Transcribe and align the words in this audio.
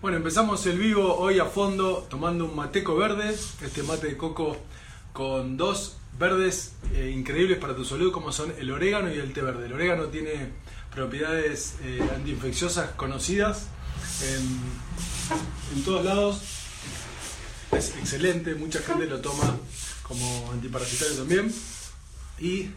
Bueno, 0.00 0.18
empezamos 0.18 0.64
el 0.66 0.78
vivo 0.78 1.16
hoy 1.16 1.40
a 1.40 1.46
fondo 1.46 2.06
tomando 2.08 2.44
un 2.44 2.54
mateco 2.54 2.94
verde, 2.94 3.34
este 3.62 3.82
mate 3.82 4.06
de 4.06 4.16
coco 4.16 4.56
con 5.12 5.56
dos 5.56 5.96
verdes 6.16 6.74
eh, 6.94 7.10
increíbles 7.12 7.58
para 7.58 7.74
tu 7.74 7.84
salud 7.84 8.12
como 8.12 8.30
son 8.30 8.54
el 8.60 8.70
orégano 8.70 9.12
y 9.12 9.18
el 9.18 9.32
té 9.32 9.42
verde. 9.42 9.66
El 9.66 9.72
orégano 9.72 10.04
tiene 10.04 10.52
propiedades 10.94 11.78
eh, 11.82 11.98
antiinfecciosas 12.14 12.90
conocidas 12.92 13.66
en, 15.74 15.82
todos 15.84 16.04
lados. 16.04 16.42
Es 17.72 17.96
excelente, 17.96 18.54
mucha 18.54 18.78
gente 18.78 19.06
lo 19.06 19.20
toma 19.20 19.56
como 20.04 20.52
antiparasitario 20.52 21.16
también. 21.16 21.52
Y 22.38 22.70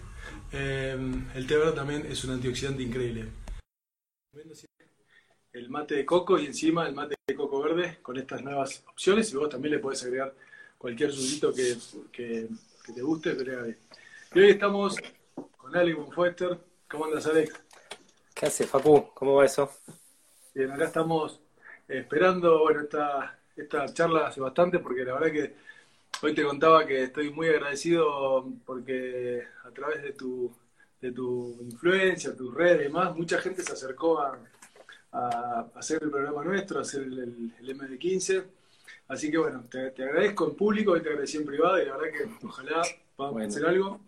eh, 0.53 0.97
el 1.35 1.45
té 1.45 1.55
verde 1.55 1.73
también 1.73 2.03
es 2.09 2.23
un 2.23 2.31
antioxidante 2.31 2.81
increíble. 2.81 3.29
El 5.53 5.69
mate 5.69 5.95
de 5.95 6.05
coco 6.05 6.39
y 6.39 6.45
encima 6.45 6.87
el 6.87 6.95
mate 6.95 7.15
de 7.27 7.35
coco 7.35 7.61
verde 7.61 7.97
con 8.01 8.15
estas 8.17 8.41
nuevas 8.41 8.83
opciones 8.87 9.33
y 9.33 9.35
vos 9.35 9.49
también 9.49 9.73
le 9.73 9.79
podés 9.79 10.01
agregar 10.03 10.33
cualquier 10.77 11.11
sudito 11.11 11.53
que, 11.53 11.75
que, 12.09 12.47
te 12.93 13.01
guste, 13.01 13.35
Y 14.33 14.39
hoy 14.39 14.49
estamos 14.51 14.95
con 15.57 15.75
Alex 15.75 15.97
Bonfoester. 15.97 16.57
¿Cómo 16.89 17.05
andas, 17.05 17.27
Alex? 17.27 17.53
¿Qué 18.33 18.45
hace, 18.45 18.65
Facu? 18.65 19.09
¿Cómo 19.13 19.35
va 19.35 19.45
eso? 19.45 19.69
Bien, 20.55 20.71
acá 20.71 20.85
estamos 20.85 21.41
esperando, 21.85 22.61
bueno, 22.61 22.81
esta, 22.83 23.37
esta 23.57 23.93
charla 23.93 24.27
hace 24.27 24.39
bastante 24.39 24.79
porque 24.79 25.03
la 25.03 25.15
verdad 25.15 25.31
que 25.33 25.55
hoy 26.25 26.33
te 26.33 26.43
contaba 26.43 26.85
que 26.85 27.03
estoy 27.03 27.29
muy 27.29 27.49
agradecido 27.49 28.47
porque 28.65 29.43
a 29.65 29.71
través 29.71 30.01
de 30.01 30.13
tu, 30.13 30.49
de 31.01 31.11
tu 31.11 31.57
influencia, 31.61 32.37
tus 32.37 32.53
redes 32.53 32.79
y 32.79 32.83
demás, 32.85 33.13
mucha 33.17 33.37
gente 33.41 33.61
se 33.63 33.73
acercó 33.73 34.21
a, 34.21 34.39
a 35.11 35.67
hacer 35.75 36.01
el 36.03 36.09
programa 36.09 36.43
nuestro, 36.43 36.79
a 36.79 36.81
hacer 36.81 37.03
el, 37.03 37.53
el, 37.59 37.77
MD15. 37.77 38.43
Así 39.07 39.29
que 39.29 39.37
bueno, 39.37 39.65
te, 39.69 39.87
agradezco 39.87 40.47
en 40.49 40.55
público 40.55 40.95
y 40.95 41.01
te 41.01 41.09
agradecí 41.09 41.37
en 41.37 41.45
privado 41.45 41.81
y 41.81 41.85
la 41.85 41.97
verdad 41.97 42.17
que 42.17 42.45
ojalá 42.45 42.81
podamos 43.15 43.43
hacer 43.43 43.65
algo. 43.65 43.99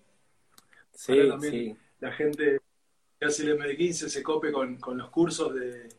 Sí, 0.94 1.28
también 1.28 1.78
la 2.00 2.12
gente 2.12 2.60
que 3.20 3.26
hace 3.26 3.44
el 3.44 3.60
MD15 3.60 4.08
se 4.08 4.24
cope 4.24 4.52
con, 4.52 4.78
con 4.78 4.98
los 4.98 5.10
cursos 5.10 5.54
de, 5.54 5.90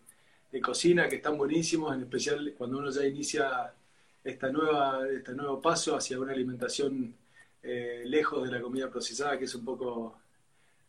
de, 0.51 0.61
cocina 0.61 1.09
que 1.09 1.17
están 1.17 1.37
buenísimos, 1.37 1.95
en 1.95 2.03
especial 2.03 2.55
cuando 2.57 2.79
uno 2.79 2.91
ya 2.91 3.07
inicia 3.07 3.75
esta 4.23 4.51
nueva, 4.51 5.07
este 5.09 5.35
nuevo 5.35 5.61
paso 5.61 5.97
hacia 5.97 6.19
una 6.19 6.33
alimentación 6.33 7.15
eh, 7.63 8.05
lejos 8.07 8.45
de 8.45 8.53
la 8.53 8.63
comida 8.63 8.91
procesada, 8.91 9.39
que 9.39 9.45
es 9.45 9.55
un 9.55 9.65
poco 9.65 10.19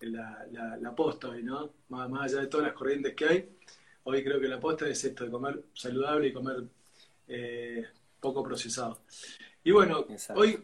la, 0.01 0.45
la, 0.51 0.77
la 0.77 0.95
posta 0.95 1.29
hoy, 1.29 1.43
¿no? 1.43 1.71
Más, 1.89 2.09
más 2.09 2.31
allá 2.31 2.41
de 2.41 2.47
todas 2.47 2.67
las 2.67 2.75
corrientes 2.75 3.13
que 3.13 3.25
hay 3.25 3.49
Hoy 4.07 4.23
creo 4.23 4.39
que 4.39 4.47
la 4.47 4.57
apuesta 4.57 4.87
es 4.87 5.03
esto, 5.03 5.25
de 5.25 5.31
comer 5.31 5.63
saludable 5.73 6.27
y 6.27 6.33
comer 6.33 6.63
eh, 7.27 7.83
poco 8.19 8.43
procesado. 8.43 8.99
Y 9.63 9.71
bueno, 9.71 10.05
hoy 10.35 10.63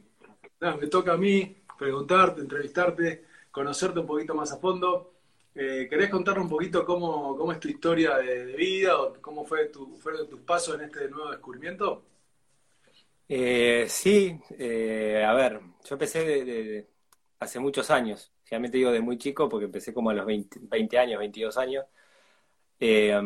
me 0.59 0.87
toca 0.87 1.13
a 1.13 1.17
mí 1.17 1.57
preguntarte, 1.77 2.41
entrevistarte, 2.41 3.25
conocerte 3.49 3.99
un 3.99 4.05
poquito 4.05 4.35
más 4.35 4.51
a 4.51 4.57
fondo. 4.57 5.13
Eh, 5.55 5.87
¿Querés 5.89 6.11
contarnos 6.11 6.43
un 6.43 6.51
poquito 6.51 6.85
cómo, 6.85 7.35
cómo 7.35 7.51
es 7.51 7.59
tu 7.59 7.67
historia 7.67 8.17
de, 8.17 8.55
vida 8.55 9.01
o 9.01 9.13
cómo 9.19 9.43
fue 9.43 9.65
tu, 9.69 9.97
fueron 9.97 10.29
tus 10.29 10.41
pasos 10.41 10.75
en 10.75 10.81
este 10.81 11.09
nuevo 11.09 11.31
descubrimiento? 11.31 12.03
Eh, 13.27 13.87
sí, 13.89 14.39
a 14.51 15.33
ver, 15.33 15.59
yo 15.83 15.95
empecé 15.95 16.45
de, 16.45 16.87
hace 17.39 17.59
muchos 17.59 17.89
años, 17.89 18.31
realmente 18.47 18.77
digo 18.77 18.91
de 18.91 19.01
muy 19.01 19.17
chico 19.17 19.49
porque 19.49 19.65
empecé 19.65 19.95
como 19.95 20.11
a 20.11 20.13
los 20.13 20.27
20, 20.27 20.59
20 20.61 20.99
años, 20.99 21.17
22 21.17 21.57
años. 21.57 21.85
Eh, 22.83 23.21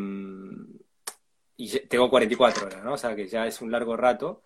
y 1.58 1.80
tengo 1.88 2.10
44 2.10 2.64
ahora, 2.64 2.82
¿no? 2.84 2.94
O 2.94 2.98
sea 2.98 3.16
que 3.16 3.28
ya 3.28 3.48
es 3.48 3.62
un 3.62 3.72
largo 3.72 3.96
rato, 3.96 4.44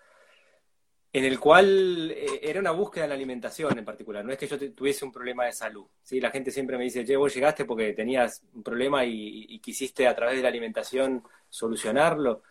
en 1.12 1.26
el 1.26 1.40
cual 1.40 2.12
eh, 2.12 2.40
era 2.44 2.60
una 2.60 2.72
búsqueda 2.72 3.04
de 3.04 3.10
la 3.10 3.16
alimentación 3.16 3.78
en 3.78 3.86
particular. 3.86 4.24
No 4.24 4.32
es 4.32 4.38
que 4.38 4.48
yo 4.48 4.58
tuviese 4.74 5.06
un 5.06 5.12
problema 5.12 5.46
de 5.46 5.52
salud. 5.52 5.88
¿sí? 6.04 6.22
La 6.22 6.30
gente 6.30 6.52
siempre 6.52 6.78
me 6.78 6.84
dice, 6.84 7.04
che, 7.04 7.16
vos 7.16 7.34
llegaste 7.34 7.66
porque 7.66 7.94
tenías 7.94 8.44
un 8.54 8.62
problema 8.62 9.04
y, 9.04 9.60
quisiste 9.60 10.08
a 10.08 10.16
través 10.16 10.38
de 10.38 10.44
la 10.44 10.50
alimentación 10.50 11.24
solucionarlo. 11.50 12.44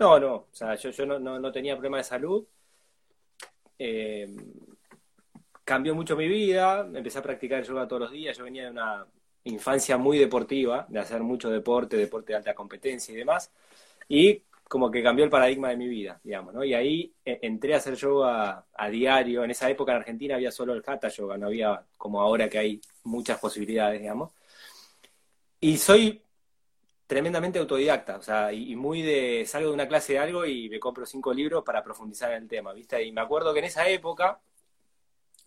No, 0.00 0.18
no, 0.18 0.34
o 0.34 0.48
sea, 0.50 0.74
yo, 0.74 1.06
no, 1.06 1.52
tenía 1.52 1.74
problema 1.74 1.98
de 1.98 2.04
salud. 2.04 2.44
Eh, 3.78 4.28
cambió 5.64 5.94
mucho 5.94 6.16
mi 6.16 6.26
vida, 6.26 6.80
empecé 6.92 7.18
a 7.18 7.22
practicar 7.22 7.62
yoga 7.62 7.86
todos 7.86 8.02
los 8.02 8.10
días, 8.10 8.36
yo 8.36 8.44
venía 8.44 8.64
de 8.64 8.70
una 8.70 9.06
infancia 9.44 9.96
muy 9.96 10.18
deportiva, 10.18 10.86
de 10.88 10.98
hacer 11.00 11.22
mucho 11.22 11.50
deporte, 11.50 11.96
deporte 11.96 12.32
de 12.32 12.38
alta 12.38 12.54
competencia 12.54 13.12
y 13.12 13.16
demás, 13.16 13.50
y 14.08 14.42
como 14.70 14.90
que 14.90 15.02
cambió 15.02 15.24
el 15.24 15.30
paradigma 15.30 15.70
de 15.70 15.76
mi 15.76 15.88
vida, 15.88 16.20
digamos, 16.22 16.54
¿no? 16.54 16.62
Y 16.62 16.74
ahí 16.74 17.12
eh, 17.24 17.40
entré 17.42 17.74
a 17.74 17.78
hacer 17.78 17.96
yoga 17.96 18.66
a 18.72 18.88
diario. 18.88 19.42
En 19.42 19.50
esa 19.50 19.68
época 19.68 19.90
en 19.90 19.98
Argentina 19.98 20.36
había 20.36 20.52
solo 20.52 20.74
el 20.74 20.84
hatha 20.86 21.08
yoga, 21.08 21.36
no 21.36 21.48
había 21.48 21.84
como 21.96 22.20
ahora 22.20 22.48
que 22.48 22.58
hay 22.58 22.80
muchas 23.02 23.40
posibilidades, 23.40 24.00
digamos. 24.00 24.30
Y 25.60 25.76
soy 25.76 26.22
tremendamente 27.06 27.58
autodidacta, 27.58 28.16
o 28.18 28.22
sea, 28.22 28.52
y, 28.52 28.76
muy 28.76 29.02
de, 29.02 29.44
salgo 29.44 29.70
de 29.70 29.74
una 29.74 29.88
clase 29.88 30.12
de 30.12 30.18
algo 30.20 30.46
y 30.46 30.68
me 30.68 30.78
compro 30.78 31.04
cinco 31.04 31.34
libros 31.34 31.64
para 31.64 31.82
profundizar 31.82 32.30
en 32.32 32.44
el 32.44 32.48
tema, 32.48 32.72
¿viste? 32.72 33.02
Y 33.02 33.10
me 33.10 33.22
acuerdo 33.22 33.52
que 33.52 33.58
en 33.58 33.64
esa 33.64 33.88
época 33.88 34.40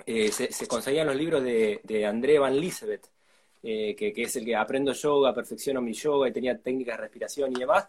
eh, 0.06 0.32
se, 0.34 0.68
conseguían 0.68 1.08
los 1.08 1.16
libros 1.16 1.42
de, 1.44 1.80
de 1.84 2.06
André 2.06 2.40
Van 2.40 2.60
Lisbeth, 2.60 3.13
eh, 3.64 3.96
que, 3.96 4.14
es 4.16 4.36
el 4.36 4.46
que 4.46 4.56
aprendo 4.56 4.92
yoga, 4.94 5.34
perfecciono 5.34 5.82
mi 5.82 5.94
yoga 5.94 6.28
y 6.28 6.34
tenía 6.34 6.58
técnicas 6.62 6.98
de 6.98 7.02
respiración 7.04 7.52
y 7.54 7.60
demás. 7.60 7.88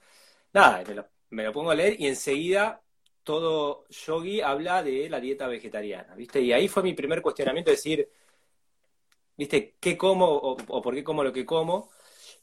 Nada, 0.53 0.85
me 1.31 1.45
lo, 1.45 1.53
pongo 1.53 1.73
a 1.73 1.75
leer 1.75 2.01
y 2.01 2.07
enseguida 2.07 2.81
todo 3.25 3.87
yogi 3.89 4.41
habla 4.41 4.83
de 4.83 5.09
la 5.11 5.21
dieta 5.21 5.49
vegetariana, 5.49 6.15
¿viste? 6.15 6.41
Y 6.41 6.53
ahí 6.53 6.69
fue 6.69 6.83
mi 6.85 6.95
primer 6.95 7.21
cuestionamiento, 7.23 7.71
decir, 7.73 8.09
¿viste? 9.37 9.75
¿Qué 9.81 9.97
como 9.97 10.27
o, 10.27 10.57
por 10.83 10.95
qué 10.95 11.03
como 11.05 11.25
lo 11.25 11.33
que 11.33 11.45
como? 11.45 11.91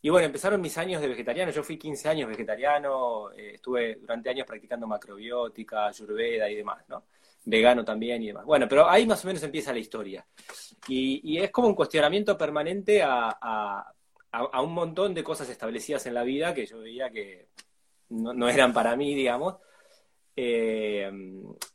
Y 0.02 0.09
bueno, 0.09 0.25
empezaron 0.25 0.62
mis 0.62 0.78
años 0.78 1.02
de 1.02 1.08
vegetariano, 1.08 1.52
yo 1.52 1.63
fui 1.63 1.78
15 1.78 2.09
años 2.09 2.30
vegetariano, 2.30 3.31
eh, 3.34 3.53
estuve 3.56 3.96
durante 3.96 4.30
años 4.30 4.48
practicando 4.48 4.88
macrobiótica, 4.88 5.88
ayurveda 5.88 6.50
y 6.50 6.56
demás, 6.56 6.84
¿no? 6.90 7.06
Vegano 7.46 7.84
también 7.84 8.22
y 8.22 8.28
demás. 8.28 8.46
Bueno, 8.46 8.68
pero 8.68 8.90
ahí 8.90 9.06
más 9.06 9.24
o 9.24 9.28
menos 9.28 9.44
empieza 9.44 9.74
la 9.74 9.79
historia. 9.79 10.25
Y, 10.88 11.38
es 11.38 11.52
como 11.52 11.68
un 11.68 11.75
cuestionamiento 11.75 12.38
permanente 12.38 13.02
a, 13.03 13.94
un 14.63 14.74
montón 14.74 15.13
de 15.13 15.24
cosas 15.24 15.50
establecidas 15.50 16.06
en 16.06 16.13
la 16.13 16.24
vida 16.24 16.53
que 16.53 16.66
yo 16.66 16.80
veía 16.80 17.09
que 17.09 17.50
no, 18.09 18.50
eran 18.50 18.74
para 18.74 18.96
mí, 18.96 19.13
digamos. 19.16 19.56
Eh, 20.35 21.12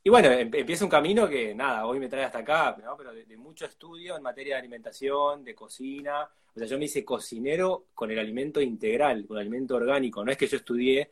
y 0.02 0.10
bueno, 0.10 0.30
em, 0.30 0.50
empieza 0.52 0.84
un 0.84 0.90
camino 0.90 1.28
que 1.28 1.54
nada, 1.54 1.86
hoy 1.86 2.00
me 2.00 2.08
trae 2.08 2.24
hasta 2.24 2.38
acá, 2.38 2.74
pero 2.96 3.12
de, 3.12 3.36
mucho 3.36 3.66
estudio 3.66 4.16
en 4.16 4.22
materia 4.22 4.54
de 4.54 4.60
alimentación, 4.60 5.44
de 5.44 5.54
cocina. 5.54 6.28
O 6.54 6.58
sea, 6.58 6.66
yo 6.66 6.78
me 6.78 6.86
hice 6.86 7.04
cocinero 7.04 7.88
con 7.94 8.10
el 8.10 8.18
alimento 8.18 8.60
integral, 8.60 9.26
con 9.26 9.36
el 9.36 9.42
alimento 9.42 9.76
orgánico. 9.76 10.24
No 10.24 10.32
es 10.32 10.38
que 10.38 10.46
yo 10.46 10.56
estudié 10.56 11.10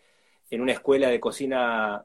en 0.51 0.61
una 0.61 0.73
escuela 0.73 1.09
de 1.09 1.21
cocina 1.21 2.05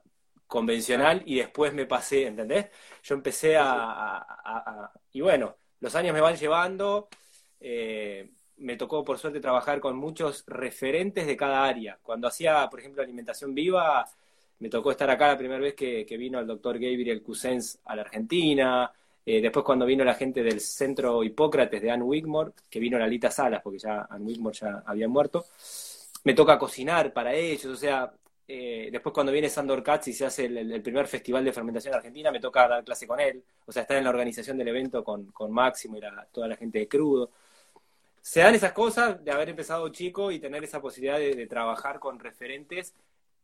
convencional 0.49 1.21
y 1.25 1.35
después 1.35 1.73
me 1.73 1.85
pasé, 1.85 2.25
¿entendés? 2.25 2.67
Yo 3.03 3.15
empecé 3.15 3.55
a, 3.57 4.91
y 5.13 5.21
bueno, 5.21 5.55
los 5.79 5.95
años 5.95 6.13
me 6.13 6.21
van 6.21 6.35
llevando, 6.35 7.07
eh, 7.59 8.31
me 8.57 8.75
tocó 8.75 9.05
por 9.05 9.19
suerte 9.19 9.39
trabajar 9.39 9.79
con 9.79 9.95
muchos 9.95 10.43
referentes 10.47 11.27
de 11.27 11.37
cada 11.37 11.65
área. 11.65 11.99
Cuando 12.01 12.27
hacía, 12.27 12.67
por 12.67 12.79
ejemplo, 12.79 13.03
alimentación 13.03 13.53
viva, 13.53 14.03
me 14.57 14.69
tocó 14.69 14.91
estar 14.91 15.09
acá 15.11 15.27
la 15.27 15.37
primera 15.37 15.61
vez 15.61 15.75
que, 15.75 16.03
vino 16.17 16.39
el 16.39 16.47
doctor 16.47 16.79
Gabriel 16.79 17.21
Cousens 17.21 17.79
a 17.85 17.95
la 17.95 18.01
Argentina, 18.01 18.91
eh, 19.23 19.41
después 19.41 19.63
cuando 19.63 19.85
vino 19.85 20.03
la 20.03 20.15
gente 20.15 20.41
del 20.41 20.59
Centro 20.59 21.23
Hipócrates 21.23 21.79
de 21.79 21.91
Ann 21.91 22.01
Wigmore, 22.01 22.53
que 22.67 22.79
vino 22.79 22.97
Lalita 22.97 23.29
Salas, 23.29 23.61
porque 23.61 23.77
ya 23.77 24.07
Ann 24.09 24.25
Wigmore 24.25 24.57
ya 24.57 24.83
había 24.83 25.07
muerto, 25.07 25.45
me 26.23 26.33
toca 26.33 26.57
cocinar 26.57 27.13
para 27.13 27.33
ellos, 27.35 27.65
o 27.65 27.75
sea, 27.75 28.11
eh, 28.51 28.89
después 28.91 29.13
cuando 29.13 29.31
viene 29.31 29.47
Sandor 29.47 29.83
Katz 29.83 30.07
y 30.07 30.13
se 30.13 30.25
hace 30.25 30.45
el, 30.45 30.81
primer 30.81 31.05
festival 31.05 31.45
de 31.45 31.53
fermentación 31.53 31.93
en 31.93 31.97
Argentina, 31.97 32.31
me 32.31 32.39
toca 32.39 32.67
dar 32.67 32.83
clase 32.83 33.05
con 33.05 33.19
él, 33.19 33.43
o 33.67 33.71
sea, 33.71 33.83
estar 33.83 33.95
en 33.95 34.03
la 34.03 34.09
organización 34.09 34.57
del 34.57 34.69
evento 34.69 35.03
con, 35.03 35.27
con 35.27 35.51
Máximo 35.51 35.97
y 35.97 36.01
toda 36.31 36.47
la 36.47 36.55
gente 36.55 36.79
de 36.79 36.87
Crudo. 36.87 37.29
Se 38.21 38.39
dan 38.39 38.55
esas 38.55 38.73
cosas 38.73 39.23
de 39.23 39.31
haber 39.31 39.49
empezado 39.49 39.87
chico 39.89 40.31
y 40.31 40.39
tener 40.39 40.63
esa 40.63 40.81
posibilidad 40.81 41.19
de, 41.19 41.45
trabajar 41.45 41.99
con 41.99 42.17
referentes 42.17 42.95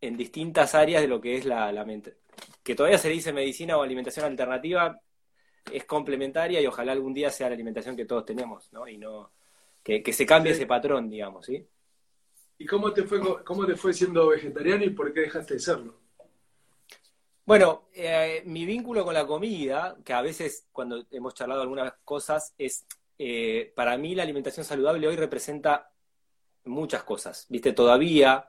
en 0.01 0.18
distintas 0.18 0.74
áreas 0.74 1.03
de 1.03 1.07
lo 1.07 1.21
que 1.21 1.38
es 1.38 1.45
la, 1.45 1.71
la 1.71 1.85
mente. 1.85 2.18
Que 2.63 2.74
todavía 2.74 2.97
se 2.97 3.09
dice 3.09 3.31
medicina 3.31 3.77
o 3.77 3.83
alimentación 3.83 4.25
alternativa, 4.25 5.00
es 5.71 5.85
complementaria 5.85 6.62
y 6.62 6.65
ojalá 6.65 6.94
algún 6.94 7.13
día 7.13 7.30
sea 7.30 7.50
la 7.50 7.53
alimentación 7.53 7.95
que 7.95 8.06
todos 8.06 8.25
tenemos, 8.25 8.74
¿no? 8.74 8.88
Y 8.88 8.97
no 8.97 9.31
que, 9.83 10.01
que 10.01 10.13
se 10.13 10.25
cambie 10.25 10.53
ese 10.53 10.65
patrón, 10.65 11.12
digamos, 11.12 11.45
¿sí? 11.45 11.63
¿Y 12.57 12.66
cómo 12.66 12.94
te 12.94 13.04
fue, 13.04 13.19
cómo 13.44 13.66
te 13.66 13.75
fue 13.75 13.94
siendo 13.94 14.28
vegetariano 14.30 14.84
y 14.84 14.90
por 14.92 15.13
qué 15.13 15.22
dejaste 15.22 15.56
de 15.56 15.60
serlo? 15.60 16.00
Bueno, 17.46 17.90
eh, 17.94 18.42
mi 18.46 18.66
vínculo 18.66 19.06
con 19.06 19.13
la 19.13 19.28
comida, 19.28 19.98
que 20.04 20.13
a 20.13 20.22
veces 20.22 20.68
cuando 20.72 21.06
hemos 21.12 21.34
charlado 21.36 21.62
algunas 21.62 21.94
cosas, 22.04 22.56
es, 22.57 22.88
eh, 23.19 23.72
para 23.75 23.98
mí 23.98 24.16
la 24.16 24.24
alimentación 24.24 24.66
saludable 24.66 25.07
hoy 25.07 25.16
representa 25.16 25.92
muchas 26.63 27.04
cosas, 27.04 27.46
¿viste? 27.50 27.74
Todavía 27.74 28.48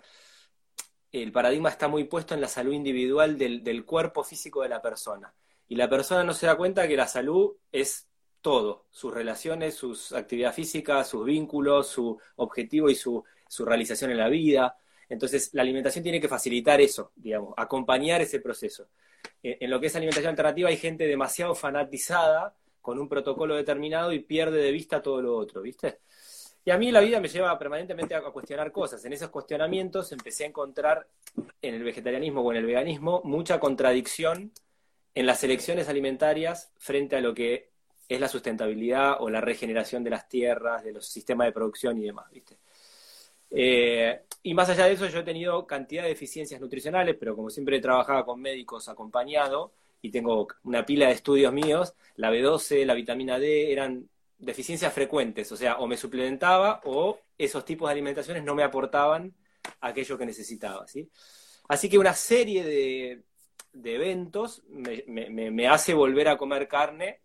el 1.12 1.32
paradigma 1.32 1.68
está 1.68 1.88
muy 1.88 2.04
puesto 2.04 2.34
en 2.34 2.40
la 2.40 2.48
salud 2.48 2.72
individual 2.72 3.36
del, 3.36 3.62
del 3.62 3.84
cuerpo 3.84 4.24
físico 4.24 4.62
de 4.62 4.70
la 4.70 4.80
persona. 4.80 5.34
Y 5.68 5.76
la 5.76 5.90
persona 5.90 6.24
no 6.24 6.32
se 6.32 6.46
da 6.46 6.56
cuenta 6.56 6.88
que 6.88 6.96
la 6.96 7.08
salud 7.08 7.56
es 7.72 8.08
todo, 8.40 8.86
sus 8.90 9.12
relaciones, 9.12 9.74
sus 9.74 10.12
actividades 10.12 10.56
físicas, 10.56 11.08
sus 11.08 11.24
vínculos, 11.24 11.88
su 11.88 12.18
objetivo 12.36 12.88
y 12.88 12.94
su, 12.94 13.24
su 13.48 13.64
realización 13.64 14.10
en 14.10 14.18
la 14.18 14.28
vida. 14.28 14.76
Entonces, 15.08 15.50
la 15.52 15.62
alimentación 15.62 16.02
tiene 16.02 16.20
que 16.20 16.28
facilitar 16.28 16.80
eso, 16.80 17.12
digamos, 17.14 17.54
acompañar 17.56 18.20
ese 18.20 18.40
proceso. 18.40 18.88
En 19.42 19.70
lo 19.70 19.80
que 19.80 19.86
es 19.86 19.96
alimentación 19.96 20.30
alternativa 20.30 20.68
hay 20.68 20.76
gente 20.76 21.06
demasiado 21.06 21.54
fanatizada 21.54 22.54
con 22.80 22.98
un 22.98 23.08
protocolo 23.08 23.56
determinado 23.56 24.12
y 24.12 24.20
pierde 24.20 24.58
de 24.62 24.70
vista 24.70 25.02
todo 25.02 25.20
lo 25.20 25.36
otro, 25.36 25.62
¿viste? 25.62 25.98
Y 26.64 26.70
a 26.70 26.78
mí 26.78 26.90
la 26.90 27.00
vida 27.00 27.20
me 27.20 27.28
lleva 27.28 27.56
permanentemente 27.58 28.14
a 28.14 28.22
cuestionar 28.22 28.72
cosas. 28.72 29.04
En 29.04 29.12
esos 29.12 29.30
cuestionamientos 29.30 30.10
empecé 30.10 30.44
a 30.44 30.48
encontrar 30.48 31.06
en 31.62 31.74
el 31.74 31.84
vegetarianismo 31.84 32.40
o 32.40 32.50
en 32.50 32.58
el 32.58 32.66
veganismo 32.66 33.22
mucha 33.24 33.60
contradicción 33.60 34.52
en 35.14 35.26
las 35.26 35.42
elecciones 35.44 35.88
alimentarias 35.88 36.72
frente 36.76 37.16
a 37.16 37.20
lo 37.20 37.34
que 37.34 37.70
es 38.08 38.20
la 38.20 38.28
sustentabilidad 38.28 39.16
o 39.20 39.30
la 39.30 39.40
regeneración 39.40 40.04
de 40.04 40.10
las 40.10 40.28
tierras, 40.28 40.84
de 40.84 40.92
los 40.92 41.06
sistemas 41.06 41.46
de 41.46 41.52
producción 41.52 41.98
y 41.98 42.04
demás, 42.04 42.30
¿viste? 42.32 42.58
Eh, 43.50 44.20
y 44.42 44.54
más 44.54 44.68
allá 44.68 44.86
de 44.86 44.92
eso, 44.92 45.06
yo 45.06 45.20
he 45.20 45.24
tenido 45.24 45.66
cantidad 45.66 46.02
de 46.02 46.10
deficiencias 46.10 46.60
nutricionales, 46.60 47.16
pero 47.18 47.34
como 47.34 47.50
siempre 47.50 47.76
he 47.76 47.80
trabajado 47.80 48.24
con 48.24 48.40
médicos 48.40 48.88
acompañado 48.88 49.72
y 50.02 50.10
tengo 50.10 50.46
una 50.64 50.84
pila 50.86 51.08
de 51.08 51.14
estudios 51.14 51.52
míos, 51.52 51.94
la 52.16 52.30
B12, 52.30 52.84
la 52.84 52.94
vitamina 52.94 53.38
D 53.38 53.72
eran 53.72 54.08
deficiencias 54.38 54.92
frecuentes, 54.92 55.50
o 55.50 55.56
sea, 55.56 55.78
o 55.78 55.86
me 55.86 55.96
suplementaba 55.96 56.80
o 56.84 57.18
esos 57.38 57.64
tipos 57.64 57.88
de 57.88 57.92
alimentaciones 57.92 58.44
no 58.44 58.54
me 58.54 58.62
aportaban 58.62 59.34
aquello 59.80 60.18
que 60.18 60.26
necesitaba, 60.26 60.86
¿sí? 60.86 61.10
Así 61.68 61.88
que 61.88 61.98
una 61.98 62.14
serie 62.14 62.62
de, 62.62 63.24
eventos 63.94 64.62
me, 64.68 65.04
me, 65.06 65.68
hace 65.68 65.92
volver 65.92 66.28
a 66.28 66.36
comer 66.36 66.68
carne 66.68 67.22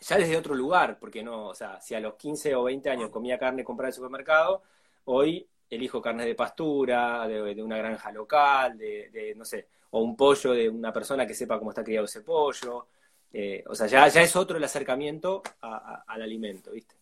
ya 0.00 0.16
desde 0.16 0.36
otro 0.36 0.54
lugar, 0.54 0.98
porque 0.98 1.22
no, 1.22 1.48
o 1.48 1.54
sea, 1.54 1.80
si 1.80 1.94
a 1.94 2.00
los 2.00 2.14
15 2.14 2.54
o 2.54 2.64
20 2.64 2.90
años 2.90 3.10
comía 3.10 3.38
carne 3.38 3.62
comprada 3.62 3.88
en 3.88 3.90
el 3.90 3.94
supermercado, 3.94 4.62
hoy 5.04 5.46
elijo 5.70 6.02
carne 6.02 6.26
de 6.26 6.34
pastura, 6.34 7.26
de, 7.28 7.62
una 7.62 7.78
granja 7.78 8.10
local, 8.10 8.76
de, 8.76 9.34
no 9.36 9.44
sé, 9.44 9.68
o 9.90 10.00
un 10.00 10.16
pollo 10.16 10.52
de 10.52 10.68
una 10.68 10.92
persona 10.92 11.26
que 11.26 11.34
sepa 11.34 11.58
cómo 11.58 11.70
está 11.70 11.84
criado 11.84 12.06
ese 12.06 12.22
pollo. 12.22 12.88
Eh, 13.32 13.62
o 13.66 13.74
sea, 13.74 13.86
ya, 13.86 14.08
ya 14.08 14.22
es 14.22 14.34
otro 14.34 14.56
el 14.56 14.64
acercamiento 14.64 15.42
al 15.60 16.22
alimento, 16.22 16.72
¿viste? 16.72 16.96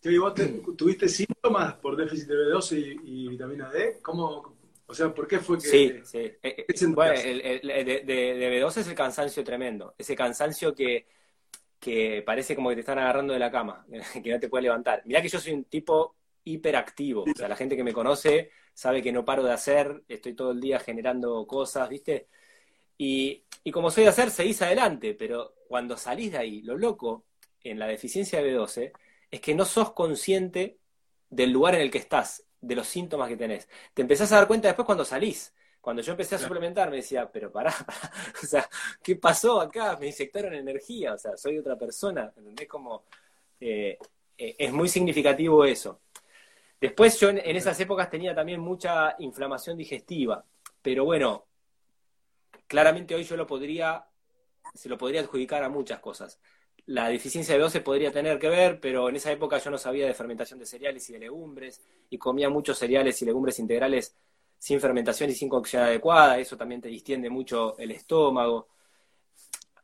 Sí, 0.00 0.16
¿Vos 0.16 0.32
tuviste 0.76 1.08
síntomas 1.08 1.74
por 1.74 1.96
déficit 1.96 2.28
de 2.28 2.34
B12 2.34 3.00
y, 3.04 3.28
vitamina 3.28 3.70
D? 3.70 3.98
¿Cómo, 4.00 4.56
o 4.86 4.94
sea, 4.94 5.12
¿por 5.12 5.26
qué 5.26 5.40
fue 5.40 5.58
que...? 5.58 5.68
Sí, 5.68 6.00
sí. 6.04 6.18
Eh, 6.18 6.38
eh, 6.42 6.86
bueno, 6.86 7.12
el, 7.12 7.60
de, 7.60 8.02
de, 8.04 8.62
B12 8.62 8.78
es 8.78 8.88
el 8.88 8.94
cansancio 8.94 9.44
tremendo. 9.44 9.94
Ese 9.98 10.16
cansancio 10.16 10.74
que, 10.74 11.06
que 11.78 12.22
parece 12.24 12.54
como 12.54 12.70
que 12.70 12.76
te 12.76 12.80
están 12.80 12.98
agarrando 12.98 13.32
de 13.32 13.38
la 13.40 13.50
cama, 13.50 13.84
que 14.22 14.30
no 14.30 14.40
te 14.40 14.48
puedes 14.48 14.64
levantar. 14.64 15.02
Mirá 15.04 15.20
que 15.20 15.28
yo 15.28 15.40
soy 15.40 15.52
un 15.52 15.64
tipo 15.64 16.14
hiperactivo. 16.44 17.22
O 17.22 17.34
sea, 17.36 17.48
la 17.48 17.56
gente 17.56 17.76
que 17.76 17.84
me 17.84 17.92
conoce 17.92 18.50
sabe 18.74 19.02
que 19.02 19.12
no 19.12 19.24
paro 19.24 19.44
de 19.44 19.52
hacer, 19.52 20.02
estoy 20.08 20.34
todo 20.34 20.52
el 20.52 20.60
día 20.60 20.78
generando 20.80 21.46
cosas, 21.46 21.88
¿viste? 21.88 22.28
Y, 22.96 23.44
como 23.72 23.90
soy 23.90 24.04
de 24.04 24.10
hacer, 24.10 24.30
seguís 24.30 24.60
adelante, 24.62 25.14
pero 25.14 25.54
cuando 25.68 25.96
salís 25.96 26.32
de 26.32 26.38
ahí, 26.38 26.62
lo 26.62 26.76
loco 26.76 27.24
en 27.62 27.78
la 27.78 27.86
deficiencia 27.86 28.42
de 28.42 28.54
B12 28.54 28.92
es 29.30 29.40
que 29.40 29.54
no 29.54 29.64
sos 29.64 29.92
consciente 29.92 30.78
del 31.30 31.50
lugar 31.50 31.74
en 31.76 31.82
el 31.82 31.90
que 31.90 31.98
estás, 31.98 32.44
de 32.60 32.74
los 32.74 32.86
síntomas 32.86 33.28
que 33.28 33.36
tenés. 33.36 33.68
Te 33.94 34.02
empezás 34.02 34.32
a 34.32 34.36
dar 34.36 34.46
cuenta 34.46 34.68
después 34.68 34.86
cuando 34.86 35.04
salís. 35.04 35.54
Cuando 35.80 36.02
yo 36.02 36.12
empecé 36.12 36.34
a 36.34 36.38
suplementar 36.38 36.90
me 36.90 36.96
decía, 36.96 37.30
pero 37.32 37.50
pará, 37.52 37.74
o 38.42 38.46
sea, 38.46 38.68
¿qué 39.02 39.16
pasó 39.16 39.60
acá? 39.60 39.96
Me 39.98 40.08
inyectaron 40.08 40.52
energía, 40.52 41.14
o 41.14 41.18
sea, 41.18 41.36
soy 41.36 41.58
otra 41.58 41.78
persona, 41.78 42.32
¿entendés? 42.36 42.68
Como, 42.68 43.04
eh, 43.60 43.96
eh, 44.36 44.56
es 44.58 44.72
muy 44.72 44.88
significativo 44.88 45.64
eso. 45.64 46.00
Después 46.80 47.20
yo 47.20 47.28
en, 47.28 47.38
esas 47.38 47.78
épocas 47.78 48.08
tenía 48.08 48.34
también 48.34 48.60
mucha 48.60 49.14
inflamación 49.18 49.76
digestiva, 49.76 50.42
pero 50.80 51.04
bueno, 51.04 51.44
claramente 52.66 53.14
hoy 53.14 53.24
yo 53.24 53.36
lo 53.36 53.46
podría, 53.46 54.06
se 54.72 54.88
lo 54.88 54.96
podría 54.96 55.20
adjudicar 55.20 55.62
a 55.62 55.68
muchas 55.68 56.00
cosas. 56.00 56.40
La 56.86 57.08
deficiencia 57.08 57.54
de 57.54 57.62
B12 57.62 57.82
podría 57.82 58.10
tener 58.10 58.38
que 58.38 58.48
ver, 58.48 58.80
pero 58.80 59.10
en 59.10 59.16
esa 59.16 59.30
época 59.30 59.58
yo 59.58 59.70
no 59.70 59.76
sabía 59.76 60.06
de 60.06 60.14
fermentación 60.14 60.58
de 60.58 60.64
cereales 60.64 61.08
y 61.10 61.12
de 61.12 61.18
legumbres, 61.18 61.82
y 62.08 62.16
comía 62.16 62.48
muchos 62.48 62.78
cereales 62.78 63.20
y 63.20 63.26
legumbres 63.26 63.58
integrales 63.58 64.16
sin 64.58 64.80
fermentación 64.80 65.28
y 65.28 65.34
sin 65.34 65.50
cocción 65.50 65.82
adecuada, 65.82 66.38
eso 66.38 66.56
también 66.56 66.80
te 66.80 66.88
distiende 66.88 67.28
mucho 67.28 67.76
el 67.78 67.90
estómago. 67.90 68.68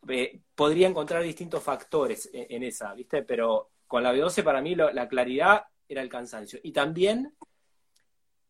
Eh, 0.09 0.41
podría 0.55 0.89
encontrar 0.89 1.23
distintos 1.23 1.63
factores 1.63 2.31
en, 2.33 2.63
esa, 2.63 2.95
¿viste? 2.95 3.23
Pero 3.23 3.71
con 3.87 4.03
la 4.03 4.15
B12 4.15 4.43
para 4.43 4.63
mí 4.63 4.75
la 4.75 5.09
claridad 5.09 5.67
era 5.89 6.03
el 6.03 6.09
cansancio. 6.09 6.59
Y 6.63 6.73
también 6.73 7.35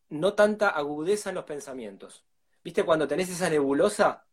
no 0.08 0.34
tanta 0.34 0.70
agudeza 0.70 1.30
en 1.30 1.34
los 1.36 1.44
pensamientos. 1.44 2.24
¿Viste 2.62 2.84
cuando 2.84 3.08
tenés 3.08 3.28
esa 3.30 3.50
nebulosa 3.50 4.24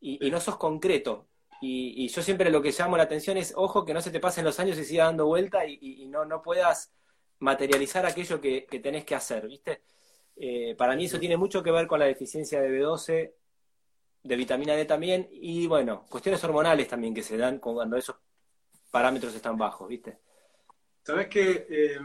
y, 0.00 0.30
no 0.30 0.40
sos 0.40 0.56
concreto? 0.56 1.28
Y, 1.60 2.08
yo 2.08 2.22
siempre 2.22 2.50
lo 2.50 2.62
que 2.62 2.72
llamo 2.72 2.96
la 2.96 3.04
atención 3.04 3.36
es, 3.36 3.52
ojo, 3.56 3.84
que 3.84 3.94
no 3.94 4.00
se 4.00 4.10
te 4.10 4.20
pasen 4.20 4.44
los 4.44 4.58
años 4.60 4.78
y 4.78 4.84
siga 4.84 5.04
dando 5.04 5.26
vuelta 5.26 5.66
y, 5.66 6.06
no, 6.08 6.24
no 6.24 6.42
puedas 6.42 6.92
materializar 7.40 8.04
aquello 8.06 8.40
que, 8.40 8.66
tenés 8.82 9.04
que 9.04 9.14
hacer, 9.14 9.46
¿viste? 9.46 9.82
Eh, 10.36 10.74
para 10.76 10.94
mí 10.94 11.06
eso 11.06 11.18
tiene 11.18 11.36
mucho 11.36 11.62
que 11.62 11.70
ver 11.70 11.86
con 11.86 11.98
la 11.98 12.06
deficiencia 12.06 12.60
de 12.60 12.70
B12, 12.70 13.32
de 14.22 14.36
vitamina 14.36 14.74
D 14.74 14.84
también, 14.84 15.28
y 15.30 15.66
bueno, 15.66 16.04
cuestiones 16.08 16.42
hormonales 16.44 16.88
también 16.88 17.14
que 17.14 17.22
se 17.22 17.36
dan 17.36 17.58
cuando 17.58 17.96
esos 17.96 18.16
parámetros 18.90 19.34
están 19.34 19.56
bajos, 19.56 19.88
¿viste? 19.88 20.18
Sabes 21.02 21.28
que 21.28 21.66
eh, 21.70 21.98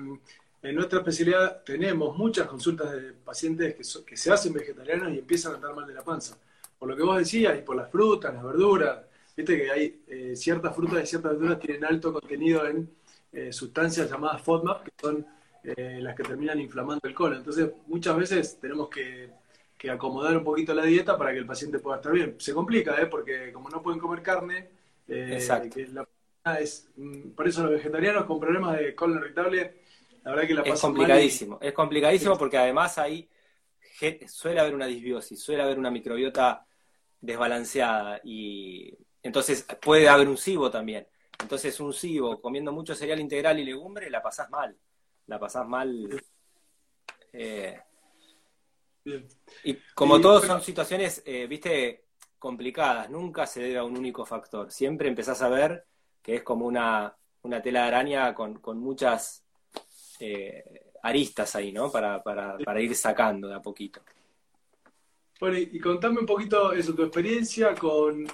en 0.64 0.76
nuestra 0.76 1.00
especialidad 1.00 1.62
tenemos 1.64 2.18
muchas 2.18 2.48
consultas 2.48 2.92
de 2.94 3.12
pacientes 3.12 3.76
que, 4.06 4.16
se 4.16 4.32
hacen 4.32 4.54
vegetarianos 4.54 5.12
y 5.12 5.20
empiezan 5.20 5.52
a 5.52 5.56
estar 5.56 5.76
mal 5.76 5.86
de 5.86 5.94
la 5.94 6.04
panza. 6.04 6.38
Por 6.80 6.88
lo 6.90 6.96
que 6.96 7.04
vos 7.04 7.18
decías, 7.18 7.60
y 7.60 7.62
por 7.62 7.76
las 7.76 7.92
frutas, 7.92 8.34
las 8.34 8.44
verduras, 8.44 9.00
viste 9.36 9.58
que 9.58 9.72
hay 9.72 10.04
eh, 10.08 10.36
ciertas 10.38 10.74
frutas 10.74 11.04
y 11.04 11.08
ciertas 11.08 11.34
verduras 11.34 11.60
tienen 11.60 11.84
alto 11.84 12.14
contenido 12.14 12.66
en 12.66 12.90
eh, 13.34 13.52
sustancias 13.52 14.10
llamadas 14.10 14.42
FODMAP, 14.42 14.84
que 14.84 14.92
son 15.02 15.26
eh, 15.64 16.00
las 16.02 16.16
que 16.16 16.24
terminan 16.24 16.60
inflamando 16.62 17.10
el 17.10 17.14
colon. 17.14 17.40
Entonces, 17.40 17.70
muchas 17.88 18.16
veces 18.16 18.58
tenemos 18.60 18.90
que, 18.90 19.30
acomodar 19.92 20.38
un 20.38 20.46
poquito 20.46 20.74
la 20.74 20.86
dieta 20.86 21.18
para 21.18 21.34
que 21.34 21.40
el 21.40 21.46
paciente 21.46 21.78
pueda 21.78 21.98
estar 21.98 22.14
bien. 22.14 22.36
Se 22.38 22.54
complica, 22.54 22.96
¿eh? 23.02 23.08
porque 23.08 23.52
como 23.52 23.70
no 23.70 23.84
pueden 23.84 24.00
comer 24.00 24.24
carne, 24.24 24.70
que 25.06 25.90
la, 25.92 26.08
es, 26.58 26.88
mm, 26.96 27.32
por 27.32 27.50
eso 27.50 27.64
los 27.64 27.72
vegetarianos 27.72 28.24
con 28.24 28.40
problemas 28.40 28.78
de 28.78 28.96
colon 28.96 29.18
irritable 29.18 29.83
la 30.24 30.32
verdad 30.32 30.48
que 30.48 30.54
la 30.54 30.62
Es 30.62 30.82
complicadísimo, 30.82 31.60
es 31.62 31.74
complicadísimo 31.74 32.38
porque 32.38 32.58
además 32.58 32.98
ahí 32.98 33.30
suele 34.28 34.60
haber 34.60 34.76
una 34.76 34.88
disbiosis, 34.88 35.42
suele 35.42 35.64
haber 35.64 35.80
una 35.80 35.92
microbiota 35.92 36.66
desbalanceada 37.20 38.20
y 38.24 38.98
entonces 39.22 39.66
puede 39.82 40.10
haber 40.10 40.28
un 40.28 40.38
cibo 40.38 40.70
también. 40.70 41.08
Entonces 41.40 41.80
un 41.80 41.94
cibo 41.94 42.42
comiendo 42.42 42.72
mucho 42.72 42.96
cereal 42.96 43.20
integral 43.20 43.60
y 43.60 43.66
legumbre 43.66 44.10
la 44.10 44.22
pasás 44.22 44.50
mal, 44.50 44.78
la 45.28 45.40
pasás 45.40 45.68
mal. 45.68 46.22
Eh, 47.32 47.80
y 49.64 49.74
como 49.96 50.22
todos 50.22 50.46
son 50.46 50.62
situaciones, 50.62 51.22
eh, 51.26 51.48
viste, 51.48 52.06
complicadas, 52.40 53.10
nunca 53.10 53.46
se 53.46 53.62
debe 53.62 53.78
a 53.78 53.84
un 53.84 53.98
único 53.98 54.26
factor. 54.26 54.72
Siempre 54.72 55.08
empezás 55.08 55.42
a 55.42 55.50
ver 55.50 55.86
que 56.22 56.36
es 56.36 56.44
como 56.44 56.66
una, 56.66 57.16
una 57.42 57.62
tela 57.62 57.82
de 57.82 57.88
araña 57.88 58.34
con, 58.34 58.60
con 58.60 58.80
muchas 58.80 59.43
eh, 60.26 60.64
aristas 61.02 61.54
ahí, 61.58 61.74
¿no? 61.74 61.92
Para, 61.92 62.24
ir 62.82 62.96
sacando 62.96 63.50
de 63.50 63.56
a 63.56 63.62
poquito. 63.62 64.02
Bueno, 65.38 65.58
y, 65.58 65.78
contame 65.82 66.22
un 66.22 66.26
poquito 66.26 66.72
eso, 66.72 66.96
tu 66.96 67.04
experiencia 67.04 67.76
con, 67.76 68.26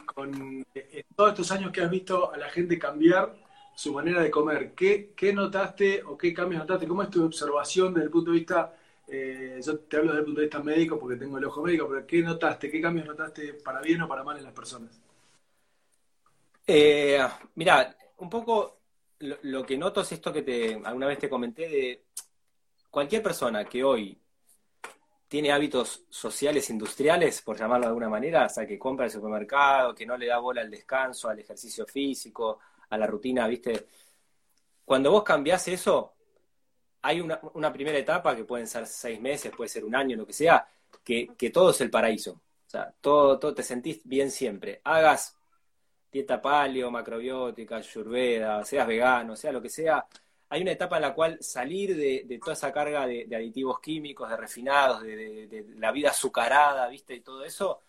eh, 0.75 1.03
todos 1.15 1.31
estos 1.31 1.51
años 1.51 1.71
que 1.71 1.81
has 1.81 1.89
visto 1.89 2.31
a 2.31 2.37
la 2.37 2.47
gente 2.49 2.77
cambiar 2.77 3.35
su 3.73 3.91
manera 3.91 4.21
de 4.21 4.29
comer. 4.29 4.73
¿Qué, 4.75 5.33
notaste 5.33 6.03
o 6.03 6.15
qué 6.15 6.31
cambios 6.31 6.61
notaste? 6.61 6.87
¿Cómo 6.87 7.01
es 7.01 7.09
tu 7.09 7.25
observación 7.25 7.91
desde 7.91 8.05
el 8.05 8.11
punto 8.11 8.29
de 8.29 8.37
vista, 8.37 8.71
eh, 9.07 9.59
yo 9.65 9.79
te 9.79 9.97
hablo 9.97 10.11
desde 10.11 10.19
el 10.19 10.25
punto 10.25 10.41
de 10.41 10.45
vista 10.45 10.61
médico 10.61 10.99
porque 10.99 11.17
tengo 11.17 11.39
el 11.39 11.45
ojo 11.45 11.63
médico, 11.63 11.87
pero 11.89 12.05
¿qué 12.05 12.21
notaste? 12.21 12.69
¿Qué 12.69 12.79
cambios 12.79 13.07
notaste 13.07 13.55
para 13.55 13.81
bien 13.81 13.99
o 14.03 14.07
para 14.07 14.23
mal 14.23 14.37
en 14.37 14.43
las 14.43 14.53
personas? 14.53 15.01
mira, 17.55 17.97
un 18.17 18.29
poco 18.29 18.78
lo, 19.19 19.65
que 19.65 19.77
noto 19.77 20.01
es 20.01 20.11
esto 20.11 20.31
que 20.31 20.41
te 20.41 20.81
alguna 20.83 21.07
vez 21.07 21.19
te 21.19 21.29
comenté 21.29 21.67
de 21.67 22.05
cualquier 22.89 23.21
persona 23.21 23.65
que 23.65 23.83
hoy 23.83 24.19
tiene 25.27 25.51
hábitos 25.51 26.05
sociales 26.09 26.69
industriales, 26.71 27.41
por 27.41 27.57
llamarlo 27.57 27.83
de 27.85 27.89
alguna 27.89 28.09
manera, 28.09 28.45
o 28.45 28.49
sea, 28.49 28.65
que 28.65 28.79
compra 28.79 29.05
el 29.05 29.11
supermercado, 29.11 29.93
que 29.93 30.05
no 30.05 30.17
le 30.17 30.25
da 30.25 30.39
bola 30.39 30.61
al 30.61 30.71
descanso, 30.71 31.29
al 31.29 31.39
ejercicio 31.39 31.85
físico, 31.85 32.59
a 32.89 32.97
la 32.97 33.05
rutina, 33.05 33.47
¿viste? 33.47 33.85
Cuando 34.83 35.11
vos 35.11 35.23
cambiás 35.23 35.67
eso, 35.67 36.15
hay 37.03 37.21
una, 37.21 37.39
una 37.53 37.71
primera 37.71 37.99
etapa 37.99 38.35
que 38.35 38.43
pueden 38.43 38.65
ser 38.65 38.87
seis 38.87 39.21
meses, 39.21 39.51
puede 39.55 39.69
ser 39.69 39.85
un 39.85 39.95
año, 39.95 40.17
lo 40.17 40.25
que 40.25 40.33
sea, 40.33 40.67
que, 41.03 41.29
que 41.37 41.51
todo 41.51 41.69
es 41.69 41.81
el 41.81 41.91
paraíso. 41.91 42.31
O 42.31 42.69
sea, 42.69 42.93
todo, 42.99 43.37
todo 43.37 43.53
te 43.53 43.63
sentís 43.63 44.01
bien 44.03 44.31
siempre. 44.31 44.81
Hagas 44.83 45.38
dieta 46.11 46.41
paleo, 46.41 46.91
macrobiótica, 46.91 47.77
ayurveda, 47.77 48.63
seas 48.65 48.87
vegano, 48.87 49.35
sea 49.35 49.51
lo 49.51 49.61
que 49.61 49.69
sea, 49.69 50.05
hay 50.49 50.61
una 50.61 50.71
etapa 50.71 50.95
en 50.95 51.03
la 51.03 51.13
cual 51.13 51.37
salir 51.41 51.95
de, 51.95 52.39
toda 52.39 52.53
esa 52.53 52.71
carga 52.71 53.05
de, 53.05 53.27
aditivos 53.35 53.79
químicos, 53.79 54.29
de 54.29 54.37
refinados, 54.37 55.03
de, 55.03 55.65
la 55.77 55.91
vida 55.91 56.09
azucarada, 56.09 56.87
¿viste? 56.87 57.15
Y 57.15 57.21
todo 57.21 57.43
eso, 57.43 57.81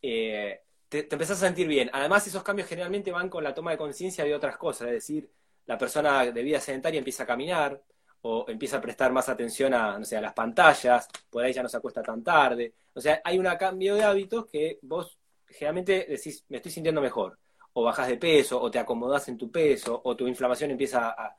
eh, 0.00 0.62
te, 0.88 1.02
te, 1.02 1.14
empezás 1.14 1.42
a 1.42 1.46
sentir 1.46 1.68
bien. 1.68 1.90
Además, 1.92 2.26
esos 2.26 2.42
cambios 2.42 2.68
generalmente 2.68 3.12
van 3.12 3.28
con 3.28 3.44
la 3.44 3.54
toma 3.54 3.72
de 3.72 3.78
conciencia 3.78 4.24
de 4.24 4.34
otras 4.34 4.56
cosas, 4.56 4.88
es 4.88 4.94
decir, 4.94 5.30
la 5.66 5.76
persona 5.76 6.24
de 6.24 6.42
vida 6.42 6.60
sedentaria 6.60 6.98
empieza 6.98 7.24
a 7.24 7.26
caminar 7.26 7.82
o 8.22 8.46
empieza 8.48 8.78
a 8.78 8.80
prestar 8.80 9.12
más 9.12 9.28
atención 9.28 9.74
a, 9.74 9.98
no 9.98 10.04
sé, 10.04 10.16
a 10.16 10.20
las 10.20 10.32
pantallas, 10.32 11.08
por 11.30 11.44
ahí 11.44 11.52
ya 11.52 11.62
no 11.62 11.68
se 11.68 11.76
acuesta 11.76 12.02
tan 12.02 12.22
tarde. 12.24 12.72
O 12.94 13.00
sea, 13.00 13.20
hay 13.24 13.38
un 13.38 13.46
cambio 13.58 13.94
de 13.94 14.04
hábitos 14.04 14.46
que 14.46 14.78
vos 14.82 15.18
generalmente 15.48 16.06
decís, 16.08 16.44
me 16.48 16.58
estoy 16.58 16.72
sintiendo 16.72 17.00
mejor, 17.00 17.38
o 17.72 17.82
bajas 17.82 18.08
de 18.08 18.16
peso, 18.16 18.60
o 18.60 18.70
te 18.70 18.78
acomodás 18.78 19.28
en 19.28 19.36
tu 19.36 19.50
peso, 19.50 20.00
o 20.04 20.16
tu 20.16 20.26
inflamación 20.26 20.70
empieza 20.70 21.10
a... 21.10 21.36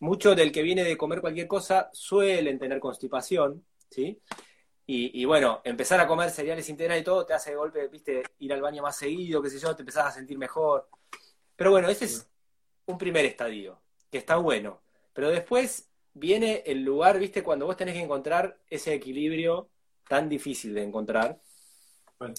Mucho 0.00 0.34
del 0.34 0.52
que 0.52 0.62
viene 0.62 0.84
de 0.84 0.96
comer 0.96 1.20
cualquier 1.20 1.48
cosa 1.48 1.90
suelen 1.92 2.58
tener 2.58 2.78
constipación, 2.78 3.64
¿sí? 3.90 4.20
Y, 4.90 5.26
bueno, 5.26 5.60
empezar 5.64 6.00
a 6.00 6.06
comer 6.06 6.30
cereales 6.30 6.66
integrales 6.70 7.02
y 7.02 7.04
todo 7.04 7.26
te 7.26 7.34
hace 7.34 7.50
de 7.50 7.56
golpe, 7.56 7.88
viste, 7.88 8.22
ir 8.38 8.50
al 8.54 8.62
baño 8.62 8.82
más 8.82 8.96
seguido, 8.96 9.42
qué 9.42 9.50
sé 9.50 9.58
yo, 9.58 9.76
te 9.76 9.82
empezás 9.82 10.06
a 10.06 10.10
sentir 10.12 10.38
mejor. 10.38 10.88
Pero 11.54 11.72
bueno, 11.72 11.90
ese 11.90 12.06
es 12.06 12.26
un 12.86 12.96
primer 12.96 13.26
estadio, 13.26 13.82
que 14.10 14.16
está 14.16 14.36
bueno. 14.36 14.80
Pero 15.12 15.28
después 15.28 15.90
viene 16.14 16.62
el 16.64 16.84
lugar, 16.84 17.18
viste, 17.18 17.42
cuando 17.42 17.66
vos 17.66 17.76
tenés 17.76 17.96
que 17.96 18.00
encontrar 18.00 18.56
ese 18.70 18.94
equilibrio 18.94 19.68
tan 20.08 20.26
difícil 20.26 20.72
de 20.72 20.84
encontrar, 20.84 21.38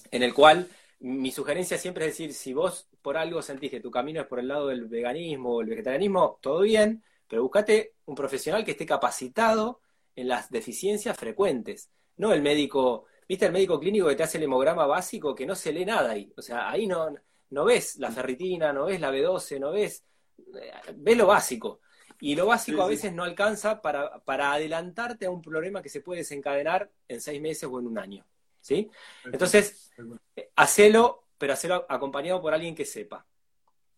en 0.09 0.23
el 0.23 0.33
cual 0.33 0.67
mi 0.99 1.31
sugerencia 1.31 1.77
siempre 1.77 2.05
es 2.05 2.11
decir, 2.11 2.33
si 2.33 2.53
vos 2.53 2.89
por 3.01 3.17
algo 3.17 3.41
sentís 3.41 3.71
que 3.71 3.79
tu 3.79 3.91
camino 3.91 4.21
es 4.21 4.27
por 4.27 4.39
el 4.39 4.47
lado 4.47 4.67
del 4.67 4.85
veganismo 4.85 5.55
o 5.55 5.61
el 5.61 5.69
vegetarianismo, 5.69 6.39
todo 6.41 6.61
bien, 6.61 7.03
pero 7.27 7.43
buscate 7.43 7.95
un 8.05 8.15
profesional 8.15 8.65
que 8.65 8.71
esté 8.71 8.85
capacitado 8.85 9.81
en 10.15 10.27
las 10.27 10.49
deficiencias 10.49 11.17
frecuentes, 11.17 11.89
no 12.17 12.33
el 12.33 12.41
médico, 12.41 13.05
viste 13.27 13.45
el 13.45 13.53
médico 13.53 13.79
clínico 13.79 14.07
que 14.07 14.15
te 14.15 14.23
hace 14.23 14.37
el 14.37 14.43
hemograma 14.43 14.85
básico 14.85 15.33
que 15.33 15.45
no 15.45 15.55
se 15.55 15.71
lee 15.71 15.85
nada 15.85 16.11
ahí, 16.11 16.33
o 16.35 16.41
sea, 16.41 16.69
ahí 16.69 16.85
no, 16.85 17.15
no 17.51 17.65
ves 17.65 17.97
la 17.97 18.11
ferritina, 18.11 18.73
no 18.73 18.85
ves 18.85 18.99
la 18.99 19.11
B12, 19.11 19.59
no 19.59 19.71
ves, 19.71 20.03
eh, 20.37 20.71
ves 20.95 21.17
lo 21.17 21.27
básico. 21.27 21.79
Y 22.21 22.35
lo 22.35 22.47
básico 22.47 22.81
a 22.81 22.87
veces 22.87 23.13
no 23.13 23.23
alcanza 23.23 23.81
para, 23.81 24.19
para 24.25 24.51
adelantarte 24.51 25.25
a 25.25 25.29
un 25.29 25.41
problema 25.41 25.81
que 25.81 25.87
se 25.87 26.01
puede 26.01 26.19
desencadenar 26.19 26.91
en 27.07 27.21
seis 27.21 27.41
meses 27.41 27.69
o 27.71 27.79
en 27.79 27.87
un 27.87 27.97
año. 27.97 28.25
¿Sí? 28.61 28.89
Entonces, 29.25 29.91
eh, 30.35 30.49
hacelo, 30.55 31.27
pero 31.37 31.53
hacelo 31.53 31.85
acompañado 31.89 32.41
por 32.41 32.53
alguien 32.53 32.75
que 32.75 32.85
sepa, 32.85 33.25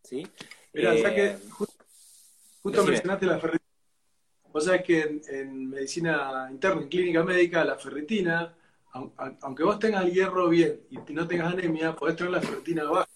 ¿sí? 0.03 0.27
Mira, 0.73 0.95
eh, 0.95 1.15
que 1.15 1.37
justo, 2.61 2.83
mencionaste 2.83 3.25
la 3.25 3.39
ferritina. 3.39 3.71
Vos 4.51 4.65
sabés 4.65 4.83
que 4.83 5.21
en, 5.27 5.69
medicina 5.69 6.47
interna, 6.51 6.81
en 6.81 6.89
clínica 6.89 7.23
médica, 7.23 7.63
la 7.63 7.77
ferritina, 7.77 8.53
aunque 9.41 9.63
vos 9.63 9.79
tengas 9.79 10.05
el 10.05 10.11
hierro 10.11 10.49
bien 10.49 10.81
y 10.89 10.97
no 11.13 11.27
tengas 11.27 11.53
anemia, 11.53 11.95
podés 11.95 12.17
tener 12.17 12.31
la 12.31 12.41
ferritina 12.41 12.83
baja. 12.83 13.07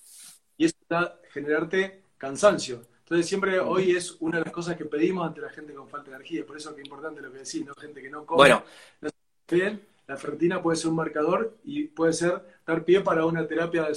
Y 0.58 0.66
eso 0.66 0.76
va 0.92 1.00
a 1.02 1.20
generarte 1.32 2.04
cansancio. 2.18 2.82
Entonces 3.00 3.28
siempre 3.28 3.60
hoy 3.60 3.92
es 3.92 4.18
una 4.20 4.40
de 4.40 4.46
las 4.46 4.54
cosas 4.54 4.78
que 4.78 4.86
pedimos 4.86 5.28
ante 5.28 5.42
la 5.42 5.50
gente 5.50 5.74
con 5.74 5.88
falta 5.88 6.10
de 6.10 6.16
energía. 6.16 6.46
Por 6.46 6.58
eso 6.58 6.72
es 6.72 6.84
importante 6.84 7.22
lo 7.22 7.32
que 7.32 7.40
decís, 7.40 7.66
¿no? 7.66 7.74
Gente 7.76 8.02
que 8.02 8.10
no 8.10 8.26
come, 8.26 8.38
bueno. 8.38 8.64
no 9.02 9.10
bien, 9.52 9.86
la 10.08 10.18
ferritina 10.18 10.62
puede 10.62 10.78
ser 10.78 10.90
un 10.90 10.98
marcador 10.98 11.58
y 11.64 11.86
puede 11.88 12.14
ser 12.14 12.42
dar 12.66 12.84
pie 12.84 13.02
para 13.02 13.26
una 13.26 13.48
terapia 13.48 13.88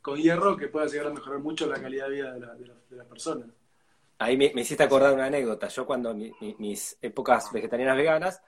con 0.00 0.18
hierro 0.18 0.56
que 0.56 0.68
pueda 0.68 0.86
llegar 0.86 1.08
a 1.08 1.14
mejorar 1.14 1.40
mucho 1.40 1.66
la 1.66 1.80
calidad 1.80 2.08
de 2.08 2.14
vida 2.14 2.32
de, 2.32 2.40
la, 2.40 2.56
las 2.90 3.06
personas. 3.06 3.48
Ahí 4.18 4.36
me, 4.36 4.46
hiciste 4.54 4.82
acordar 4.82 5.12
una 5.12 5.26
anécdota. 5.26 5.68
Yo 5.68 5.86
cuando 5.86 6.14
mis 6.14 6.98
épocas 7.02 7.52
vegetarianas 7.52 7.96
veganas 7.96 8.42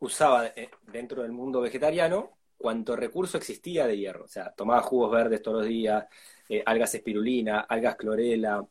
usaba 0.00 0.46
eh, 0.48 0.70
dentro 0.86 1.22
del 1.22 1.32
mundo 1.32 1.60
vegetariano 1.60 2.38
cuanto 2.56 2.96
recurso 2.96 3.38
existía 3.38 3.86
de 3.86 3.96
hierro. 3.96 4.24
O 4.24 4.28
sea, 4.28 4.52
tomaba 4.52 4.82
jugos 4.82 5.10
verdes 5.10 5.42
todos 5.42 5.58
los 5.58 5.66
días, 5.66 6.06
eh, 6.48 6.62
algas 6.66 6.94
espirulina, 6.94 7.60
algas 7.60 7.96
clorela, 7.96 8.66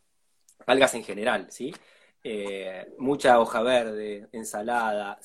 algas 0.65 0.93
en 0.95 1.03
general, 1.03 1.47
¿sí? 1.49 1.73
Eh, 2.23 2.93
mucha 2.97 3.39
hoja 3.39 3.61
verde, 3.61 4.27
ensalada, 4.31 5.19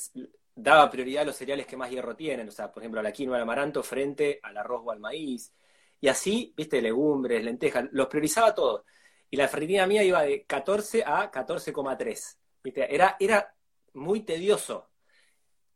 daba 0.55 0.91
prioridad 0.91 1.23
a 1.23 1.27
los 1.27 1.37
cereales 1.37 1.67
que 1.67 1.77
más 1.77 1.91
hierro 1.91 2.15
tienen, 2.15 2.49
o 2.49 2.53
sea, 2.53 2.71
por 2.71 2.83
ejemplo, 2.83 3.01
a 3.01 3.03
la 3.03 3.13
quinoa, 3.13 3.37
al 3.37 3.43
amaranto 3.43 3.83
frente 3.83 4.39
al 4.43 4.57
arroz 4.57 4.83
o 4.85 4.91
al 4.91 5.01
maíz, 5.01 5.53
y 6.01 6.09
así, 6.09 6.53
viste, 6.57 6.83
legumbres, 6.83 7.43
lentejas, 7.45 7.87
los 7.93 8.09
priorizaba 8.09 8.55
todos. 8.55 8.85
Y 9.31 9.37
la 9.37 9.49
ferritina 9.49 9.87
mía 9.87 10.03
iba 10.03 10.23
de 10.23 10.45
14 10.45 11.05
a 11.05 11.31
14,3, 11.31 12.37
viste, 12.63 12.95
era, 12.95 13.17
era 13.19 13.55
muy 13.95 14.21
tedioso. 14.21 14.91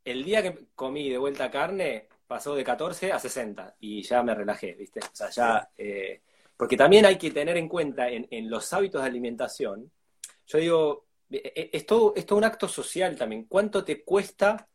El 0.04 0.25
día 0.25 0.42
que 0.42 0.68
comí 0.75 1.08
de 1.11 1.18
vuelta 1.18 1.50
carne, 1.50 2.08
pasó 2.26 2.54
de 2.54 2.64
14 2.64 3.12
a 3.12 3.18
60 3.18 3.76
y 3.80 4.02
ya 4.02 4.23
me 4.23 4.35
relajé, 4.35 4.75
viste, 4.75 5.00
o 5.00 5.14
sea, 5.14 5.30
ya... 5.30 5.70
Eh, 5.76 6.23
porque 6.56 6.76
también 6.76 7.04
hay 7.04 7.18
que 7.18 7.30
tener 7.30 7.56
en 7.58 7.68
cuenta 7.68 8.08
en, 8.08 8.26
en 8.30 8.49
los 8.49 8.73
hábitos 8.73 9.02
de 9.02 9.08
alimentación, 9.08 9.90
yo 10.46 10.58
digo, 10.58 11.05
es 11.30 11.87
todo, 11.87 12.14
es 12.16 12.26
todo 12.26 12.38
un 12.38 12.45
acto 12.45 12.68
social 12.68 13.16
también. 13.16 13.45
¿Cuánto 13.45 13.85
te 13.85 14.04
cuesta, 14.04 14.68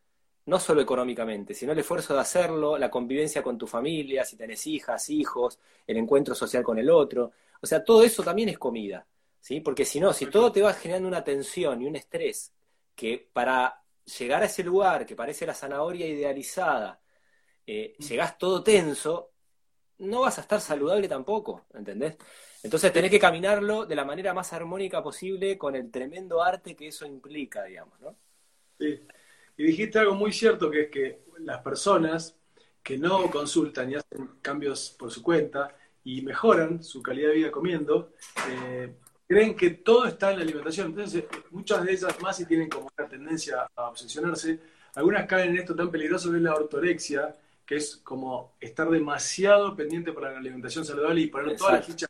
no 0.46 0.60
solo 0.60 0.81
económicamente, 0.81 1.53
sino 1.53 1.72
el 1.72 1.79
esfuerzo 1.79 2.13
de 2.13 2.22
hacerlo, 2.22 2.77
la 2.77 2.89
convivencia 2.89 3.43
con 3.43 3.58
tu 3.58 3.67
familia, 3.67 4.25
si 4.25 4.36
tenés 4.36 4.65
hijas, 4.67 5.10
hijos, 5.10 5.60
el 5.88 5.98
encuentro 5.98 6.36
social 6.36 6.63
con 6.63 6.77
el 6.77 6.89
otro? 6.89 7.31
O 7.62 7.67
sea, 7.67 7.84
todo 7.84 8.03
eso 8.03 8.24
también 8.24 8.50
es 8.50 8.58
comida, 8.58 9.05
¿sí? 9.39 9.62
Porque 9.62 9.86
si 9.86 10.00
no, 10.00 10.13
si 10.13 10.25
todo 10.27 10.51
te 10.51 10.62
va 10.62 10.74
generando 10.74 11.08
una 11.08 11.24
tensión 11.24 11.81
y 11.81 11.86
un 11.86 11.96
estrés 11.96 12.53
que 12.96 13.29
para 13.31 13.84
llegar 14.17 14.43
a 14.43 14.46
ese 14.46 14.63
lugar 14.63 15.05
que 15.05 15.15
parece 15.15 15.46
la 15.46 15.53
zanahoria 15.53 16.08
idealizada, 16.08 17.00
eh, 17.65 17.96
mm. 17.98 18.03
llegás 18.03 18.38
todo 18.38 18.63
tenso, 18.63 19.31
no 20.00 20.22
vas 20.22 20.38
a 20.38 20.41
estar 20.41 20.60
saludable 20.60 21.08
tampoco, 21.08 21.65
¿entendés? 21.74 22.17
Entonces 22.63 22.94
tenés 22.94 23.10
que 23.10 23.20
caminarlo 23.20 23.86
de 23.86 23.96
la 23.96 24.06
manera 24.06 24.34
más 24.34 24.53
armónica 24.53 25.01
posible 25.01 25.58
con 25.58 25.75
el 25.75 25.89
tremendo 25.89 26.44
arte 26.44 26.75
que 26.75 26.88
eso 26.88 27.06
implica, 27.06 27.63
digamos, 27.63 28.00
¿no? 28.00 28.15
Sí. 28.80 29.01
Y 29.58 29.63
dijiste 29.63 30.00
algo 30.00 30.15
muy 30.15 30.32
cierto, 30.32 30.70
que 30.70 30.84
es 30.84 30.89
que 30.89 31.24
las 31.39 31.62
personas 31.62 32.36
que 32.84 32.98
no 32.98 33.30
consultan 33.30 33.91
y 33.91 33.96
hacen 33.96 34.30
cambios 34.41 34.96
por 34.98 35.12
su 35.12 35.22
cuenta 35.22 35.75
y 36.03 36.22
mejoran 36.22 36.84
su 36.84 37.01
calidad 37.01 37.30
de 37.30 37.36
vida 37.36 37.51
comiendo, 37.51 38.13
eh, 38.50 38.96
creen 39.27 39.56
que 39.56 39.72
todo 39.72 40.06
está 40.06 40.32
en 40.32 40.38
la 40.38 40.44
alimentación. 40.44 40.88
Entonces, 40.88 41.25
muchas 41.51 41.84
de 41.86 41.91
ellas 41.91 42.20
más 42.22 42.39
y 42.39 42.46
tienen 42.46 42.70
como 42.70 42.89
una 42.98 43.08
tendencia 43.08 43.68
a 43.75 43.89
obsesionarse. 43.89 44.60
Algunas 44.96 45.27
caen 45.27 45.51
en 45.51 45.58
esto 45.58 45.75
tan 45.75 45.91
peligroso 45.91 46.32
que 46.32 46.38
es 46.38 46.44
la 46.44 46.56
ortorexia, 46.56 47.36
que 47.65 47.75
es 47.75 47.98
como 47.98 48.56
estar 48.60 48.89
demasiado 48.89 49.75
pendiente 49.75 50.12
para 50.12 50.32
la 50.32 50.39
alimentación 50.39 50.84
saludable 50.84 51.22
y 51.22 51.27
poner 51.27 51.56
todas 51.56 51.74
las 51.74 51.86
fichas 51.86 52.10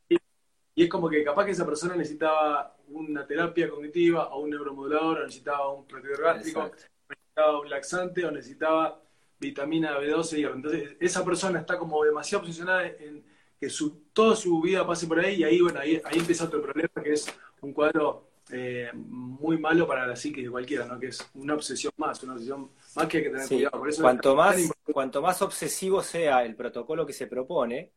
y 0.76 0.84
es 0.84 0.90
como 0.90 1.10
que 1.10 1.24
capaz 1.24 1.46
que 1.46 1.52
esa 1.52 1.66
persona 1.66 1.96
necesitaba 1.96 2.76
una 2.88 3.26
terapia 3.26 3.70
cognitiva 3.70 4.30
o 4.30 4.42
un 4.42 4.52
neuromodulador, 4.52 5.20
o 5.20 5.24
necesitaba 5.24 5.74
un 5.74 5.86
protector 5.86 6.24
gástrico, 6.24 6.72
necesitaba 7.10 7.60
un 7.60 7.70
laxante 7.70 8.26
o 8.26 8.32
necesitaba 8.32 9.02
vitamina 9.40 10.00
B12 10.00 10.40
y 10.40 10.44
Entonces, 10.44 10.96
esa 11.00 11.26
persona 11.26 11.60
está 11.60 11.78
como 11.78 12.04
demasiado 12.04 12.44
obsesionada 12.44 12.88
en 12.88 13.24
que 13.60 13.70
su, 13.70 14.04
toda 14.14 14.36
su 14.36 14.62
vida 14.62 14.86
pase 14.86 15.08
por 15.08 15.20
ahí 15.20 15.36
y 15.36 15.44
ahí, 15.44 15.62
bueno, 15.62 15.80
ahí, 15.80 16.02
ahí 16.06 16.20
empieza 16.20 16.46
otro 16.46 16.62
problema 16.62 16.90
que 17.04 17.14
es 17.14 17.28
un 17.62 17.74
cuadro 17.74 18.32
eh, 18.50 18.90
muy 18.94 19.58
malo 19.58 19.88
para 19.88 20.08
la 20.08 20.16
psique 20.16 20.42
de 20.42 20.50
cualquiera, 20.50 20.86
¿no? 20.86 21.00
Que 21.00 21.08
es 21.08 21.26
una 21.36 21.54
obsesión 21.54 21.94
más, 21.98 22.22
una 22.24 22.34
obsesión 22.34 22.72
más 22.96 23.08
que 23.08 23.18
hay 23.18 23.24
que 23.24 23.30
tener 23.30 23.48
cuidado. 23.48 23.80
Por 23.80 23.90
eso 23.90 24.02
cuanto, 24.02 24.36
más, 24.36 24.72
cuanto 24.92 25.22
más 25.22 25.42
obsesivo 25.42 26.02
sea 26.02 26.44
el 26.44 26.56
protocolo 26.56 27.06
que 27.06 27.14
se 27.14 27.28
propone, 27.28 27.92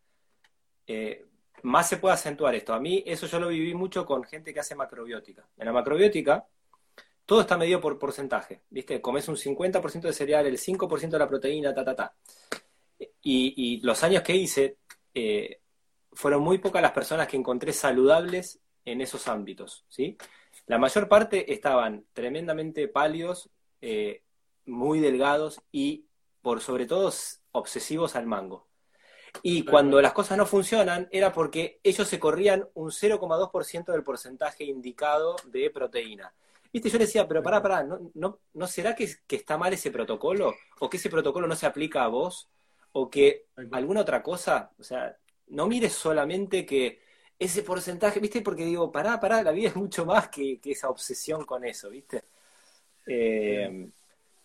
eh, 0.87 1.25
más 1.65 1.89
se 1.89 1.97
puede 1.97 2.15
acentuar 2.15 2.55
esto. 2.55 2.75
A 2.75 2.81
mí 2.81 3.03
eso 3.07 3.27
yo 3.27 3.41
lo 3.41 3.49
viví 3.49 3.75
mucho 3.75 4.05
con 4.05 4.23
gente 4.25 4.53
que 4.53 4.61
hace 4.61 4.75
macrobiótica. 4.75 5.47
En 5.57 5.67
la 5.67 5.73
macrobiótica 5.73 6.47
todo 7.25 7.41
está 7.41 7.57
medido 7.57 7.81
por 7.81 7.99
porcentaje, 7.99 8.63
¿viste? 8.69 9.01
Comes 9.01 9.29
un 9.29 9.37
50% 9.37 10.03
de 10.03 10.13
cereal, 10.13 10.47
el 10.47 10.59
5% 10.59 11.09
de 11.09 11.19
la 11.19 11.29
proteína, 11.29 11.75
ta, 11.75 11.83
ta, 11.83 11.95
ta. 11.95 12.15
Y, 13.23 13.81
los 13.83 14.03
años 14.05 14.23
que 14.23 14.37
hice, 14.37 14.77
eh, 15.15 15.61
fueron 16.13 16.43
muy 16.43 16.59
pocas 16.59 16.83
las 16.83 16.93
personas 16.93 17.27
que 17.27 17.39
encontré 17.39 17.73
saludables 17.73 18.61
en 18.85 19.01
esos 19.01 19.27
ámbitos, 19.27 19.87
¿sí? 19.89 20.19
La 20.67 20.77
mayor 20.79 21.09
parte 21.09 21.53
estaban 21.53 22.05
tremendamente 22.13 22.89
pálidos, 22.89 23.49
eh, 23.81 24.23
muy 24.67 25.01
delgados 25.01 25.63
y, 25.73 26.05
por 26.43 26.61
sobre 26.61 26.85
todo, 26.87 27.11
obsesivos 27.53 28.17
al 28.17 28.27
mango. 28.27 28.67
Y 29.43 29.65
cuando 29.65 30.01
las 30.01 30.13
cosas 30.13 30.39
no 30.39 30.47
funcionan 30.47 31.09
era 31.11 31.33
porque 31.33 31.81
ellos 31.83 32.09
se 32.09 32.19
corrían 32.19 32.69
un 32.75 32.91
0,2% 32.91 33.93
del 33.93 34.03
porcentaje 34.03 34.65
indicado 34.65 35.37
de 35.47 35.71
proteína. 35.71 36.33
Viste, 36.73 36.91
yo 36.91 36.99
decía, 36.99 37.29
pero 37.29 37.43
pará, 37.43 37.63
pará, 37.63 37.85
¿no, 37.85 38.11
no, 38.15 38.41
no 38.55 38.67
será 38.67 38.95
que, 38.95 39.09
que 39.27 39.37
está 39.37 39.57
mal 39.57 39.73
ese 39.73 39.91
protocolo? 39.91 40.55
¿O 40.81 40.91
que 40.91 40.97
ese 40.97 41.11
protocolo 41.11 41.47
no 41.47 41.57
se 41.57 41.67
aplica 41.67 42.05
a 42.05 42.09
vos? 42.09 42.49
¿O 42.93 43.11
que 43.11 43.47
alguna 43.73 44.01
otra 44.01 44.23
cosa? 44.23 44.73
O 44.79 44.83
sea, 44.83 45.17
no 45.49 45.67
mires 45.67 45.93
solamente 45.93 46.65
que 46.65 47.01
ese 47.39 47.63
porcentaje, 47.63 48.21
¿viste? 48.21 48.41
Porque 48.41 48.65
digo, 48.65 48.91
pará, 48.91 49.21
pará, 49.21 49.43
la 49.43 49.53
vida 49.53 49.69
es 49.69 49.77
mucho 49.77 50.05
más 50.07 50.29
que, 50.29 50.61
esa 50.65 50.89
obsesión 50.89 51.45
con 51.45 51.65
eso, 51.65 51.91
¿viste? 51.91 52.25
Eh, 53.07 53.89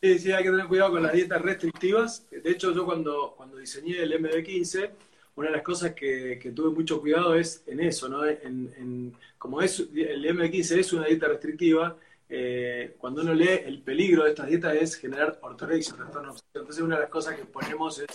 sí, 0.02 0.20
sí, 0.20 0.32
hay 0.32 0.44
que 0.44 0.50
tener 0.50 0.68
cuidado 0.68 0.92
con 0.92 1.04
las 1.04 1.14
dietas 1.14 1.42
restrictivas. 1.42 2.28
De 2.30 2.50
hecho, 2.50 2.74
yo 2.74 2.86
cuando, 2.86 3.34
cuando 3.36 3.58
diseñé 3.58 4.02
el 4.02 4.14
MD15, 4.14 4.90
una 5.36 5.50
de 5.50 5.56
las 5.56 5.64
cosas 5.64 5.94
que, 5.94 6.52
tuve 6.56 6.72
mucho 6.72 7.00
cuidado 7.00 7.36
es 7.36 7.64
en 7.68 7.80
eso, 7.80 8.10
¿no? 8.10 8.26
En, 8.26 9.16
como 9.38 9.62
es, 9.62 9.80
el 9.80 10.26
MD15 10.26 10.80
es 10.80 10.94
una 10.94 11.06
dieta 11.06 11.28
restrictiva, 11.28 11.98
eh, 12.32 12.96
cuando 13.00 13.22
uno 13.22 13.34
lee 13.34 13.62
el 13.66 13.82
peligro 13.82 14.24
de 14.24 14.30
estas 14.32 14.48
dietas 14.48 14.76
es 14.76 14.96
generar 14.96 15.40
ortorexia, 15.42 15.96
Entonces, 16.54 16.82
una 16.82 16.96
de 16.96 17.02
las 17.02 17.10
cosas 17.10 17.36
que 17.36 17.46
ponemos 17.46 18.00
es 18.00 18.08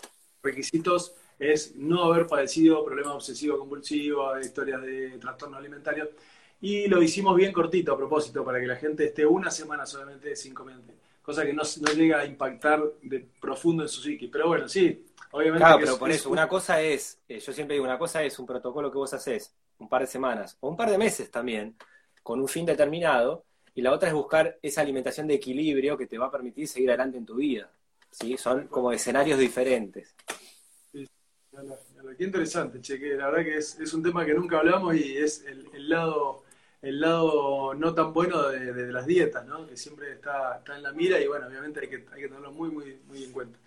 requisitos 0.43 1.15
es 1.39 1.75
no 1.75 2.05
haber 2.05 2.27
padecido 2.27 2.85
problemas 2.85 3.15
obsesivos 3.15 3.59
compulsivos, 3.59 4.41
historias 4.45 4.83
de 4.83 5.19
trastorno 5.19 5.57
alimentario. 5.57 6.11
Y 6.61 6.87
lo 6.89 7.03
hicimos 7.03 7.35
bien 7.37 7.53
cortito 7.53 7.93
a 7.93 7.97
propósito, 7.97 8.45
para 8.45 8.61
que 8.61 8.67
la 8.67 8.77
gente 8.77 9.05
esté 9.07 9.27
una 9.27 9.51
semana 9.51 9.85
solamente 9.85 10.37
sin 10.37 10.55
comer, 10.55 10.77
cosa 11.25 11.45
que 11.47 11.55
no, 11.55 11.63
no 11.63 11.93
llega 11.95 12.21
a 12.21 12.27
impactar 12.27 12.83
de 13.03 13.27
profundo 13.41 13.83
en 13.83 13.89
su 13.89 14.03
psique. 14.03 14.29
Pero 14.31 14.49
bueno, 14.49 14.69
sí, 14.69 15.07
obviamente. 15.31 15.65
Claro, 15.65 15.79
pero 15.81 15.99
por 15.99 16.11
eso, 16.11 16.31
una 16.31 16.47
cosa 16.47 16.83
es, 16.83 17.19
eh, 17.27 17.41
yo 17.41 17.53
siempre 17.53 17.75
digo, 17.75 17.85
una 17.85 17.99
cosa 17.99 18.23
es 18.23 18.39
un 18.39 18.47
protocolo 18.47 18.93
que 18.93 18.99
vos 18.99 19.15
haces 19.15 19.55
un 19.79 19.89
par 19.89 20.03
de 20.03 20.07
semanas 20.07 20.57
o 20.61 20.69
un 20.69 20.77
par 20.77 20.91
de 20.91 20.99
meses 20.99 21.31
también, 21.31 21.77
con 22.23 22.41
un 22.41 22.47
fin 22.47 22.67
determinado, 22.67 23.45
y 23.75 23.81
la 23.81 23.93
otra 23.93 24.09
es 24.09 24.15
buscar 24.15 24.59
esa 24.63 24.83
alimentación 24.83 25.27
de 25.27 25.35
equilibrio 25.35 25.97
que 25.97 26.07
te 26.07 26.19
va 26.19 26.27
a 26.27 26.31
permitir 26.31 26.69
seguir 26.69 26.91
adelante 26.91 27.17
en 27.17 27.25
tu 27.25 27.37
vida. 27.37 27.71
¿sí? 28.11 28.37
Son 28.37 28.69
como 28.69 28.93
escenarios 28.93 29.39
diferentes. 29.39 30.15
Qué 32.19 32.25
interesante, 32.25 32.81
che, 32.81 33.01
que 33.01 33.15
la 33.15 33.31
verdad 33.31 33.45
que 33.45 33.57
es, 33.57 33.81
es, 33.81 33.95
un 33.95 34.03
tema 34.03 34.27
que 34.27 34.35
nunca 34.35 34.59
hablamos 34.59 34.95
y 34.95 35.17
es 35.17 35.43
el, 35.45 35.69
el 35.73 35.89
lado 35.89 36.44
el 36.87 37.01
lado 37.01 37.75
no 37.75 37.95
tan 37.95 38.13
bueno 38.13 38.49
de, 38.49 38.93
las 38.93 39.07
dietas, 39.07 39.45
¿no? 39.47 39.67
que 39.67 39.77
siempre 39.77 40.13
está, 40.13 40.59
está, 40.59 40.77
en 40.77 40.83
la 40.83 40.93
mira 40.93 41.21
y 41.21 41.27
bueno, 41.27 41.47
obviamente 41.47 41.81
hay 41.81 41.89
que, 41.89 42.07
hay 42.13 42.23
que 42.23 42.29
tenerlo 42.29 42.53
muy, 42.53 42.71
muy, 42.71 43.01
muy 43.07 43.25
en 43.25 43.33
cuenta. 43.33 43.59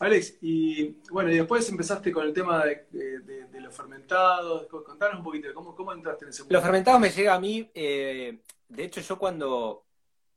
Alex, 0.00 0.38
y 0.42 0.96
bueno, 1.10 1.30
y 1.30 1.36
después 1.36 1.68
empezaste 1.68 2.12
con 2.12 2.24
el 2.24 2.32
tema 2.32 2.64
de, 2.64 3.48
los 3.60 3.74
fermentados, 3.74 4.66
contanos 4.66 5.18
un 5.18 5.24
poquito, 5.24 5.52
¿cómo, 5.52 5.74
¿cómo, 5.74 5.92
entraste 5.92 6.24
en 6.24 6.30
ese 6.30 6.42
mundo? 6.42 6.54
Los 6.54 6.62
fermentados 6.62 7.00
me 7.00 7.10
llega 7.10 7.34
a 7.34 7.40
mí, 7.40 7.68
eh, 7.74 8.38
de 8.68 8.84
hecho 8.84 9.00
yo 9.00 9.18
cuando 9.18 9.84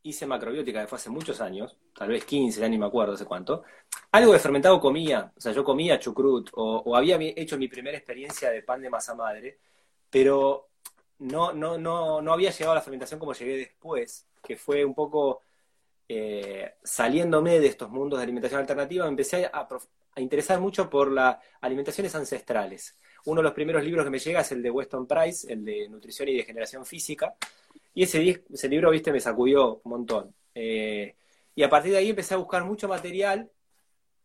hice 0.03 0.25
macrobiótica, 0.25 0.81
que 0.81 0.87
fue 0.87 0.97
hace 0.97 1.09
muchos 1.09 1.41
años, 1.41 1.77
tal 1.95 2.09
vez 2.09 2.25
15, 2.25 2.59
ya 2.59 2.67
ni 2.67 2.77
me 2.77 2.87
acuerdo 2.87 3.13
hace 3.13 3.25
cuánto, 3.25 3.63
algo 4.11 4.33
de 4.33 4.39
fermentado 4.39 4.79
comía, 4.79 5.31
o 5.35 5.39
sea, 5.39 5.51
yo 5.51 5.63
comía 5.63 5.99
chucrut, 5.99 6.49
o, 6.53 6.95
había 6.95 7.17
hecho 7.19 7.57
mi 7.57 7.67
primera 7.67 7.97
experiencia 7.97 8.49
de 8.49 8.63
pan 8.63 8.81
de 8.81 8.89
masa 8.89 9.13
madre, 9.13 9.59
pero 10.09 10.70
no, 11.21 11.53
no, 11.53 11.77
no, 11.77 12.21
no 12.21 12.33
había 12.33 12.49
llegado 12.49 12.71
a 12.71 12.75
la 12.75 12.81
fermentación 12.81 13.19
como 13.19 13.33
llegué 13.33 13.57
después, 13.57 14.27
que 14.43 14.57
fue 14.57 14.83
un 14.83 14.95
poco 14.95 15.41
eh, 16.07 16.73
saliéndome 16.83 17.59
de 17.59 17.67
estos 17.67 17.89
mundos 17.91 18.17
de 18.19 18.23
alimentación 18.23 18.61
alternativa, 18.61 19.07
empecé 19.07 19.45
a, 19.45 19.67
a 20.15 20.21
interesar 20.21 20.59
mucho 20.59 20.89
por 20.89 21.11
las 21.11 21.37
alimentaciones 21.61 22.15
ancestrales. 22.15 22.97
Uno 23.25 23.41
de 23.41 23.43
los 23.43 23.53
primeros 23.53 23.83
libros 23.83 24.03
que 24.03 24.09
me 24.09 24.17
llega 24.17 24.41
es 24.41 24.51
el 24.51 24.63
de 24.63 24.71
Weston 24.71 25.05
Price, 25.05 25.51
el 25.53 25.63
de 25.63 25.87
Nutrición 25.89 26.27
y 26.29 26.37
Degeneración 26.37 26.85
Física, 26.87 27.35
y 27.93 28.03
ese, 28.03 28.43
ese 28.51 28.67
libro, 28.67 28.89
viste, 28.89 29.11
me 29.11 29.19
sacudió 29.19 29.79
un 29.83 29.91
montón. 29.91 30.33
Eh, 30.55 31.15
y 31.53 31.61
a 31.61 31.69
partir 31.69 31.91
de 31.91 31.99
ahí 31.99 32.09
empecé 32.09 32.33
a 32.33 32.37
buscar 32.37 32.63
mucho 32.63 32.87
material. 32.87 33.51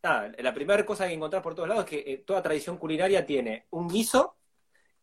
la 0.03 0.55
primera 0.55 0.87
cosa 0.87 1.07
que 1.07 1.13
encontrás 1.13 1.43
por 1.43 1.55
todos 1.55 1.69
lados 1.69 1.85
es 1.85 1.91
que 1.91 2.13
eh, 2.13 2.19
toda 2.25 2.43
tradición 2.43 2.79
culinaria 2.79 3.27
tiene 3.27 3.67
un 3.71 3.87
guiso 3.87 4.37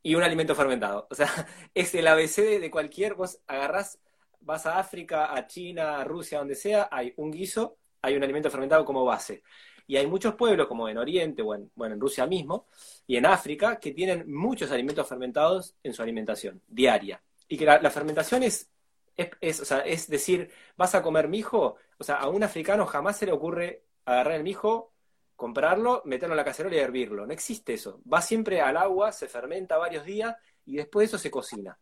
y 0.04 0.16
un 0.16 0.24
alimento 0.24 0.54
fermentado. 0.54 1.08
O 1.10 1.16
sea, 1.16 1.28
es 1.74 1.96
el 1.96 2.08
ABC 2.08 2.60
de, 2.60 2.70
cualquier, 2.70 3.16
vos 3.16 3.40
agarrás, 3.48 4.00
vas 4.42 4.66
a 4.66 4.78
África, 4.78 5.34
a 5.34 5.48
China, 5.48 6.00
a 6.00 6.04
Rusia, 6.04 6.40
donde 6.40 6.56
sea, 6.56 6.90
hay 6.92 7.14
un 7.18 7.32
guiso, 7.32 7.78
hay 8.02 8.16
un 8.16 8.24
alimento 8.24 8.52
fermentado 8.52 8.86
como 8.86 9.06
base. 9.06 9.42
Y 9.88 9.98
hay 9.98 10.08
muchos 10.08 10.36
pueblos, 10.36 10.68
como 10.68 10.88
en 10.88 10.98
Oriente 10.98 11.42
o 11.42 11.56
en, 11.56 11.72
bueno, 11.76 11.96
en 11.96 12.02
Rusia 12.02 12.26
mismo, 12.28 12.68
y 13.08 13.18
en 13.18 13.26
África, 13.26 13.80
que 13.80 13.92
tienen 13.92 14.32
muchos 14.32 14.72
alimentos 14.72 15.08
fermentados 15.08 15.76
en 15.84 15.94
su 15.94 16.02
alimentación 16.02 16.62
diaria 16.68 17.22
y 17.48 17.58
que 17.58 17.66
la, 17.66 17.92
fermentación 17.92 18.44
es, 18.44 18.70
es, 19.16 19.72
es 19.86 20.08
decir, 20.08 20.50
vas 20.76 20.96
a 20.96 21.02
comer 21.02 21.28
mijo, 21.28 21.76
o 21.98 22.04
sea, 22.04 22.16
a 22.16 22.30
un 22.30 22.44
africano 22.44 22.86
jamás 22.86 23.18
se 23.18 23.26
le 23.26 23.32
ocurre 23.32 23.84
agarrar 24.06 24.36
el 24.36 24.44
mijo, 24.44 24.93
comprarlo, 25.36 26.02
meterlo 26.06 26.34
en 26.34 26.38
la 26.38 26.46
cacerola 26.46 26.76
y 26.76 26.80
hervirlo. 26.80 27.26
No 27.26 27.34
existe 27.34 27.74
eso. 27.74 28.02
Va 28.12 28.22
siempre 28.22 28.62
al 28.62 28.78
agua, 28.78 29.12
se 29.12 29.28
fermenta 29.28 29.78
varios 29.78 30.06
días 30.06 30.36
y 30.66 30.76
después 30.76 31.10
eso 31.10 31.18
se 31.18 31.32
cocina. 31.32 31.78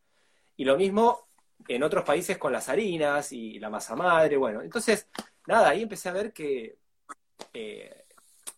Y 0.56 0.66
lo 0.66 0.78
mismo 0.78 1.30
en 1.68 1.84
otros 1.84 2.04
países 2.04 2.38
con 2.38 2.52
las 2.52 2.70
harinas 2.70 3.32
y 3.32 3.60
la 3.60 3.70
masa 3.70 3.96
madre, 3.96 4.38
bueno. 4.38 4.62
Entonces, 4.62 5.08
nada, 5.48 5.70
ahí 5.70 5.84
empecé 5.84 6.10
a 6.10 6.14
ver 6.14 6.34
que, 6.34 6.78
eh, 7.54 8.06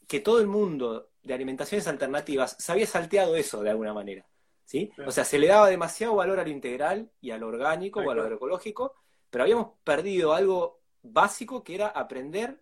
que 0.08 0.20
todo 0.20 0.40
el 0.40 0.48
mundo 0.48 1.10
de 1.22 1.34
alimentaciones 1.34 1.88
alternativas 1.88 2.56
se 2.60 2.72
había 2.72 2.88
salteado 2.88 3.36
eso 3.36 3.62
de 3.62 3.70
alguna 3.70 3.94
manera. 3.94 4.26
¿sí? 4.66 4.92
O 5.06 5.12
sea, 5.12 5.26
se 5.26 5.40
le 5.40 5.48
daba 5.48 5.70
demasiado 5.70 6.16
valor 6.16 6.40
al 6.40 6.48
integral 6.48 7.12
y 7.22 7.32
al 7.32 7.44
orgánico 7.44 8.00
o 8.00 8.12
al 8.12 8.20
agroecológico, 8.20 8.96
pero 9.30 9.44
habíamos 9.44 9.72
perdido 9.84 10.34
algo 10.34 10.82
básico 11.02 11.64
que 11.64 11.76
era 11.76 11.88
aprender 11.88 12.62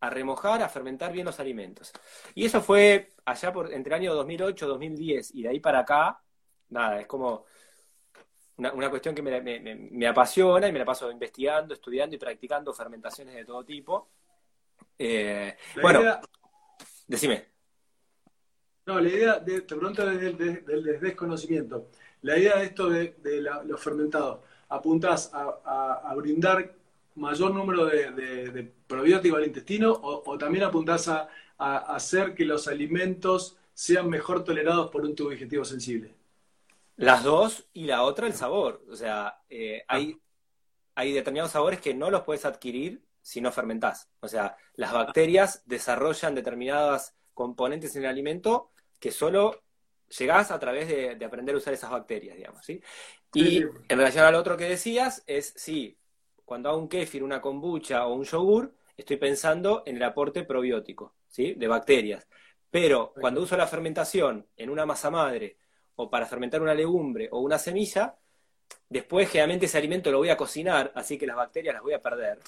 a 0.00 0.10
remojar, 0.10 0.62
a 0.62 0.68
fermentar 0.68 1.12
bien 1.12 1.26
los 1.26 1.40
alimentos. 1.40 1.92
Y 2.34 2.44
eso 2.44 2.60
fue 2.60 3.10
allá 3.24 3.52
por 3.52 3.72
entre 3.72 3.94
el 3.94 4.02
año 4.02 4.14
2008, 4.14 4.66
2010 4.66 5.34
y 5.34 5.42
de 5.42 5.48
ahí 5.48 5.60
para 5.60 5.80
acá, 5.80 6.20
nada, 6.68 7.00
es 7.00 7.06
como 7.06 7.44
una, 8.58 8.90
cuestión 8.90 9.14
que 9.14 9.22
me, 9.22 10.06
apasiona 10.06 10.68
y 10.68 10.72
me 10.72 10.78
la 10.78 10.84
paso 10.84 11.10
investigando, 11.10 11.74
estudiando 11.74 12.16
y 12.16 12.18
practicando 12.18 12.72
fermentaciones 12.72 13.34
de 13.34 13.44
todo 13.44 13.64
tipo. 13.64 14.08
Eh, 14.98 15.56
bueno, 15.80 16.20
decime. 17.06 17.56
No, 18.86 19.00
la 19.00 19.08
idea, 19.08 19.38
de, 19.40 19.62
te 19.62 19.74
pregunto 19.74 20.06
desde 20.06 20.28
el, 20.28 21.00
desconocimiento, 21.00 21.90
la 22.22 22.38
idea 22.38 22.58
de 22.58 22.66
esto 22.66 22.88
de, 22.88 23.16
los 23.64 23.82
fermentados, 23.82 24.40
¿apuntás 24.68 25.30
a, 25.34 26.14
brindar 26.16 26.75
mayor 27.16 27.52
número 27.52 27.86
de, 27.86 28.72
probióticos 28.86 29.38
al 29.38 29.46
intestino 29.46 29.92
o, 29.92 30.38
también 30.38 30.64
apuntás 30.64 31.08
a, 31.08 31.28
hacer 31.58 32.34
que 32.34 32.44
los 32.44 32.68
alimentos 32.68 33.56
sean 33.72 34.10
mejor 34.10 34.44
tolerados 34.44 34.90
por 34.90 35.02
un 35.04 35.14
tubo 35.14 35.30
digestivo 35.30 35.64
sensible? 35.64 36.14
Las 36.96 37.24
dos 37.24 37.64
y 37.72 37.86
la 37.86 38.02
otra 38.02 38.26
el 38.26 38.34
sabor. 38.34 38.82
O 38.90 38.96
sea, 38.96 39.40
eh, 39.48 39.82
hay, 39.88 40.20
hay 40.94 41.12
determinados 41.12 41.52
sabores 41.52 41.80
que 41.80 41.94
no 41.94 42.10
los 42.10 42.22
puedes 42.22 42.44
adquirir 42.44 43.02
si 43.22 43.40
no 43.40 43.50
fermentás. 43.50 44.08
O 44.20 44.28
sea, 44.28 44.56
las 44.74 44.92
bacterias 44.92 45.62
desarrollan 45.66 46.34
determinadas 46.34 47.14
componentes 47.34 47.96
en 47.96 48.04
el 48.04 48.10
alimento 48.10 48.70
que 49.00 49.10
solo 49.10 49.62
llegás 50.18 50.50
a 50.50 50.58
través 50.58 50.88
de, 50.88 51.24
aprender 51.24 51.54
a 51.54 51.58
usar 51.58 51.74
esas 51.74 51.90
bacterias, 51.90 52.36
digamos, 52.36 52.64
¿sí? 52.64 52.80
Y 53.34 53.62
en 53.62 53.98
relación 53.98 54.24
al 54.24 54.34
otro 54.34 54.56
que 54.56 54.68
decías, 54.68 55.22
es 55.26 55.52
sí, 55.56 55.98
cuando 56.46 56.70
hago 56.70 56.78
un 56.78 56.88
kéfir, 56.88 57.22
una 57.22 57.40
kombucha 57.40 58.06
o 58.06 58.14
un 58.14 58.24
yogur, 58.24 58.72
estoy 58.96 59.16
pensando 59.16 59.82
en 59.84 59.96
el 59.96 60.02
aporte 60.04 60.44
probiótico, 60.44 61.16
¿sí? 61.28 61.54
De 61.54 61.68
bacterias. 61.68 62.26
Pero 62.70 63.12
cuando 63.20 63.42
uso 63.42 63.56
la 63.56 63.66
fermentación 63.66 64.46
en 64.56 64.70
una 64.70 64.86
masa 64.86 65.10
madre 65.10 65.58
o 65.96 66.08
para 66.08 66.24
fermentar 66.24 66.62
una 66.62 66.72
legumbre 66.72 67.28
o 67.32 67.40
una 67.40 67.58
semilla, 67.58 68.16
después 68.88 69.28
generalmente 69.28 69.66
ese 69.66 69.76
alimento 69.76 70.10
lo 70.10 70.18
voy 70.18 70.30
a 70.30 70.36
cocinar, 70.36 70.92
así 70.94 71.18
que 71.18 71.26
las 71.26 71.36
bacterias 71.36 71.74
las 71.74 71.82
voy 71.82 71.94
a 71.94 72.02
perder. 72.02 72.38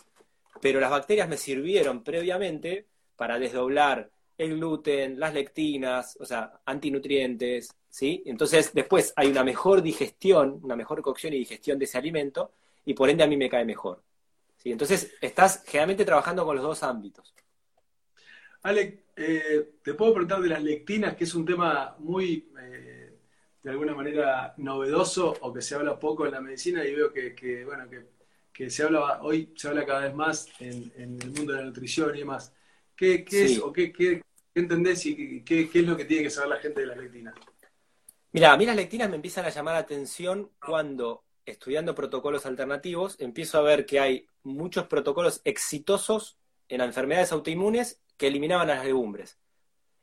Pero 0.61 0.81
las 0.81 0.91
bacterias 0.91 1.29
me 1.29 1.37
sirvieron 1.37 2.05
previamente 2.05 2.87
para 3.17 3.39
desdoblar 3.39 4.11
el 4.37 4.55
gluten, 4.55 5.19
las 5.19 5.35
lectinas, 5.35 6.17
o 6.21 6.25
sea, 6.25 6.61
antinutrientes, 6.65 7.75
¿sí? 7.89 8.23
Entonces, 8.27 8.73
después 8.73 9.13
hay 9.17 9.27
una 9.27 9.43
mejor 9.43 9.83
digestión, 9.83 10.61
una 10.63 10.77
mejor 10.77 11.03
cocción 11.03 11.33
y 11.33 11.39
digestión 11.39 11.79
de 11.81 11.87
ese 11.87 11.99
alimento, 11.99 12.53
y 12.85 12.95
por 12.95 13.11
ende 13.11 13.25
a 13.25 13.27
mí 13.27 13.37
me 13.37 13.49
cae 13.49 13.64
mejor. 13.64 14.03
¿sí? 14.57 14.73
Entonces, 14.73 15.14
estás 15.21 15.64
generalmente 15.67 16.05
trabajando 16.05 16.45
con 16.45 16.57
los 16.57 16.64
dos 16.64 16.83
ámbitos. 16.83 17.35
Ale, 18.62 19.05
eh, 19.17 19.75
te 19.83 19.95
puedo 19.95 20.14
preguntar 20.14 20.41
de 20.41 20.49
las 20.49 20.62
lectinas, 20.62 21.17
que 21.17 21.25
es 21.25 21.35
un 21.35 21.45
tema 21.45 21.97
muy, 21.99 22.51
eh, 22.61 23.19
de 23.62 23.71
alguna 23.71 23.95
manera, 23.95 24.55
novedoso 24.57 25.37
o 25.41 25.53
que 25.53 25.62
se 25.62 25.75
habla 25.75 25.99
poco 25.99 26.27
en 26.27 26.33
la 26.33 26.41
medicina 26.41 26.85
y 26.85 26.95
veo 26.95 27.12
que, 27.12 27.64
bueno, 27.64 27.88
que, 28.53 28.71
se 28.71 28.83
habla, 28.83 29.23
hoy 29.23 29.53
se 29.55 29.69
habla 29.69 29.87
cada 29.87 30.01
vez 30.01 30.14
más 30.14 30.49
en, 30.59 30.93
el 30.97 31.31
mundo 31.31 31.53
de 31.53 31.61
la 31.61 31.64
nutrición 31.64 32.14
y 32.17 32.21
demás. 32.21 32.53
¿Qué, 32.97 33.25
es 33.31 33.61
o 33.61 33.73
qué, 33.73 33.93
qué, 33.93 34.21
¿Qué 34.59 34.62
entendés 34.62 35.07
y 35.07 35.43
qué, 35.43 35.71
es 35.73 35.87
lo 35.87 35.97
que 35.97 36.05
tiene 36.05 36.25
que 36.25 36.31
saber 36.31 36.51
la 36.51 36.57
gente 36.57 36.81
de 36.81 36.87
las 36.88 36.97
lectinas? 36.97 37.33
Mira, 38.33 38.53
a 38.53 38.57
mí 38.57 38.67
las 38.67 38.75
lectinas 38.75 39.09
me 39.09 39.14
empiezan 39.14 39.45
a 39.45 39.51
llamar 39.51 39.75
la 39.75 39.81
atención 39.81 40.51
cuando 40.61 41.23
estudiando 41.51 41.95
protocolos 41.95 42.47
alternativos, 42.47 43.17
empiezo 43.19 43.59
a 43.59 43.63
ver 43.63 43.87
que 43.87 44.01
hay 44.01 44.27
muchos 44.43 44.87
protocolos 44.87 45.41
exitosos 45.45 46.37
en 46.69 46.81
enfermedades 46.81 47.33
autoinmunes 47.33 48.01
que 48.17 48.27
eliminaban 48.27 48.69
a 48.71 48.77
las 48.77 48.85
legumbres. 48.85 49.39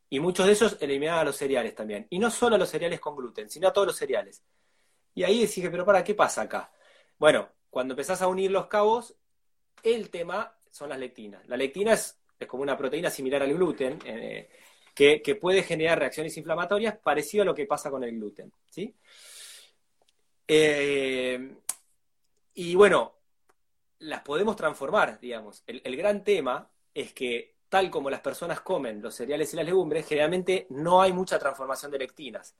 Y 0.09 0.19
muchos 0.19 0.45
de 0.45 0.53
ellos 0.53 0.77
eliminaban 0.79 1.21
a 1.21 1.25
los 1.25 1.35
cereales 1.35 1.75
también. 1.75 2.07
Y 2.09 2.19
no 2.19 2.31
solo 2.31 2.55
a 2.55 2.59
los 2.59 2.69
cereales 2.69 2.99
con 2.99 3.15
gluten, 3.15 3.49
sino 3.49 3.67
a 3.67 3.73
todos 3.73 3.87
los 3.87 3.95
cereales. 3.95 4.43
Y 5.13 5.23
ahí 5.23 5.41
decís, 5.41 5.67
pero 5.69 5.85
para, 5.85 6.03
¿qué 6.03 6.15
pasa 6.15 6.41
acá? 6.41 6.71
Bueno, 7.17 7.49
cuando 7.69 7.93
empezás 7.93 8.21
a 8.21 8.27
unir 8.27 8.51
los 8.51 8.67
cabos, 8.67 9.15
el 9.83 10.09
tema 10.09 10.57
son 10.71 10.89
las 10.89 10.99
lectinas. 10.99 11.47
La 11.47 11.57
lectina 11.57 11.93
es, 11.93 12.19
como 12.47 12.63
una 12.63 12.77
proteína 12.77 13.09
similar 13.09 13.43
al 13.43 13.53
gluten, 13.53 13.99
eh, 14.05 14.49
que, 14.93 15.21
que, 15.21 15.35
puede 15.35 15.63
generar 15.63 15.99
reacciones 15.99 16.35
inflamatorias 16.37 16.97
parecido 16.97 17.43
a 17.43 17.45
lo 17.45 17.55
que 17.55 17.65
pasa 17.65 17.89
con 17.91 18.03
el 18.03 18.11
gluten. 18.11 18.51
¿sí? 18.69 18.95
Eh, 20.47 21.57
y 22.53 22.75
bueno, 22.75 23.15
las 23.99 24.21
podemos 24.21 24.55
transformar, 24.55 25.19
digamos. 25.19 25.63
El, 25.67 25.95
gran 25.95 26.23
tema 26.23 26.69
es 26.93 27.13
que 27.13 27.55
tal 27.69 27.89
como 27.89 28.09
las 28.09 28.21
personas 28.21 28.61
comen 28.61 29.01
los 29.01 29.15
cereales 29.15 29.53
y 29.53 29.57
las 29.57 29.65
legumbres, 29.65 30.07
generalmente 30.07 30.67
no 30.69 31.01
hay 31.01 31.13
mucha 31.13 31.39
transformación 31.39 31.91
de 31.91 31.99
lectinas. 31.99 32.55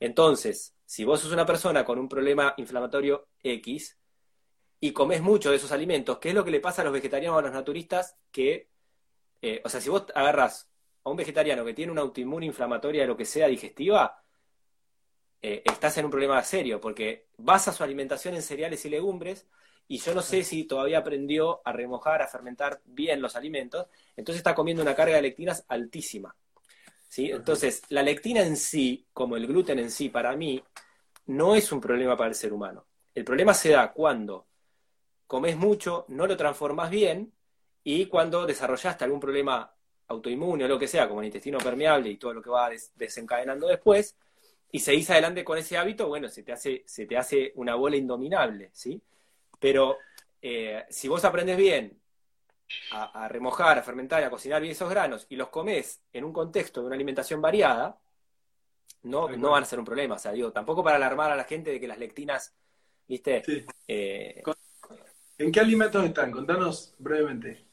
Entonces, 0.00 0.74
si 0.84 1.04
vos 1.04 1.20
sos 1.20 1.32
una 1.32 1.46
persona 1.46 1.84
con 1.84 1.98
un 1.98 2.08
problema 2.08 2.54
inflamatorio 2.56 3.28
X 3.42 3.98
y 4.80 4.92
comes 4.92 5.22
mucho 5.22 5.50
de 5.50 5.56
esos 5.56 5.72
alimentos, 5.72 6.18
¿qué 6.18 6.30
es 6.30 6.34
lo 6.34 6.44
que 6.44 6.50
le 6.50 6.60
pasa 6.60 6.82
a 6.82 6.84
los 6.84 6.92
vegetarianos 6.92 7.36
o 7.36 7.38
a 7.38 7.42
los 7.42 7.52
naturistas? 7.52 8.16
Que, 8.30 8.70
eh, 9.42 9.62
o 9.64 9.68
sea, 9.68 9.80
si 9.80 9.88
vos 9.90 10.06
agarras 10.14 10.70
a 11.04 11.10
un 11.10 11.16
vegetariano 11.16 11.64
que 11.64 11.74
tiene 11.74 11.92
una 11.92 12.02
autoinmune 12.02 12.46
inflamatoria 12.46 13.02
de 13.02 13.08
lo 13.08 13.16
que 13.16 13.24
sea 13.24 13.46
digestiva, 13.48 14.22
eh, 15.42 15.62
estás 15.64 15.96
en 15.98 16.04
un 16.06 16.10
problema 16.10 16.42
serio, 16.42 16.80
porque 16.80 17.26
basa 17.38 17.72
su 17.72 17.84
alimentación 17.84 18.34
en 18.34 18.42
cereales 18.42 18.84
y 18.84 18.90
legumbres, 18.90 19.46
y 19.88 19.98
yo 19.98 20.14
no 20.14 20.22
sé 20.22 20.42
si 20.42 20.64
todavía 20.64 20.98
aprendió 20.98 21.60
a 21.64 21.72
remojar, 21.72 22.22
a 22.22 22.26
fermentar 22.26 22.80
bien 22.84 23.22
los 23.22 23.36
alimentos, 23.36 23.86
entonces 24.16 24.38
está 24.38 24.54
comiendo 24.54 24.82
una 24.82 24.94
carga 24.94 25.16
de 25.16 25.22
lectinas 25.22 25.64
altísima. 25.68 26.34
¿sí? 27.08 27.30
Entonces, 27.30 27.82
la 27.90 28.02
lectina 28.02 28.42
en 28.42 28.56
sí, 28.56 29.06
como 29.12 29.36
el 29.36 29.46
gluten 29.46 29.78
en 29.78 29.90
sí, 29.90 30.08
para 30.08 30.34
mí, 30.34 30.62
no 31.26 31.54
es 31.54 31.70
un 31.70 31.80
problema 31.80 32.16
para 32.16 32.30
el 32.30 32.34
ser 32.34 32.52
humano. 32.52 32.86
El 33.14 33.24
problema 33.24 33.54
se 33.54 33.70
da 33.70 33.92
cuando 33.92 34.46
comes 35.26 35.56
mucho, 35.56 36.04
no 36.08 36.26
lo 36.26 36.36
transformas 36.36 36.90
bien, 36.90 37.32
y 37.84 38.06
cuando 38.06 38.46
desarrollaste 38.46 39.04
algún 39.04 39.20
problema 39.20 39.72
autoinmune 40.08 40.64
o 40.64 40.68
lo 40.68 40.78
que 40.78 40.88
sea, 40.88 41.08
como 41.08 41.20
el 41.20 41.26
intestino 41.26 41.58
permeable 41.58 42.10
y 42.10 42.16
todo 42.16 42.34
lo 42.34 42.42
que 42.42 42.50
va 42.50 42.70
desencadenando 42.96 43.68
después, 43.68 44.16
y 44.76 44.78
seguís 44.78 45.08
adelante 45.08 45.42
con 45.42 45.56
ese 45.56 45.78
hábito, 45.78 46.06
bueno, 46.06 46.28
se 46.28 46.42
te 46.42 46.52
hace, 46.52 46.82
se 46.84 47.06
te 47.06 47.16
hace 47.16 47.50
una 47.54 47.76
bola 47.76 47.96
indominable, 47.96 48.68
¿sí? 48.74 49.00
Pero 49.58 49.96
eh, 50.42 50.84
si 50.90 51.08
vos 51.08 51.24
aprendes 51.24 51.56
bien 51.56 51.98
a, 52.90 53.26
remojar, 53.26 53.78
a 53.78 53.82
fermentar, 53.82 54.22
a 54.22 54.28
cocinar 54.28 54.60
bien 54.60 54.72
esos 54.72 54.90
granos 54.90 55.24
y 55.30 55.36
los 55.36 55.48
comes 55.48 56.02
en 56.12 56.24
un 56.24 56.32
contexto 56.34 56.82
de 56.82 56.88
una 56.88 56.94
alimentación 56.94 57.40
variada, 57.40 57.98
no, 59.04 59.30
no 59.30 59.52
van 59.52 59.62
a 59.62 59.66
ser 59.66 59.78
un 59.78 59.86
problema. 59.86 60.16
O 60.16 60.18
sea, 60.18 60.32
digo, 60.32 60.52
tampoco 60.52 60.84
para 60.84 60.96
alarmar 60.96 61.30
a 61.30 61.36
la 61.36 61.44
gente 61.44 61.70
de 61.70 61.80
que 61.80 61.88
las 61.88 61.98
lectinas, 61.98 62.54
¿viste? 63.08 63.44
Eh, 63.88 64.42
¿En 65.38 65.52
qué 65.52 65.60
alimentos 65.60 66.04
están? 66.04 66.30
Contanos 66.30 66.94
brevemente. 66.98 67.64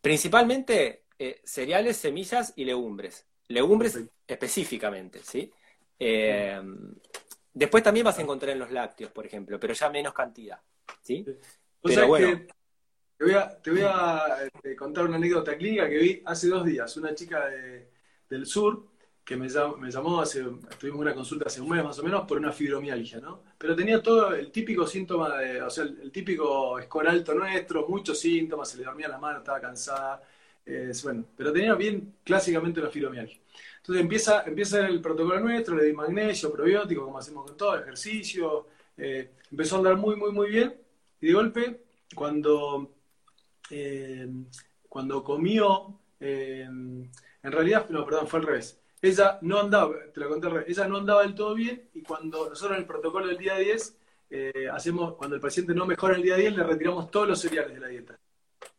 Principalmente 0.00 1.02
eh, 1.18 1.40
cereales, 1.42 1.96
semillas 1.96 2.52
y 2.54 2.64
legumbres. 2.64 3.26
Legumbres 3.48 3.98
específicamente, 4.28 5.20
¿sí? 5.24 5.52
Eh, 5.98 6.60
después 7.52 7.82
también 7.82 8.04
vas 8.04 8.18
a 8.18 8.22
encontrar 8.22 8.50
en 8.50 8.58
los 8.58 8.70
lácteos, 8.70 9.10
por 9.10 9.26
ejemplo, 9.26 9.58
pero 9.58 9.74
ya 9.74 9.90
menos 9.90 10.12
cantidad. 10.12 10.60
¿sí? 11.00 11.24
Pero 11.82 12.06
bueno. 12.06 12.40
te 13.16 13.24
voy 13.24 13.34
a, 13.34 13.60
te 13.60 13.70
voy 13.70 13.82
a 13.84 14.44
este, 14.52 14.76
contar 14.76 15.04
una 15.04 15.16
anécdota 15.16 15.56
clínica 15.56 15.88
que 15.88 15.98
vi 15.98 16.22
hace 16.24 16.48
dos 16.48 16.64
días. 16.64 16.96
Una 16.96 17.14
chica 17.14 17.46
del 18.28 18.46
sur 18.46 18.92
que 19.24 19.36
me 19.36 19.48
llamó, 19.48 19.76
me 19.76 19.90
llamó 19.90 20.20
hace, 20.20 20.42
tuvimos 20.78 21.00
una 21.00 21.14
consulta 21.14 21.46
hace 21.46 21.60
un 21.60 21.68
mes 21.68 21.84
más 21.84 21.98
o 21.98 22.02
menos 22.02 22.26
por 22.26 22.38
una 22.38 22.52
fibromialgia, 22.52 23.20
¿no? 23.20 23.42
Pero 23.56 23.76
tenía 23.76 24.02
todo 24.02 24.34
el 24.34 24.50
típico 24.50 24.86
síntoma, 24.86 25.38
de, 25.38 25.62
o 25.62 25.70
sea, 25.70 25.84
el, 25.84 26.10
típico 26.10 26.80
score 26.82 27.08
alto 27.08 27.32
nuestro, 27.34 27.86
muchos 27.88 28.18
síntomas, 28.18 28.70
se 28.70 28.78
le 28.78 28.84
dormía 28.84 29.08
la 29.08 29.18
mano, 29.18 29.38
estaba 29.38 29.60
cansada, 29.60 30.20
bueno, 31.04 31.24
pero 31.36 31.52
tenía 31.52 31.74
bien 31.74 32.16
clásicamente 32.24 32.80
la 32.80 32.90
fibromialgia. 32.90 33.38
Entonces 33.82 34.02
empieza, 34.02 34.44
empieza 34.44 34.86
el 34.86 35.00
protocolo 35.00 35.40
nuestro, 35.40 35.74
le 35.74 35.86
di 35.86 35.92
magnesio, 35.92 36.52
probiótico, 36.52 37.04
como 37.04 37.18
hacemos 37.18 37.44
con 37.44 37.56
todo, 37.56 37.76
ejercicio. 37.76 38.68
Eh, 38.96 39.32
empezó 39.50 39.74
a 39.74 39.78
andar 39.78 39.96
muy, 39.96 40.14
muy, 40.14 40.30
muy 40.30 40.50
bien. 40.50 40.72
Y 41.20 41.26
de 41.26 41.32
golpe, 41.32 41.82
cuando, 42.14 42.94
eh, 43.70 44.28
cuando 44.88 45.24
comió, 45.24 45.98
eh, 46.20 46.62
en 46.62 47.10
realidad, 47.42 47.88
no, 47.90 48.04
perdón, 48.04 48.28
fue 48.28 48.38
al 48.38 48.46
revés. 48.46 48.80
Ella 49.00 49.40
no 49.42 49.58
andaba, 49.58 49.96
te 50.14 50.20
lo 50.20 50.28
conté 50.28 50.46
al 50.46 50.64
ella 50.68 50.86
no 50.86 50.98
andaba 50.98 51.22
del 51.22 51.34
todo 51.34 51.56
bien 51.56 51.88
y 51.92 52.02
cuando 52.02 52.50
nosotros 52.50 52.76
en 52.76 52.82
el 52.82 52.86
protocolo 52.86 53.26
del 53.26 53.38
día 53.38 53.56
10, 53.56 53.98
hacemos, 54.72 55.14
cuando 55.16 55.34
el 55.34 55.42
paciente 55.42 55.74
no 55.74 55.86
mejora 55.86 56.14
el 56.14 56.22
día 56.22 56.36
10, 56.36 56.56
le 56.56 56.62
retiramos 56.62 57.10
todos 57.10 57.28
los 57.28 57.40
cereales 57.40 57.74
de 57.74 57.80
la 57.80 57.88
dieta. 57.88 58.16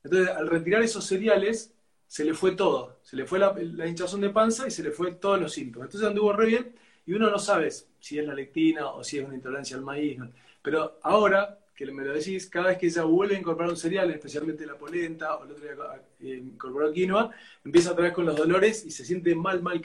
Entonces, 0.02 0.34
al 0.34 0.48
retirar 0.48 0.82
esos 0.82 1.06
cereales, 1.06 1.74
se 2.14 2.24
le 2.24 2.36
fue 2.36 2.52
todo. 2.52 3.00
Se 3.02 3.16
le 3.16 3.26
fue 3.26 3.40
la, 3.40 3.56
hinchazón 3.88 4.22
de 4.22 4.30
panza 4.30 4.68
y 4.68 4.72
se 4.72 4.84
le 4.84 4.92
fue 4.92 5.14
todos 5.14 5.42
los 5.42 5.52
síntomas. 5.52 5.88
Entonces 5.88 6.08
anduvo 6.08 6.32
re 6.32 6.46
bien 6.46 6.76
y 7.08 7.14
uno 7.14 7.28
no 7.32 7.40
sabe 7.40 7.72
si 7.72 8.20
es 8.20 8.28
la 8.28 8.36
lectina 8.36 8.86
o 8.86 9.04
si 9.04 9.18
es 9.18 9.26
una 9.26 9.34
intolerancia 9.34 9.78
al 9.78 9.82
maíz. 9.82 10.20
Pero 10.62 11.00
ahora 11.02 11.58
que 11.76 11.88
me 11.88 12.06
lo 12.06 12.14
decís, 12.14 12.48
cada 12.52 12.68
vez 12.68 12.78
que 12.78 12.86
ella 12.86 13.04
vuelve 13.04 13.36
a 13.36 13.40
incorporar 13.40 13.72
un 13.72 13.78
cereal, 13.78 14.12
especialmente 14.12 14.64
la 14.64 14.78
polenta 14.78 15.38
o 15.38 15.46
el 15.46 15.54
otro 15.54 15.64
día 15.64 15.74
eh, 16.20 16.36
incorporó 16.36 16.94
quinoa, 16.94 17.32
empieza 17.66 17.90
a 17.90 17.96
traer 17.96 18.14
con 18.14 18.28
los 18.28 18.36
dolores 18.36 18.86
y 18.86 18.92
se 18.92 19.04
siente 19.04 19.34
mal, 19.34 19.64
mal, 19.64 19.82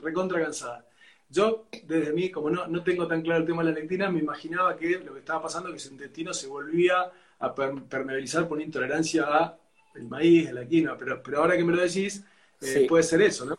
recontra 0.00 0.40
cansada. 0.40 0.86
Yo, 1.28 1.66
desde 1.82 2.12
mí, 2.12 2.30
como 2.30 2.50
no, 2.50 2.68
no 2.68 2.84
tengo 2.84 3.08
tan 3.08 3.20
claro 3.20 3.40
el 3.40 3.46
tema 3.48 3.64
de 3.64 3.72
la 3.72 3.80
lectina, 3.80 4.08
me 4.12 4.20
imaginaba 4.20 4.76
que 4.76 5.00
lo 5.00 5.12
que 5.12 5.18
estaba 5.18 5.42
pasando 5.42 5.70
es 5.70 5.74
que 5.74 5.80
su 5.80 5.92
intestino 5.92 6.32
se 6.32 6.46
volvía 6.46 7.10
a 7.40 7.52
permeabilizar 7.52 8.46
por 8.46 8.58
una 8.58 8.64
intolerancia 8.64 9.24
a 9.24 9.58
el 9.94 10.08
maíz, 10.08 10.50
la 10.52 10.66
quinoa, 10.66 10.96
pero, 10.96 11.22
pero 11.22 11.38
ahora 11.38 11.56
que 11.56 11.64
me 11.64 11.74
lo 11.74 11.82
decís, 11.82 12.24
eh, 12.60 12.86
puede 12.88 13.02
ser 13.02 13.22
eso, 13.22 13.44
¿no? 13.44 13.58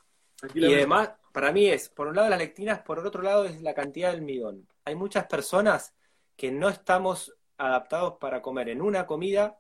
Y 0.54 0.74
además, 0.74 1.12
para 1.32 1.52
mí 1.52 1.68
es, 1.68 1.90
por 1.90 2.08
un 2.08 2.16
lado 2.16 2.30
las 2.30 2.40
lectinas, 2.40 2.82
por 2.82 3.00
otro 3.00 3.22
lado 3.22 3.46
es 3.46 3.62
la 3.62 3.74
cantidad 3.74 4.10
de 4.10 4.18
almidón. 4.18 4.68
Hay 4.84 4.96
muchas 4.96 5.26
personas 5.26 5.94
que 6.36 6.52
no 6.52 6.70
estamos 6.70 7.36
adaptados 7.58 8.16
para 8.20 8.42
comer 8.42 8.70
en 8.70 8.82
una 8.82 9.06
comida 9.06 9.58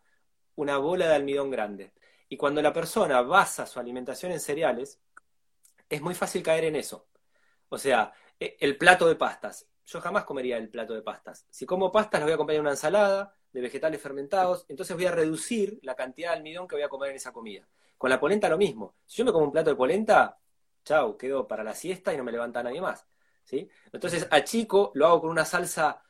una 0.56 0.78
bola 0.78 1.08
de 1.08 1.16
almidón 1.16 1.52
grande. 1.52 1.94
Y 2.30 2.38
cuando 2.38 2.62
la 2.62 2.74
persona 2.74 3.22
basa 3.22 3.66
su 3.66 3.80
alimentación 3.80 4.32
en 4.32 4.40
cereales, 4.40 5.00
es 5.90 6.02
muy 6.02 6.16
fácil 6.16 6.42
caer 6.44 6.66
en 6.66 6.76
eso. 6.76 7.08
O 7.70 7.78
sea, 7.78 8.14
e, 8.40 8.58
el 8.60 8.78
plato 8.78 9.08
de 9.08 9.16
pastas. 9.16 9.68
Yo 9.86 10.02
jamás 10.02 10.24
comería 10.24 10.58
el 10.58 10.70
plato 10.70 10.94
de 10.94 11.02
pastas. 11.02 11.46
Si 11.50 11.66
como 11.66 11.92
pastas, 11.92 12.20
las 12.20 12.26
voy 12.26 12.32
a 12.32 12.36
acompañar 12.36 12.60
en 12.60 12.62
una 12.62 12.72
ensalada, 12.72 13.36
de 13.56 13.62
vegetales 13.62 14.02
fermentados, 14.02 14.66
entonces 14.68 14.98
voy 14.98 15.06
a 15.06 15.12
reducir 15.12 15.80
la 15.82 15.96
cantidad 15.96 16.32
de 16.32 16.36
almidón 16.36 16.68
que 16.68 16.76
voy 16.76 16.84
a 16.84 16.90
comer 16.90 17.12
en 17.12 17.16
esa 17.16 17.32
comida. 17.32 17.66
Con 17.98 18.10
la 18.10 18.20
polenta 18.20 18.50
lo 18.50 18.58
mismo. 18.58 18.96
Si 19.06 19.20
yo 19.20 19.26
me 19.26 19.32
como 19.32 19.46
un 19.46 19.52
plato 19.54 19.70
de 19.70 19.78
polenta, 19.78 20.38
chao, 20.84 21.18
quedo 21.18 21.48
para 21.48 21.64
la 21.64 21.74
siesta 21.74 22.14
y 22.14 22.18
no 22.18 22.26
me 22.26 22.34
levanta 22.34 22.62
nadie 22.62 22.82
más. 22.82 23.08
¿sí? 23.46 23.70
Entonces 23.94 24.28
a 24.30 24.44
chico 24.44 24.92
lo 24.94 25.08
hago 25.08 25.22
con 25.22 25.30
una 25.30 25.46
salsa 25.46 26.04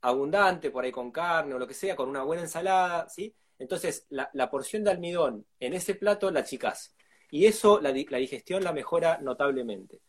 abundante, 0.00 0.70
por 0.70 0.82
ahí 0.82 0.90
con 0.90 1.10
carne 1.10 1.52
o 1.52 1.58
lo 1.58 1.66
que 1.66 1.74
sea, 1.74 1.94
con 1.94 2.08
una 2.08 2.22
buena 2.22 2.44
ensalada, 2.44 3.06
¿sí? 3.10 3.34
Entonces 3.58 4.06
la, 4.08 4.50
porción 4.50 4.82
de 4.82 4.90
almidón 4.90 5.44
en 5.58 5.74
ese 5.74 5.94
plato 5.96 6.30
la 6.30 6.44
chicas. 6.44 6.96
Y 7.30 7.44
eso, 7.44 7.78
la, 7.78 7.90
la 7.92 8.18
digestión 8.18 8.64
la 8.64 8.72
mejora 8.72 9.18
notablemente. 9.20 10.00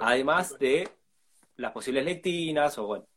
Además 0.00 0.56
de 0.60 0.88
las 1.56 1.72
posibles 1.72 2.04
lectinas 2.04 2.78
o 2.78 2.86
bueno, 2.86 3.08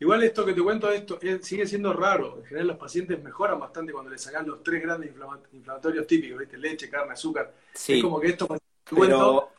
Igual 0.00 0.22
esto 0.22 0.44
que 0.44 0.54
te 0.54 0.62
cuento 0.62 0.90
esto 0.90 1.18
sigue 1.40 1.66
siendo 1.66 1.92
raro. 1.92 2.38
En 2.38 2.44
general 2.44 2.68
los 2.68 2.76
pacientes 2.76 3.22
mejoran 3.22 3.60
bastante 3.60 3.92
cuando 3.92 4.10
les 4.10 4.22
sacan 4.22 4.46
los 4.46 4.62
tres 4.62 4.82
grandes 4.82 5.10
inflamatorios 5.10 6.06
típicos, 6.06 6.40
¿viste? 6.40 6.56
Leche, 6.56 6.88
carne, 6.88 7.12
azúcar. 7.12 7.54
Sí, 7.74 7.94
es 7.94 8.02
como 8.02 8.18
que 8.18 8.28
esto 8.28 8.48
pero... 8.90 9.50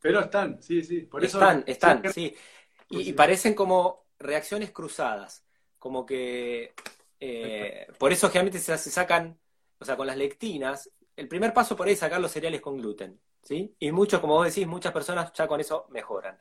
pero 0.00 0.20
están, 0.20 0.62
sí, 0.62 0.82
sí. 0.82 1.02
Por 1.02 1.24
están, 1.24 1.64
están, 1.66 2.12
sí. 2.12 2.34
Y, 2.90 3.12
parecen 3.12 3.54
como 3.54 4.06
reacciones 4.18 4.70
cruzadas. 4.70 5.44
Como 5.78 6.04
que 6.04 6.74
eh, 7.20 7.86
por 7.98 8.12
eso 8.12 8.28
generalmente 8.28 8.58
se, 8.58 8.76
se 8.76 8.90
sacan, 8.90 9.38
o 9.78 9.84
sea, 9.84 9.96
con 9.96 10.06
las 10.06 10.16
lectinas, 10.16 10.90
el 11.16 11.28
primer 11.28 11.52
paso 11.52 11.76
por 11.76 11.86
ahí 11.86 11.94
es 11.94 11.98
sacar 11.98 12.20
los 12.20 12.30
cereales 12.30 12.60
con 12.60 12.78
gluten. 12.78 13.18
¿sí? 13.42 13.74
Y 13.78 13.92
muchos, 13.92 14.20
como 14.20 14.34
vos 14.34 14.46
decís, 14.46 14.66
muchas 14.66 14.92
personas 14.92 15.32
ya 15.32 15.46
con 15.46 15.60
eso 15.60 15.86
mejoran. 15.90 16.38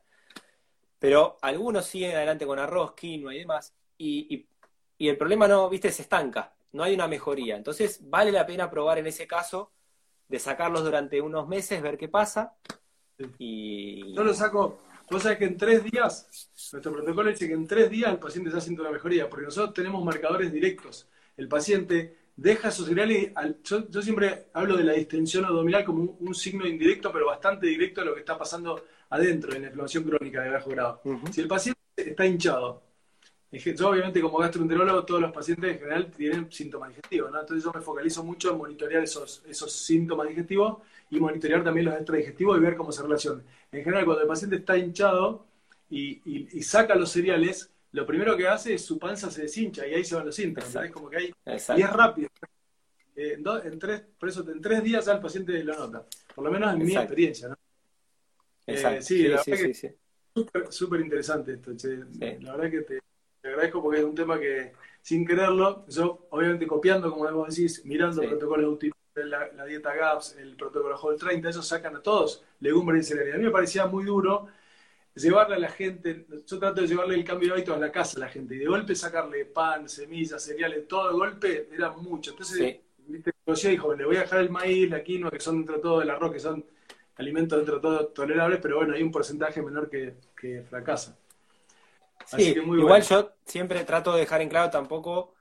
Pero 1.02 1.40
algunos 1.42 1.88
siguen 1.88 2.16
adelante 2.16 2.46
con 2.46 2.60
arroz, 2.60 2.94
quinoa 2.94 3.34
y 3.34 3.40
demás, 3.40 3.74
y, 3.98 4.46
el 5.00 5.18
problema 5.18 5.48
no, 5.48 5.68
viste, 5.68 5.92
se 5.92 6.04
estanca, 6.04 6.54
no 6.74 6.84
hay 6.84 6.94
una 6.94 7.08
mejoría. 7.08 7.56
Entonces, 7.58 8.00
vale 8.04 8.32
la 8.32 8.46
pena 8.46 8.70
probar 8.70 9.00
en 9.00 9.08
ese 9.08 9.26
caso 9.26 9.72
de 10.28 10.38
sacarlos 10.38 10.84
durante 10.84 11.20
unos 11.20 11.48
meses, 11.48 11.82
ver 11.82 11.98
qué 11.98 12.08
pasa. 12.08 12.54
Y... 13.40 14.14
Yo 14.14 14.24
lo 14.24 14.32
saco, 14.36 14.80
Vos 15.10 15.24
sabés 15.24 15.40
que 15.40 15.46
en 15.46 15.58
tres 15.58 15.84
días, 15.84 16.50
nuestro 16.72 16.94
protocolo 16.94 17.32
dice 17.32 17.48
que 17.48 17.54
en 17.54 17.68
tres 17.68 17.90
días 17.90 18.12
el 18.12 18.20
paciente 18.20 18.50
ya 18.50 18.62
siente 18.62 18.82
una 18.82 18.92
mejoría, 18.92 19.28
porque 19.28 19.46
nosotros 19.46 19.74
tenemos 19.74 20.06
marcadores 20.06 20.54
directos. 20.54 21.10
El 21.36 21.50
paciente 21.50 22.16
deja 22.38 22.70
esos 22.70 22.88
cereales, 22.88 23.34
yo, 23.64 24.02
siempre 24.02 24.46
hablo 24.54 24.78
de 24.78 24.86
la 24.86 24.94
distensión 24.94 25.44
abdominal 25.44 25.84
como 25.84 26.16
un, 26.18 26.34
signo 26.34 26.66
indirecto, 26.66 27.12
pero 27.12 27.26
bastante 27.26 27.68
directo 27.68 28.00
a 28.02 28.06
lo 28.06 28.14
que 28.14 28.22
está 28.22 28.38
pasando 28.38 28.86
adentro 29.12 29.54
en 29.54 29.62
la 29.62 29.68
inflamación 29.68 30.04
crónica 30.04 30.42
de 30.42 30.50
bajo 30.50 30.70
grado. 30.70 31.02
Si 31.32 31.42
el 31.42 31.48
paciente 31.48 31.80
está 31.98 32.26
hinchado, 32.26 32.82
yo 33.52 33.90
obviamente 33.90 34.22
como 34.22 34.38
gastroenterólogo 34.38 35.04
todos 35.04 35.22
los 35.22 35.32
pacientes 35.32 35.72
en 35.74 35.80
general 35.80 36.10
tienen 36.10 36.52
síntomas 36.52 36.90
digestivos, 36.90 37.32
¿no? 37.32 37.42
entonces 37.42 37.64
yo 37.64 37.72
me 37.74 37.82
focalizo 37.82 38.24
mucho 38.24 38.52
en 38.52 38.58
monitorear 38.58 39.04
esos, 39.04 39.44
esos 39.46 39.72
síntomas 39.74 40.30
digestivos 40.30 40.78
y 41.10 41.20
monitorear 41.20 41.62
también 41.62 41.88
los 41.88 41.96
extradigestivos 41.96 42.58
y 42.58 42.62
ver 42.62 42.78
cómo 42.78 42.94
se 42.94 43.04
relacionan. 43.04 43.44
En 43.72 43.84
general 43.84 44.06
cuando 44.06 44.22
el 44.22 44.28
paciente 44.30 44.56
está 44.56 44.78
hinchado 44.78 45.46
y, 45.90 46.62
saca 46.64 46.96
los 46.96 47.12
cereales, 47.12 47.70
lo 47.92 48.06
primero 48.06 48.38
que 48.38 48.48
hace 48.48 48.76
es 48.76 48.86
su 48.86 48.98
panza 48.98 49.30
se 49.30 49.42
deshincha 49.42 49.86
y 49.86 49.94
ahí 49.94 50.06
se 50.06 50.16
van 50.16 50.26
los 50.26 50.36
síntomas, 50.36 50.74
es 50.74 50.92
como 50.92 51.10
que 51.10 51.18
hay, 51.18 51.34
y 51.46 51.82
es 51.82 51.92
rápido. 51.92 52.30
Eh, 53.14 53.38
en, 53.66 53.78
tres, 53.78 54.04
por 54.18 54.30
eso 54.30 54.50
en 54.50 54.62
tres 54.62 54.82
días 54.82 55.06
ya 55.06 55.12
el 55.12 55.20
paciente 55.20 55.62
lo 55.66 55.78
nota, 55.78 56.06
por 56.34 56.46
lo 56.46 56.52
menos 56.52 56.74
en 56.74 56.86
mi 56.86 56.96
experiencia. 56.96 57.50
¿no? 57.50 57.58
Eh, 58.68 59.02
sí, 59.02 59.28
la 59.28 59.42
verdad 59.46 59.58
que 59.58 59.96
súper 60.70 61.02
interesante 61.02 61.54
esto, 61.54 61.72
La 62.20 62.56
verdad 62.56 62.72
que 62.72 62.82
te, 62.82 63.00
te 63.42 63.48
agradezco 63.50 63.82
porque 63.82 64.00
es 64.00 64.06
un 64.06 64.16
tema 64.16 64.40
que, 64.40 64.74
sin 65.02 65.26
quererlo, 65.26 65.86
yo, 65.88 66.28
obviamente 66.30 66.68
copiando, 66.68 67.12
como 67.12 67.30
vos 67.32 67.56
decís, 67.56 67.84
mirando 67.86 68.22
el 68.22 68.30
protocolo 68.30 68.78
de 69.16 69.26
la, 69.26 69.52
la, 69.54 69.66
dieta 69.66 69.94
GAPS, 69.94 70.38
el 70.38 70.56
protocolo 70.56 70.98
Whole 70.98 71.18
30, 71.18 71.50
ellos 71.50 71.68
sacan 71.68 71.98
a 71.98 72.02
todos 72.02 72.44
legumbres 72.62 73.06
y 73.06 73.10
cereales. 73.10 73.36
A 73.36 73.38
mí 73.38 73.44
me 73.44 73.52
parecía 73.52 73.86
muy 73.88 74.06
duro 74.06 74.48
llevarle 75.16 75.56
a 75.56 75.60
la 75.60 75.70
gente, 75.70 76.26
yo 76.48 76.60
trato 76.60 76.82
de 76.82 76.88
llevarle 76.88 77.16
el 77.16 77.24
cambio 77.24 77.50
de 77.50 77.56
hábitos 77.56 77.76
a 77.76 77.80
la 77.80 77.92
casa 77.92 78.18
a 78.18 78.22
la 78.22 78.30
gente, 78.30 78.56
y 78.56 78.60
de 78.60 78.66
golpe 78.66 78.96
sacarle 78.96 79.46
pan, 79.46 79.90
semillas, 79.90 80.44
cereales, 80.44 80.88
todo 80.88 81.08
de 81.08 81.14
golpe, 81.14 81.70
era 81.74 81.92
mucho. 81.92 82.32
Entonces, 82.32 82.58
sí. 82.58 82.82
viste, 83.08 83.34
dijo, 83.70 83.94
le 83.94 84.06
voy 84.06 84.16
a 84.16 84.22
dejar 84.22 84.40
el 84.40 84.50
maíz, 84.50 84.90
la 84.90 85.04
quinoa, 85.04 85.32
que 85.32 85.40
son 85.40 85.58
dentro 85.58 85.76
de 85.76 85.82
todo 85.82 86.02
el 86.02 86.10
arroz, 86.10 86.32
que 86.32 86.40
son 86.40 86.64
alimentos 87.22 87.58
dentro 87.58 87.76
de 87.76 87.82
todo 87.82 88.08
tolerables, 88.08 88.60
pero 88.62 88.78
bueno, 88.78 88.94
hay 88.94 89.04
un 89.04 89.12
porcentaje 89.12 89.62
menor 89.62 89.90
que, 89.90 90.16
que 90.40 90.64
fracasa. 90.64 91.18
Sí, 92.26 92.56
igual 92.58 93.02
yo 93.04 93.32
siempre 93.46 93.84
trato 93.84 94.14
de 94.14 94.22
dejar 94.22 94.42
en 94.42 94.50
claro 94.50 94.70
tampoco, 94.70 95.34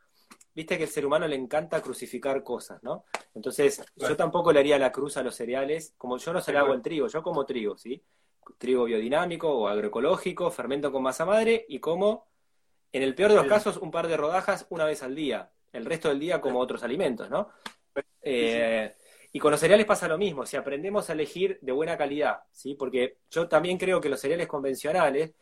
viste 0.54 0.76
que 0.76 0.84
el 0.84 0.90
ser 0.90 1.06
humano 1.06 1.26
le 1.26 1.36
encanta 1.36 1.80
crucificar 1.80 2.42
cosas, 2.42 2.82
¿no? 2.82 3.04
Entonces, 3.34 3.84
yo 3.96 4.16
tampoco 4.16 4.52
le 4.52 4.60
haría 4.60 4.78
la 4.78 4.92
cruz 4.92 5.16
a 5.16 5.22
los 5.22 5.34
cereales, 5.34 5.94
como 5.96 6.18
yo 6.18 6.32
no 6.32 6.40
se 6.40 6.52
le 6.52 6.58
hago 6.58 6.72
el 6.72 6.82
trigo, 6.82 7.06
yo 7.06 7.22
como 7.22 7.46
trigo, 7.46 7.76
¿sí? 7.76 8.02
Trigo 8.58 8.84
biodinámico 8.84 9.48
o 9.48 9.68
agroecológico, 9.68 10.50
fermento 10.50 10.90
con 10.90 11.02
masa 11.02 11.24
madre 11.24 11.64
y 11.68 11.78
como, 11.78 12.26
en 12.92 13.02
el 13.02 13.14
peor 13.14 13.30
de 13.30 13.36
los 13.36 13.46
casos, 13.46 13.76
un 13.76 13.90
par 13.90 14.08
de 14.08 14.16
rodajas 14.16 14.66
una 14.70 14.84
vez 14.84 15.02
al 15.02 15.14
día, 15.14 15.50
el 15.72 15.84
resto 15.84 16.08
del 16.08 16.18
día 16.18 16.40
como 16.40 16.58
otros 16.58 16.82
alimentos, 16.82 17.30
¿no? 17.30 17.50
Eh, 18.22 18.94
y 19.32 19.38
con 19.38 19.52
los 19.52 19.60
cereales 19.60 19.86
pasa 19.86 20.08
lo 20.08 20.18
mismo, 20.18 20.44
si 20.44 20.56
aprendemos 20.56 21.08
a 21.08 21.12
elegir 21.12 21.58
de 21.62 21.72
buena 21.72 21.96
calidad, 21.96 22.40
¿sí? 22.50 22.74
Porque 22.74 23.18
yo 23.30 23.48
también 23.48 23.78
creo 23.78 24.00
que 24.00 24.08
los 24.08 24.20
cereales 24.20 24.48
convencionales 24.48 25.32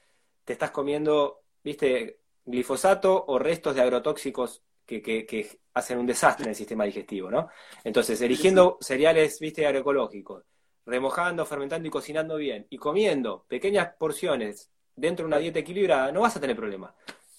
te 0.45 0.53
estás 0.53 0.71
comiendo, 0.71 1.43
viste, 1.65 2.19
glifosato 2.45 3.25
o 3.27 3.39
restos 3.39 3.75
de 3.75 3.83
agrotóxicos 3.83 4.63
que, 4.85 5.59
hacen 5.75 5.99
un 5.99 6.07
desastre 6.07 6.45
en 6.45 6.51
el 6.51 6.57
sistema 6.57 6.85
digestivo, 6.85 7.31
¿no? 7.31 7.49
Entonces, 7.85 8.21
eligiendo 8.21 8.79
cereales, 8.81 9.39
viste, 9.39 9.65
agroecológicos, 9.65 10.45
remojando, 10.85 11.47
fermentando 11.47 11.87
y 11.87 11.91
cocinando 11.91 12.37
bien, 12.37 12.67
y 12.69 12.79
comiendo 12.79 13.45
pequeñas 13.47 13.95
porciones 13.97 14.71
dentro 14.97 15.25
de 15.25 15.29
una 15.29 15.39
dieta 15.39 15.61
equilibrada, 15.61 16.11
no 16.11 16.23
vas 16.23 16.37
a 16.37 16.41
tener 16.41 16.57
problema, 16.57 16.95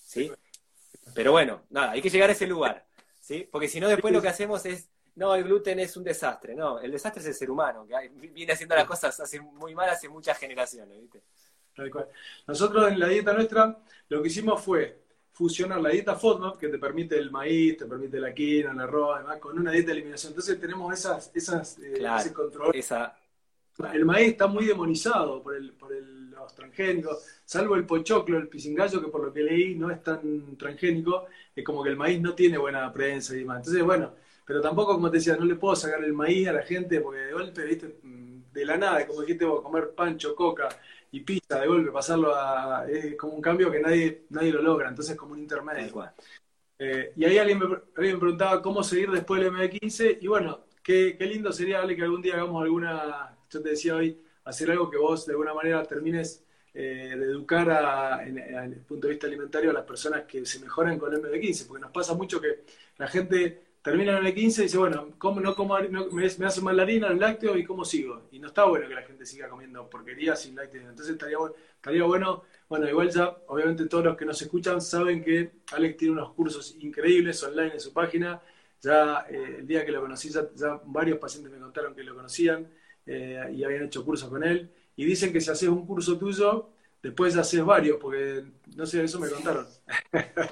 ¿sí? 0.05 0.31
Pero 1.13 1.31
bueno, 1.31 1.63
nada, 1.69 1.91
hay 1.91 2.01
que 2.01 2.09
llegar 2.09 2.29
a 2.29 2.33
ese 2.33 2.47
lugar, 2.47 2.87
¿sí? 3.19 3.47
Porque 3.51 3.67
si 3.67 3.79
no, 3.79 3.89
después 3.89 4.13
lo 4.13 4.21
que 4.21 4.29
hacemos 4.29 4.65
es, 4.65 4.89
no, 5.19 5.35
el 5.35 5.43
gluten 5.43 5.79
es 5.81 5.97
un 5.97 6.03
desastre, 6.05 6.55
no, 6.55 6.79
el 6.79 6.91
desastre 6.91 7.21
es 7.21 7.27
el 7.27 7.33
ser 7.33 7.51
humano, 7.51 7.85
que 7.85 8.09
viene 8.29 8.53
haciendo 8.53 8.73
las 8.73 8.85
cosas 8.85 9.19
hace 9.19 9.41
muy 9.41 9.75
mal 9.75 9.89
hace 9.89 10.07
muchas 10.07 10.37
generaciones, 10.37 10.97
¿viste? 10.97 11.21
Nosotros 12.47 12.91
en 12.91 12.99
la 12.99 13.07
dieta 13.07 13.33
nuestra 13.33 13.77
lo 14.07 14.21
que 14.21 14.29
hicimos 14.29 14.61
fue 14.61 14.97
fusionar 15.33 15.81
la 15.81 15.89
dieta 15.89 16.15
FODMAP, 16.15 16.57
que 16.57 16.69
te 16.69 16.77
permite 16.77 17.17
el 17.17 17.31
maíz, 17.31 17.77
te 17.77 17.85
permite 17.85 18.19
la 18.19 18.33
quinoa, 18.33 18.71
el 18.71 18.79
arroz, 18.79 19.15
además, 19.17 19.39
con 19.39 19.57
una 19.57 19.71
dieta 19.71 19.87
de 19.87 19.93
eliminación. 19.93 20.31
Entonces 20.31 20.59
tenemos 20.59 20.93
esas, 20.93 21.31
esas, 21.33 21.79
eh, 21.79 22.01
ese 22.17 22.33
control. 22.33 22.73
El 23.93 24.05
maíz 24.05 24.29
está 24.29 24.47
muy 24.47 24.65
demonizado 24.65 25.41
por, 25.41 25.55
el, 25.55 25.71
por 25.73 25.93
el, 25.93 26.31
los 26.31 26.53
transgénicos, 26.53 27.25
salvo 27.45 27.75
el 27.75 27.85
pochoclo, 27.85 28.37
el 28.37 28.49
pisingallo, 28.49 29.01
que 29.01 29.07
por 29.07 29.23
lo 29.23 29.31
que 29.31 29.43
leí 29.43 29.75
no 29.75 29.89
es 29.91 30.03
tan 30.03 30.57
transgénico, 30.57 31.27
es 31.55 31.63
como 31.63 31.83
que 31.83 31.89
el 31.89 31.95
maíz 31.95 32.19
no 32.19 32.33
tiene 32.33 32.57
buena 32.57 32.91
prensa 32.91 33.33
y 33.35 33.39
demás. 33.39 33.59
Entonces, 33.59 33.83
bueno, 33.83 34.13
pero 34.49 34.61
tampoco, 34.61 34.93
como 34.93 35.11
te 35.11 35.17
decía, 35.17 35.35
no 35.35 35.45
le 35.45 35.53
puedo 35.57 35.75
sacar 35.75 36.03
el 36.03 36.11
maíz 36.11 36.47
a 36.47 36.53
la 36.53 36.63
gente 36.63 37.01
porque 37.01 37.19
de 37.19 37.33
golpe, 37.33 37.63
viste, 37.65 37.99
mm, 38.01 38.51
de 38.51 38.65
la 38.65 38.77
nada, 38.77 39.05
como 39.05 39.21
dijiste 39.21 39.45
vos, 39.45 39.61
comer 39.61 39.93
pancho, 39.93 40.33
coca, 40.33 40.67
y 41.11 41.19
pista 41.19 41.61
de 41.61 41.67
golpe, 41.67 41.91
pasarlo 41.91 42.33
a. 42.35 42.83
es 42.89 43.15
como 43.15 43.33
un 43.33 43.43
cambio 43.43 43.69
que 43.69 43.79
nadie, 43.79 44.25
nadie 44.31 44.51
lo 44.51 44.63
logra, 44.63 44.89
entonces 44.89 45.11
es 45.13 45.19
como 45.19 45.33
un 45.33 45.39
intermedio. 45.39 46.03
Eh, 46.79 47.13
y 47.15 47.25
ahí 47.25 47.37
alguien 47.37 47.59
me, 47.59 47.65
alguien 47.95 48.15
me, 48.15 48.19
preguntaba 48.19 48.59
cómo 48.59 48.81
seguir 48.81 49.11
después 49.11 49.39
del 49.39 49.53
M15, 49.53 50.17
y 50.19 50.27
bueno, 50.27 50.65
qué, 50.81 51.15
qué 51.15 51.27
lindo 51.27 51.51
sería, 51.51 51.81
Ale, 51.81 51.95
que 51.95 52.01
algún 52.01 52.23
día 52.23 52.33
hagamos 52.33 52.63
alguna, 52.63 53.37
yo 53.51 53.61
te 53.61 53.69
decía 53.69 53.97
hoy, 53.97 54.19
hacer 54.45 54.71
algo 54.71 54.89
que 54.89 54.97
vos 54.97 55.27
de 55.27 55.33
alguna 55.33 55.53
manera 55.53 55.83
termines 55.83 56.43
eh, 56.73 57.15
de 57.15 57.25
educar 57.25 57.69
a, 57.69 58.25
en, 58.25 58.39
el 58.39 58.81
punto 58.81 59.05
de 59.05 59.13
vista 59.13 59.27
alimentario 59.27 59.69
a 59.69 59.73
las 59.73 59.85
personas 59.85 60.23
que 60.23 60.43
se 60.43 60.59
mejoran 60.59 60.97
con 60.97 61.13
el 61.13 61.21
M15, 61.21 61.67
porque 61.67 61.81
nos 61.81 61.91
pasa 61.91 62.15
mucho 62.15 62.41
que 62.41 62.63
la 62.97 63.07
gente 63.07 63.68
termina 63.81 64.17
en 64.17 64.25
el 64.25 64.33
15 64.33 64.61
y 64.61 64.63
dice, 64.65 64.77
bueno, 64.77 65.13
¿cómo, 65.17 65.39
no 65.39 65.55
como, 65.55 65.77
me, 66.11 66.25
hace 66.25 66.61
mal 66.61 66.75
la 66.75 66.83
harina, 66.83 67.07
el 67.07 67.19
lácteo 67.19 67.57
y 67.57 67.63
cómo 67.63 67.85
sigo? 67.85 68.27
Y 68.31 68.39
no 68.39 68.47
está 68.47 68.65
bueno 68.65 68.87
que 68.87 68.95
la 68.95 69.03
gente 69.03 69.25
siga 69.25 69.49
comiendo 69.49 69.89
porquería 69.89 70.35
sin 70.35 70.55
lácteos. 70.55 70.85
Entonces 70.85 71.13
estaría, 71.13 71.37
estaría 71.75 72.03
bueno, 72.03 72.43
bueno, 72.67 72.89
igual 72.89 73.09
ya, 73.09 73.37
obviamente 73.47 73.85
todos 73.85 74.03
los 74.05 74.17
que 74.17 74.25
nos 74.25 74.41
escuchan 74.41 74.81
saben 74.81 75.23
que 75.23 75.51
Alex 75.71 75.97
tiene 75.97 76.13
unos 76.13 76.33
cursos 76.33 76.75
increíbles 76.79 77.41
online 77.43 77.73
en 77.73 77.79
su 77.79 77.93
página. 77.93 78.41
Ya 78.81 79.25
eh, 79.29 79.57
el 79.59 79.67
día 79.67 79.85
que 79.85 79.91
lo 79.91 80.01
conocí, 80.01 80.29
ya, 80.29 80.81
varios 80.85 81.17
pacientes 81.17 81.51
me 81.51 81.59
contaron 81.59 81.95
que 81.95 82.03
lo 82.03 82.15
conocían 82.15 82.67
eh, 83.05 83.49
y 83.53 83.63
habían 83.63 83.83
hecho 83.83 84.03
cursos 84.03 84.29
con 84.29 84.43
él. 84.43 84.69
Y 84.95 85.05
dicen 85.05 85.31
que 85.31 85.39
si 85.41 85.49
haces 85.49 85.69
un 85.69 85.85
curso 85.85 86.17
tuyo, 86.17 86.69
después 87.01 87.35
haces 87.37 87.63
varios, 87.63 87.97
porque 87.97 88.43
no 88.75 88.85
sé, 88.85 89.03
eso 89.03 89.19
me 89.19 89.29
contaron. 89.29 89.65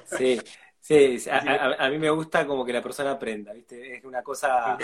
Sí, 0.06 0.40
Sí, 0.88 1.18
a, 1.30 1.90
mí 1.90 1.98
me 1.98 2.08
gusta 2.08 2.46
como 2.46 2.64
que 2.64 2.72
la 2.72 2.80
persona 2.80 3.10
aprenda, 3.10 3.52
¿viste? 3.52 3.98
Es 3.98 4.04
una 4.06 4.22
cosa 4.22 4.78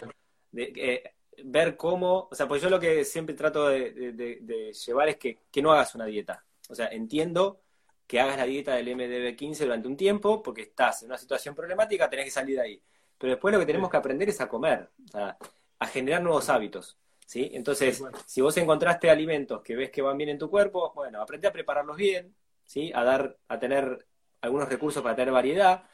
de 0.50 0.70
eh, 0.76 1.14
ver 1.44 1.78
cómo, 1.78 2.28
o 2.30 2.34
sea, 2.34 2.46
pues 2.46 2.60
yo 2.60 2.68
lo 2.68 2.78
que 2.78 3.06
siempre 3.06 3.34
trato 3.34 3.68
de, 3.68 4.74
llevar 4.86 5.08
es 5.08 5.16
que, 5.16 5.38
no 5.62 5.72
hagas 5.72 5.94
una 5.94 6.04
dieta. 6.04 6.44
O 6.68 6.74
sea, 6.74 6.88
entiendo 6.88 7.62
que 8.06 8.20
hagas 8.20 8.36
la 8.36 8.44
dieta 8.44 8.74
del 8.74 8.88
MDB15 8.88 9.60
durante 9.60 9.88
un 9.88 9.96
tiempo 9.96 10.42
porque 10.42 10.60
estás 10.60 11.00
en 11.04 11.08
una 11.08 11.16
situación 11.16 11.54
problemática, 11.54 12.10
tenés 12.10 12.26
que 12.26 12.32
salir 12.32 12.56
de 12.56 12.62
ahí. 12.62 12.82
Pero 13.16 13.30
después 13.30 13.54
lo 13.54 13.60
que 13.60 13.64
tenemos 13.64 13.88
que 13.88 13.96
aprender 13.96 14.28
es 14.28 14.42
a 14.42 14.46
comer, 14.46 14.90
o 15.06 15.08
sea, 15.08 15.38
a 15.78 15.86
generar 15.86 16.20
nuevos 16.20 16.50
hábitos. 16.50 16.98
¿sí? 17.24 17.50
Entonces, 17.54 18.04
si 18.26 18.42
vos 18.42 18.54
encontraste 18.58 19.08
alimentos 19.08 19.62
que 19.62 19.74
ves 19.74 19.88
que 19.88 20.02
van 20.02 20.18
bien 20.18 20.28
en 20.28 20.38
tu 20.38 20.50
cuerpo, 20.50 20.92
bueno, 20.94 21.22
aprende 21.22 21.48
a 21.48 21.52
prepararlos 21.52 21.96
bien, 21.96 22.36
¿sí? 22.66 22.92
A 22.94 23.04
dar, 23.04 23.38
a 23.48 23.58
tener 23.58 24.06
algunos 24.42 24.68
recursos 24.68 25.02
para 25.02 25.16
tener 25.16 25.32
variedad, 25.32 25.84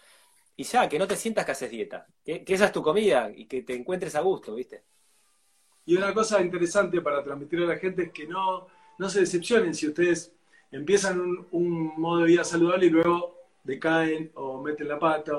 y 0.60 0.62
ya, 0.62 0.86
que 0.90 0.98
no 0.98 1.06
te 1.06 1.16
sientas 1.16 1.46
que 1.46 1.52
haces 1.52 1.70
dieta, 1.70 2.06
que, 2.22 2.44
esa 2.46 2.66
es 2.66 2.72
tu 2.72 2.82
comida 2.82 3.32
y 3.34 3.46
que 3.46 3.62
te 3.62 3.74
encuentres 3.74 4.14
a 4.14 4.20
gusto, 4.20 4.54
¿viste? 4.54 4.84
Y 5.86 5.96
una 5.96 6.12
cosa 6.12 6.42
interesante 6.42 7.00
para 7.00 7.22
transmitir 7.22 7.62
a 7.62 7.66
la 7.66 7.78
gente 7.78 8.02
es 8.02 8.12
que 8.12 8.26
no, 8.26 8.66
no 8.98 9.08
se 9.08 9.20
decepcionen 9.20 9.74
si 9.74 9.88
ustedes 9.88 10.34
empiezan 10.70 11.46
un, 11.50 11.98
modo 11.98 12.20
de 12.20 12.26
vida 12.26 12.44
saludable 12.44 12.84
y 12.84 12.90
luego 12.90 13.38
decaen 13.64 14.32
o 14.34 14.60
meten 14.60 14.88
la 14.88 14.98
pata, 14.98 15.32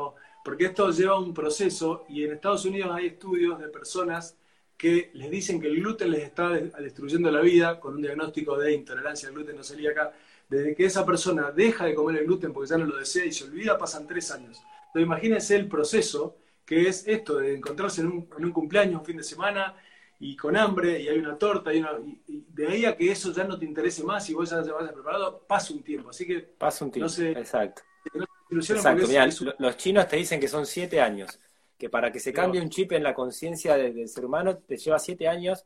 porque 0.43 0.65
esto 0.65 0.89
lleva 0.89 1.19
un 1.19 1.35
proceso 1.35 2.03
y 2.09 2.23
en 2.23 2.31
Estados 2.31 2.65
Unidos 2.65 2.89
hay 2.91 3.05
estudios 3.05 3.59
de 3.59 3.67
personas 3.67 4.35
que 4.75 5.11
les 5.13 5.29
dicen 5.29 5.61
que 5.61 5.67
el 5.67 5.81
gluten 5.81 6.09
les 6.09 6.23
está 6.23 6.49
destruyendo 6.49 7.29
la 7.29 7.41
vida 7.41 7.79
con 7.79 7.93
un 7.93 8.01
diagnóstico 8.01 8.57
de 8.57 8.73
intolerancia 8.73 9.29
al 9.29 9.35
gluten 9.35 9.55
no 9.55 9.63
celíaca. 9.63 10.13
Desde 10.49 10.73
que 10.73 10.85
esa 10.85 11.05
persona 11.05 11.51
deja 11.51 11.85
de 11.85 11.93
comer 11.93 12.21
el 12.21 12.25
gluten 12.25 12.51
porque 12.51 12.71
ya 12.71 12.79
no 12.79 12.85
lo 12.85 12.97
desea 12.97 13.23
y 13.23 13.31
se 13.31 13.43
olvida, 13.43 13.77
pasan 13.77 14.07
tres 14.07 14.31
años. 14.31 14.59
Entonces 14.93 15.05
imagínense 15.05 15.55
el 15.55 15.67
proceso 15.69 16.37
que 16.65 16.87
es 16.87 17.07
esto 17.07 17.37
de 17.37 17.55
encontrarse 17.55 18.01
en 18.01 18.07
un, 18.07 18.51
cumpleaños, 18.51 18.99
un 18.99 19.05
fin 19.05 19.17
de 19.17 19.23
semana, 19.23 19.75
y 20.19 20.35
con 20.35 20.55
hambre, 20.55 21.01
y 21.01 21.07
hay 21.07 21.17
una 21.17 21.37
torta, 21.37 21.73
y, 21.73 21.79
una, 21.79 21.91
y, 22.27 22.45
de 22.49 22.67
ahí 22.67 22.85
a 22.85 22.95
que 22.95 23.11
eso 23.11 23.33
ya 23.33 23.43
no 23.43 23.57
te 23.57 23.65
interese 23.65 24.03
más 24.03 24.29
y 24.29 24.33
vos 24.33 24.49
ya 24.49 24.61
te 24.61 24.71
vayas 24.71 24.93
preparado, 24.93 25.43
pasa 25.47 25.73
un 25.73 25.81
tiempo. 25.81 26.09
Así 26.09 26.27
que. 26.27 26.39
Pasa 26.39 26.85
un 26.85 26.91
tiempo. 26.91 27.11
exacto. 27.21 27.81
Exacto. 28.13 29.45
los 29.59 29.77
chinos 29.77 30.07
te 30.07 30.17
dicen 30.17 30.39
que 30.39 30.47
son 30.47 30.65
siete 30.65 30.99
años, 30.99 31.39
que 31.77 31.89
para 31.89 32.11
que 32.11 32.19
se 32.19 32.33
cambie 32.33 32.61
un 32.61 32.69
chip 32.69 32.91
en 32.91 33.03
la 33.03 33.13
conciencia 33.13 33.75
del 33.75 34.07
ser 34.09 34.25
humano 34.25 34.57
te 34.57 34.77
lleva 34.77 34.99
siete 34.99 35.27
años 35.27 35.65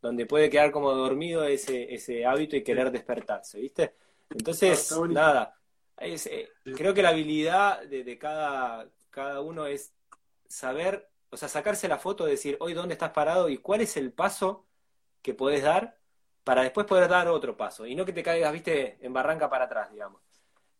donde 0.00 0.26
puede 0.26 0.50
quedar 0.50 0.70
como 0.70 0.92
dormido 0.92 1.44
ese, 1.44 1.92
ese 1.92 2.24
hábito 2.24 2.56
y 2.56 2.62
querer 2.62 2.90
despertarse, 2.90 3.60
¿viste? 3.60 3.94
Entonces, 4.30 4.96
nada, 5.08 5.57
eh, 6.00 6.48
creo 6.76 6.94
que 6.94 7.02
la 7.02 7.10
habilidad 7.10 7.82
de, 7.82 8.18
cada, 8.18 8.88
cada 9.10 9.40
uno 9.40 9.66
es 9.66 9.92
saber, 10.48 11.08
o 11.30 11.36
sea, 11.36 11.48
sacarse 11.48 11.88
la 11.88 11.98
foto, 11.98 12.24
decir, 12.24 12.56
hoy 12.60 12.74
dónde 12.74 12.94
estás 12.94 13.10
parado 13.10 13.48
y 13.48 13.58
cuál 13.58 13.80
es 13.80 13.96
el 13.96 14.12
paso 14.12 14.66
que 15.22 15.34
podés 15.34 15.62
dar 15.62 15.98
para 16.44 16.62
después 16.62 16.86
poder 16.86 17.08
dar 17.08 17.28
otro 17.28 17.56
paso 17.56 17.86
y 17.86 17.94
no 17.94 18.04
que 18.04 18.12
te 18.12 18.22
caigas, 18.22 18.52
viste, 18.52 18.98
en 19.00 19.12
barranca 19.12 19.50
para 19.50 19.66
atrás, 19.66 19.90
digamos. 19.90 20.22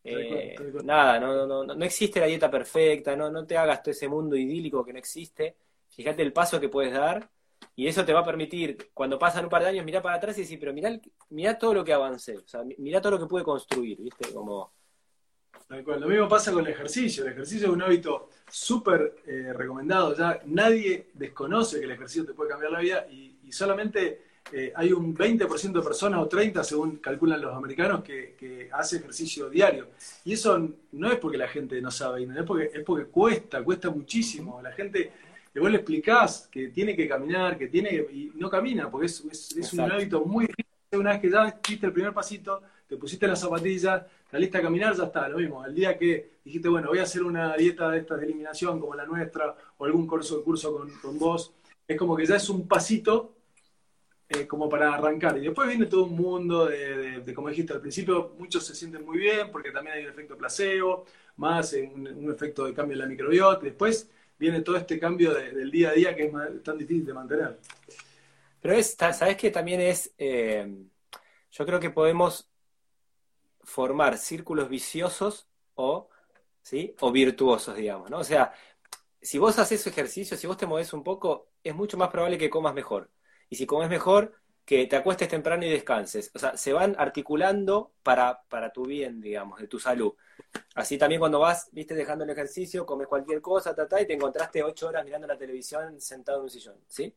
Eh, 0.04 0.56
nada, 0.84 1.20
no, 1.20 1.46
no, 1.46 1.64
no, 1.64 1.84
existe 1.84 2.20
la 2.20 2.26
dieta 2.26 2.50
perfecta, 2.50 3.14
no, 3.16 3.30
no 3.30 3.44
te 3.44 3.58
hagas 3.58 3.82
todo 3.82 3.90
ese 3.90 4.08
mundo 4.08 4.36
idílico 4.36 4.84
que 4.84 4.92
no 4.92 4.98
existe. 4.98 5.56
Fíjate 5.90 6.22
el 6.22 6.32
paso 6.32 6.60
que 6.60 6.68
puedes 6.68 6.92
dar 6.92 7.28
y 7.74 7.86
eso 7.86 8.04
te 8.04 8.12
va 8.12 8.20
a 8.20 8.24
permitir, 8.24 8.90
cuando 8.94 9.18
pasan 9.18 9.44
un 9.44 9.50
par 9.50 9.62
de 9.62 9.68
años, 9.68 9.84
mirar 9.84 10.02
para 10.02 10.16
atrás 10.16 10.38
y 10.38 10.42
decir, 10.42 10.58
pero 10.58 10.72
mirá, 10.72 10.98
mirá 11.30 11.58
todo 11.58 11.74
lo 11.74 11.84
que 11.84 11.92
avancé, 11.92 12.38
o 12.38 12.46
sea, 12.46 12.62
mirá 12.78 13.00
todo 13.00 13.12
lo 13.12 13.18
que 13.18 13.26
pude 13.26 13.44
construir, 13.44 14.00
¿viste? 14.00 14.32
Como... 14.32 14.72
Lo 15.68 16.08
mismo 16.08 16.28
pasa 16.28 16.50
con 16.50 16.64
el 16.64 16.72
ejercicio. 16.72 17.24
El 17.24 17.32
ejercicio 17.32 17.66
es 17.66 17.72
un 17.72 17.82
hábito 17.82 18.30
súper 18.50 19.16
eh, 19.26 19.52
recomendado. 19.52 20.16
Ya 20.16 20.40
nadie 20.46 21.08
desconoce 21.12 21.78
que 21.78 21.84
el 21.84 21.90
ejercicio 21.90 22.24
te 22.24 22.32
puede 22.32 22.50
cambiar 22.50 22.72
la 22.72 22.80
vida 22.80 23.06
y, 23.10 23.36
solamente 23.50 24.22
eh, 24.52 24.72
hay 24.76 24.92
un 24.92 25.16
20% 25.16 25.72
de 25.72 25.82
personas 25.82 26.20
o 26.20 26.28
30% 26.28 26.62
según 26.62 26.96
calculan 26.98 27.40
los 27.40 27.54
americanos 27.54 28.02
que, 28.02 28.68
hace 28.72 28.96
ejercicio 28.96 29.50
diario. 29.50 29.88
Y 30.24 30.32
eso 30.32 30.68
no 30.92 31.12
es 31.12 31.18
porque 31.18 31.36
la 31.36 31.48
gente 31.48 31.80
no 31.82 31.90
sabe, 31.90 32.22
es 32.22 32.44
porque, 32.44 32.70
es 32.72 32.84
porque 32.84 33.10
cuesta, 33.10 33.62
cuesta 33.62 33.90
muchísimo. 33.90 34.62
La 34.62 34.72
gente 34.72 35.12
que 35.52 35.60
vos 35.60 35.70
le 35.70 35.76
explicás 35.76 36.48
que 36.50 36.68
tiene 36.68 36.96
que 36.96 37.06
caminar, 37.06 37.58
que 37.58 37.68
tiene 37.68 37.90
que, 37.90 38.12
y 38.12 38.32
no 38.36 38.48
camina, 38.48 38.90
porque 38.90 39.06
es, 39.06 39.22
es, 39.54 39.72
un 39.74 39.80
hábito 39.80 40.24
muy 40.24 40.46
difícil. 40.46 40.66
Una 40.92 41.10
vez 41.10 41.20
que 41.20 41.30
ya 41.30 41.58
diste 41.66 41.86
el 41.86 41.92
primer 41.92 42.14
pasito, 42.14 42.62
te 42.86 42.96
pusiste 42.96 43.26
las 43.26 43.40
zapatillas, 43.40 44.02
saliste 44.30 44.58
a 44.58 44.62
caminar, 44.62 44.94
ya 44.96 45.04
está, 45.04 45.28
lo 45.28 45.38
mismo. 45.38 45.64
El 45.64 45.74
día 45.74 45.96
que 45.98 46.38
dijiste, 46.44 46.68
bueno, 46.68 46.88
voy 46.88 46.98
a 46.98 47.02
hacer 47.02 47.22
una 47.22 47.56
dieta 47.56 47.90
de 47.90 47.98
estas 47.98 48.18
de 48.18 48.26
eliminación 48.26 48.80
como 48.80 48.94
la 48.94 49.06
nuestra, 49.06 49.54
o 49.76 49.84
algún 49.84 50.06
curso 50.06 50.42
curso 50.44 50.76
con, 50.76 50.90
con 51.00 51.18
vos, 51.18 51.52
es 51.86 51.96
como 51.96 52.16
que 52.16 52.26
ya 52.26 52.36
es 52.36 52.48
un 52.48 52.68
pasito 52.68 53.34
eh, 54.28 54.46
como 54.46 54.68
para 54.68 54.94
arrancar. 54.94 55.38
Y 55.38 55.42
después 55.42 55.68
viene 55.68 55.86
todo 55.86 56.04
un 56.04 56.14
mundo 56.14 56.66
de, 56.66 57.20
de, 57.20 57.34
como 57.34 57.48
dijiste 57.48 57.72
al 57.72 57.80
principio, 57.80 58.34
muchos 58.38 58.66
se 58.66 58.74
sienten 58.74 59.04
muy 59.04 59.18
bien 59.18 59.50
porque 59.50 59.70
también 59.70 59.96
hay 59.96 60.04
un 60.04 60.10
efecto 60.10 60.36
placebo, 60.36 61.06
más 61.36 61.72
un, 61.72 62.06
un 62.06 62.30
efecto 62.30 62.66
de 62.66 62.74
cambio 62.74 62.94
en 62.94 63.00
la 63.00 63.06
microbiota. 63.06 63.64
Después 63.64 64.10
viene 64.38 64.60
todo 64.60 64.76
este 64.76 64.98
cambio 64.98 65.34
del 65.34 65.70
día 65.70 65.90
a 65.90 65.92
día 65.92 66.14
que 66.14 66.24
es 66.24 66.62
tan 66.62 66.78
difícil 66.78 67.06
de 67.06 67.14
mantener. 67.14 67.58
Pero 68.60 68.74
es, 68.74 68.96
¿sabes 68.98 69.36
que 69.36 69.50
también 69.50 69.80
es, 69.80 70.12
eh, 70.18 70.68
yo 71.50 71.66
creo 71.66 71.80
que 71.80 71.90
podemos 71.90 72.47
formar 73.68 74.16
círculos 74.16 74.68
viciosos 74.68 75.46
o, 75.74 76.08
¿sí? 76.62 76.94
o 77.00 77.12
virtuosos, 77.12 77.76
digamos, 77.76 78.10
¿no? 78.10 78.18
O 78.18 78.24
sea, 78.24 78.52
si 79.20 79.38
vos 79.38 79.58
haces 79.58 79.86
ejercicio, 79.86 80.36
si 80.36 80.46
vos 80.46 80.56
te 80.56 80.66
mueves 80.66 80.92
un 80.94 81.04
poco, 81.04 81.50
es 81.62 81.74
mucho 81.74 81.98
más 81.98 82.08
probable 82.08 82.38
que 82.38 82.48
comas 82.48 82.74
mejor. 82.74 83.10
Y 83.50 83.56
si 83.56 83.66
comes 83.66 83.90
mejor, 83.90 84.34
que 84.64 84.86
te 84.86 84.96
acuestes 84.96 85.28
temprano 85.28 85.64
y 85.66 85.70
descanses. 85.70 86.30
O 86.34 86.38
sea, 86.38 86.56
se 86.56 86.72
van 86.72 86.96
articulando 86.98 87.92
para, 88.02 88.42
para 88.48 88.72
tu 88.72 88.84
bien, 88.84 89.20
digamos, 89.20 89.60
de 89.60 89.68
tu 89.68 89.78
salud. 89.78 90.14
Así 90.74 90.96
también 90.96 91.18
cuando 91.18 91.40
vas, 91.40 91.68
viste, 91.72 91.94
dejando 91.94 92.24
el 92.24 92.30
ejercicio, 92.30 92.86
comes 92.86 93.06
cualquier 93.06 93.42
cosa, 93.42 93.74
ta, 93.74 94.00
y 94.00 94.06
te 94.06 94.14
encontraste 94.14 94.62
ocho 94.62 94.88
horas 94.88 95.04
mirando 95.04 95.26
la 95.26 95.36
televisión 95.36 96.00
sentado 96.00 96.38
en 96.38 96.44
un 96.44 96.50
sillón, 96.50 96.76
¿sí? 96.86 97.14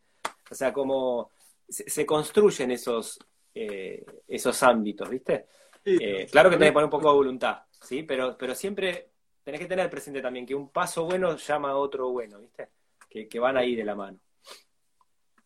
O 0.50 0.56
sea, 0.56 0.74
como 0.74 1.32
se, 1.68 2.06
construyen 2.06 2.72
esos, 2.72 3.20
eh, 3.54 4.06
esos 4.28 4.62
ámbitos, 4.64 5.10
¿viste? 5.10 5.46
Eh, 5.86 6.28
claro 6.32 6.50
que 6.50 6.56
tenés 6.56 6.70
que 6.70 6.74
poner 6.74 6.86
un 6.86 6.91
poco 6.91 7.10
de 7.10 7.15
voluntad, 7.15 7.63
¿sí? 7.82 8.04
Pero, 8.04 8.38
pero 8.38 8.54
siempre 8.56 9.10
tenés 9.44 9.60
que 9.60 9.67
tener 9.67 9.89
presente 9.89 10.22
también 10.22 10.46
que 10.46 10.56
un 10.56 10.70
paso 10.70 11.06
bueno 11.06 11.36
llama 11.36 11.72
a 11.72 11.76
otro 11.76 12.10
bueno, 12.10 12.39
¿viste? 12.39 12.70
Que, 13.10 13.28
que 13.28 13.39
van 13.39 13.58
ahí 13.58 13.76
de 13.76 13.84
la 13.84 13.96
mano. 13.96 14.20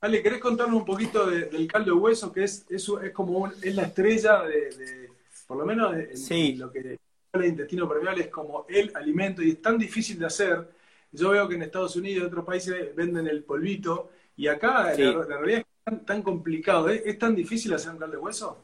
Ale, 0.02 0.21
¿querés 0.21 0.39
contarnos 0.39 0.78
un 0.78 0.86
poquito 0.86 1.26
del 1.26 1.67
caldo 1.67 1.95
de 1.95 2.00
hueso? 2.00 2.32
Que 2.32 2.43
es, 2.43 2.65
eso 2.69 3.02
es 3.02 3.12
como 3.12 3.48
es 3.48 3.76
la 3.76 3.84
estrella 3.84 4.43
de, 4.43 5.10
por 5.48 5.58
lo 5.58 5.65
menos 5.65 5.95
en, 5.95 6.60
lo 6.60 6.71
que 6.71 7.00
el 7.34 7.45
intestino 7.45 7.88
permeable 7.88 8.24
es 8.24 8.30
como 8.30 8.65
el 8.69 8.91
alimento 8.95 9.41
y 9.41 9.52
es 9.52 9.62
tan 9.62 9.78
difícil 9.78 10.19
de 10.19 10.28
hacer. 10.28 10.69
Yo 11.12 11.30
veo 11.32 11.48
que 11.48 11.56
en 11.56 11.63
Estados 11.63 11.95
Unidos 11.95 12.24
y 12.24 12.28
otros 12.28 12.45
países 12.45 12.95
venden 12.95 13.28
el 13.28 13.43
polvito 13.43 14.12
y 14.38 14.48
acá 14.48 14.93
la, 14.95 15.38
realidad 15.38 15.65
es 15.86 16.06
tan, 16.06 16.21
complicado. 16.21 16.89
¿Es, 16.89 17.17
tan 17.17 17.36
difícil 17.36 17.74
hacer 17.74 17.91
un 17.91 17.98
caldo 17.98 18.17
de 18.17 18.21
hueso? 18.21 18.63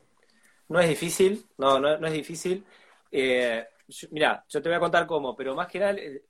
No 0.72 0.80
es 0.80 0.88
difícil, 0.88 1.46
no, 1.58 1.80
no, 1.80 2.08
es 2.08 2.14
difícil. 2.14 2.66
Eh, 3.12 3.68
mira, 4.12 4.46
yo 4.48 4.62
te 4.62 4.70
voy 4.70 4.78
a 4.78 4.80
contar 4.80 5.06
cómo, 5.06 5.36
pero 5.36 5.54
más 5.54 5.68
que 5.68 5.80
nada 5.80 5.92
eh, 6.00 6.24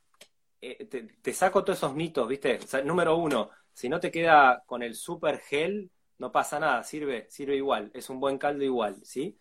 eh, 0.60 0.86
te, 1.22 1.34
saco 1.34 1.64
todos 1.64 1.78
esos 1.78 1.94
mitos, 1.94 2.28
¿viste? 2.28 2.58
número 2.84 3.18
uno, 3.18 3.52
si 3.72 3.88
no 3.88 4.00
te 4.00 4.10
queda 4.10 4.64
con 4.66 4.82
el 4.82 4.96
super 4.96 5.38
gel, 5.42 5.92
no 6.18 6.32
pasa 6.32 6.60
nada, 6.60 6.84
sirve, 6.84 7.28
sirve 7.30 7.56
igual, 7.56 7.92
es 7.94 8.10
un 8.10 8.20
buen 8.20 8.40
caldo 8.40 8.64
igual, 8.64 8.98
¿sí? 9.04 9.38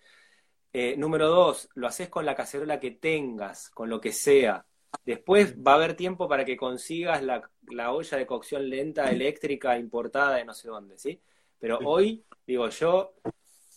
Eh, 0.71 0.97
número 0.99 1.29
dos, 1.29 1.71
lo 1.77 1.87
haces 1.87 2.11
con 2.11 2.27
la 2.27 2.35
cacerola 2.35 2.79
que 2.79 2.91
tengas, 2.91 3.71
con 3.71 3.89
lo 3.89 4.03
que 4.03 4.13
sea. 4.13 4.67
Después 5.07 5.57
va 5.57 5.73
a 5.73 5.75
haber 5.77 5.95
tiempo 5.97 6.29
para 6.29 6.45
que 6.45 6.59
consigas 6.59 7.23
la, 7.23 7.43
olla 7.91 8.19
de 8.19 8.27
cocción 8.27 8.69
lenta 8.69 9.11
eléctrica 9.11 9.79
importada 9.79 10.37
de 10.37 10.45
no 10.45 10.53
sé 10.53 10.69
dónde, 10.69 10.99
¿sí? 10.99 11.23
Pero 11.59 11.79
hoy, 11.85 12.23
digo, 12.47 12.69
yo 12.69 13.15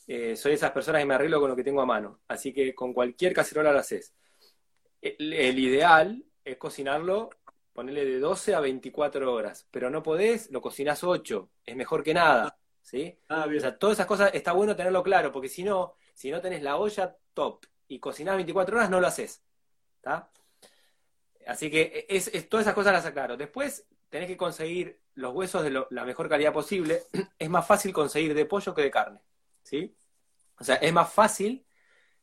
eh, 0.07 0.35
soy 0.35 0.51
de 0.51 0.55
esas 0.55 0.71
personas 0.71 1.01
que 1.01 1.05
me 1.05 1.15
arreglo 1.15 1.39
con 1.39 1.49
lo 1.49 1.55
que 1.55 1.63
tengo 1.63 1.81
a 1.81 1.85
mano. 1.85 2.21
Así 2.27 2.53
que 2.53 2.73
con 2.75 2.93
cualquier 2.93 3.33
cacerola 3.33 3.71
lo 3.71 3.79
haces. 3.79 4.13
el 5.01 5.59
ideal 5.59 6.23
es 6.45 6.57
cocinarlo 6.57 7.29
ponerle 7.73 8.05
de 8.05 8.19
12 8.19 8.55
a 8.55 8.59
24 8.59 9.33
horas, 9.33 9.67
pero 9.71 9.89
no 9.89 10.03
podés, 10.03 10.49
lo 10.51 10.61
cocinas 10.61 11.03
8, 11.03 11.49
es 11.65 11.75
mejor 11.75 12.03
que 12.03 12.13
nada, 12.13 12.57
¿sí? 12.81 13.17
Ah, 13.29 13.47
o 13.47 13.59
sea, 13.59 13.77
todas 13.77 13.97
esas 13.97 14.05
cosas 14.05 14.31
está 14.33 14.53
bueno 14.53 14.75
tenerlo 14.75 15.03
claro, 15.03 15.31
porque 15.31 15.49
si 15.49 15.63
no, 15.63 15.95
si 16.13 16.31
no 16.31 16.39
tenés 16.39 16.61
la 16.61 16.77
olla 16.77 17.17
top 17.33 17.65
y 17.87 17.99
cocinás 17.99 18.35
24 18.35 18.77
horas, 18.77 18.89
no 18.89 19.01
lo 19.01 19.07
haces. 19.07 19.43
Así 21.47 21.69
que 21.69 22.05
es, 22.07 22.29
todas 22.47 22.65
esas 22.65 22.75
cosas 22.75 22.93
las 22.93 23.05
aclaro. 23.05 23.35
Después 23.35 23.85
tenés 24.09 24.27
que 24.27 24.37
conseguir 24.37 25.01
los 25.15 25.33
huesos 25.33 25.63
de 25.63 25.85
la 25.89 26.05
mejor 26.05 26.29
calidad 26.29 26.53
posible. 26.53 27.03
Es 27.39 27.49
más 27.49 27.65
fácil 27.65 27.91
conseguir 27.91 28.33
de 28.33 28.45
pollo 28.45 28.73
que 28.73 28.83
de 28.83 28.91
carne, 28.91 29.19
¿sí? 29.63 29.95
O 30.60 30.63
sea, 30.63 30.76
es 30.76 30.93
más 30.93 31.12
fácil 31.12 31.65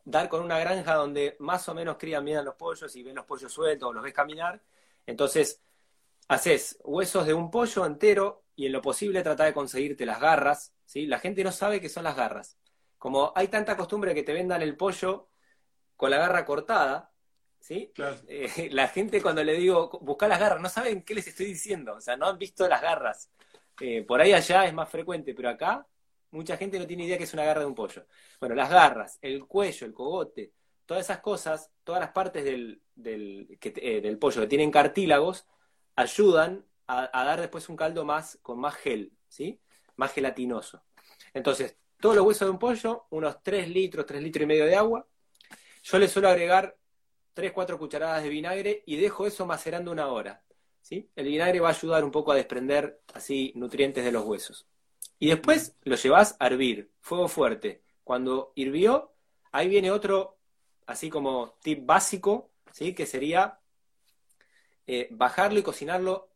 dar 0.05 0.29
con 0.29 0.42
una 0.42 0.59
granja 0.59 0.94
donde 0.94 1.37
más 1.40 1.68
o 1.68 1.74
menos 1.74 1.96
crían 1.98 2.24
bien 2.24 2.38
a 2.38 2.42
los 2.42 2.55
pollos 2.55 2.94
y 2.96 3.03
ven 3.03 3.16
los 3.16 3.26
pollos 3.26 3.53
sueltos 3.53 3.88
o 3.88 3.92
los 3.92 4.03
ves 4.03 4.14
caminar, 4.14 4.62
entonces, 5.07 5.62
haces 6.29 6.79
huesos 6.85 7.26
de 7.26 7.35
un 7.35 7.50
pollo 7.50 7.85
entero 7.85 8.44
y 8.55 8.66
en 8.66 8.72
lo 8.72 8.81
posible 8.83 9.22
trata 9.22 9.44
de 9.44 9.53
conseguirte 9.53 10.07
las 10.07 10.20
garras, 10.20 10.72
¿sí? 10.85 11.07
La 11.07 11.18
gente 11.18 11.42
no 11.42 11.53
sabe 11.53 11.81
qué 11.81 11.88
son 11.88 12.05
las 12.05 12.16
garras. 12.16 12.59
Como 12.98 13.33
hay 13.35 13.48
tanta 13.48 13.76
costumbre 13.76 14.14
que 14.14 14.22
te 14.22 14.33
vendan 14.33 14.62
el 14.62 14.76
pollo 14.76 15.29
con 15.96 16.11
la 16.11 16.18
garra 16.18 16.44
cortada, 16.44 17.12
¿sí? 17.59 17.92
Eh, 18.29 18.68
la 18.72 18.88
gente 18.88 19.20
cuando 19.22 19.42
le 19.42 19.55
digo, 19.55 19.98
busca 20.03 20.29
las 20.29 20.38
garras, 20.38 20.61
no 20.61 20.68
saben 20.68 21.03
qué 21.03 21.14
les 21.14 21.26
estoy 21.26 21.46
diciendo, 21.46 21.94
o 21.94 22.00
sea, 22.00 22.16
no 22.16 22.26
han 22.26 22.38
visto 22.38 22.68
las 22.68 22.83
garras. 22.83 23.31
Eh, 23.81 24.03
por 24.03 24.20
ahí 24.20 24.33
allá 24.33 24.66
es 24.66 24.74
más 24.74 24.88
frecuente, 24.88 25.35
pero 25.35 25.48
acá 25.48 25.87
mucha 26.30 26.56
gente 26.56 26.78
no 26.78 26.86
tiene 26.86 27.04
idea 27.04 27.18
que 27.18 27.24
es 27.24 27.34
una 27.34 27.44
garra 27.44 27.60
de 27.60 27.66
un 27.66 27.74
pollo. 27.74 28.06
Bueno, 28.38 28.54
las 28.54 28.70
garras, 28.70 29.18
el 29.22 29.46
cuello, 29.46 29.86
el 29.86 29.92
cogote, 29.92 30.52
todas 30.86 31.04
esas 31.04 31.20
cosas, 31.20 31.70
todas 31.84 32.00
las 32.00 32.12
partes 32.12 32.44
del, 32.44 32.82
del, 32.94 33.58
eh, 33.62 34.16
pollo 34.16 34.40
que 34.40 34.46
tienen 34.46 34.70
cartílagos, 34.70 35.46
ayudan 35.96 36.64
a, 36.86 37.24
dar 37.24 37.40
después 37.40 37.68
un 37.68 37.76
caldo 37.76 38.04
más 38.04 38.38
con 38.42 38.58
más 38.58 38.74
gel, 38.74 39.12
¿sí? 39.28 39.60
Más 39.96 40.12
gelatinoso. 40.12 40.82
Entonces, 41.32 41.76
todos 42.00 42.16
los 42.16 42.26
huesos 42.26 42.46
de 42.46 42.50
un 42.50 42.58
pollo, 42.58 43.06
unos 43.10 43.42
3 43.42 43.68
litros, 43.68 44.06
3 44.06 44.22
litros 44.22 44.42
y 44.42 44.46
medio 44.46 44.66
de 44.66 44.74
agua. 44.74 45.06
Yo 45.82 45.98
le 45.98 46.08
suelo 46.08 46.28
agregar 46.28 46.76
3, 47.34 47.52
4 47.52 47.78
cucharadas 47.78 48.22
de 48.22 48.28
vinagre 48.28 48.82
y 48.86 48.96
dejo 48.96 49.26
eso 49.26 49.46
macerando 49.46 49.92
una 49.92 50.09
hora. 50.09 50.42
¿sí? 50.80 51.09
El 51.14 51.26
vinagre 51.26 51.61
va 51.61 51.68
a 51.68 51.72
ayudar 51.72 52.05
un 52.05 52.11
poco 52.11 52.32
a 52.32 52.36
desprender 52.36 53.00
así 53.14 53.52
nutrientes 53.55 54.05
de 54.05 54.12
los 54.12 54.24
huesos. 54.24 54.66
Y 55.20 55.28
después 55.28 55.76
lo 55.82 55.96
llevas 55.96 56.34
a 56.40 56.46
hervir, 56.46 56.90
fuego 57.00 57.28
fuerte. 57.28 57.84
Cuando 58.02 58.52
hirvió, 58.56 59.12
ahí 59.52 59.68
viene 59.68 59.90
otro 59.90 60.38
así 60.86 61.10
como 61.10 61.58
tip 61.62 61.84
básico, 61.86 62.50
¿sí? 62.72 62.94
que 62.94 63.06
sería 63.06 63.60
eh, 64.86 65.08
bajarlo 65.10 65.58
y 65.58 65.62
cocinarlo 65.62 66.30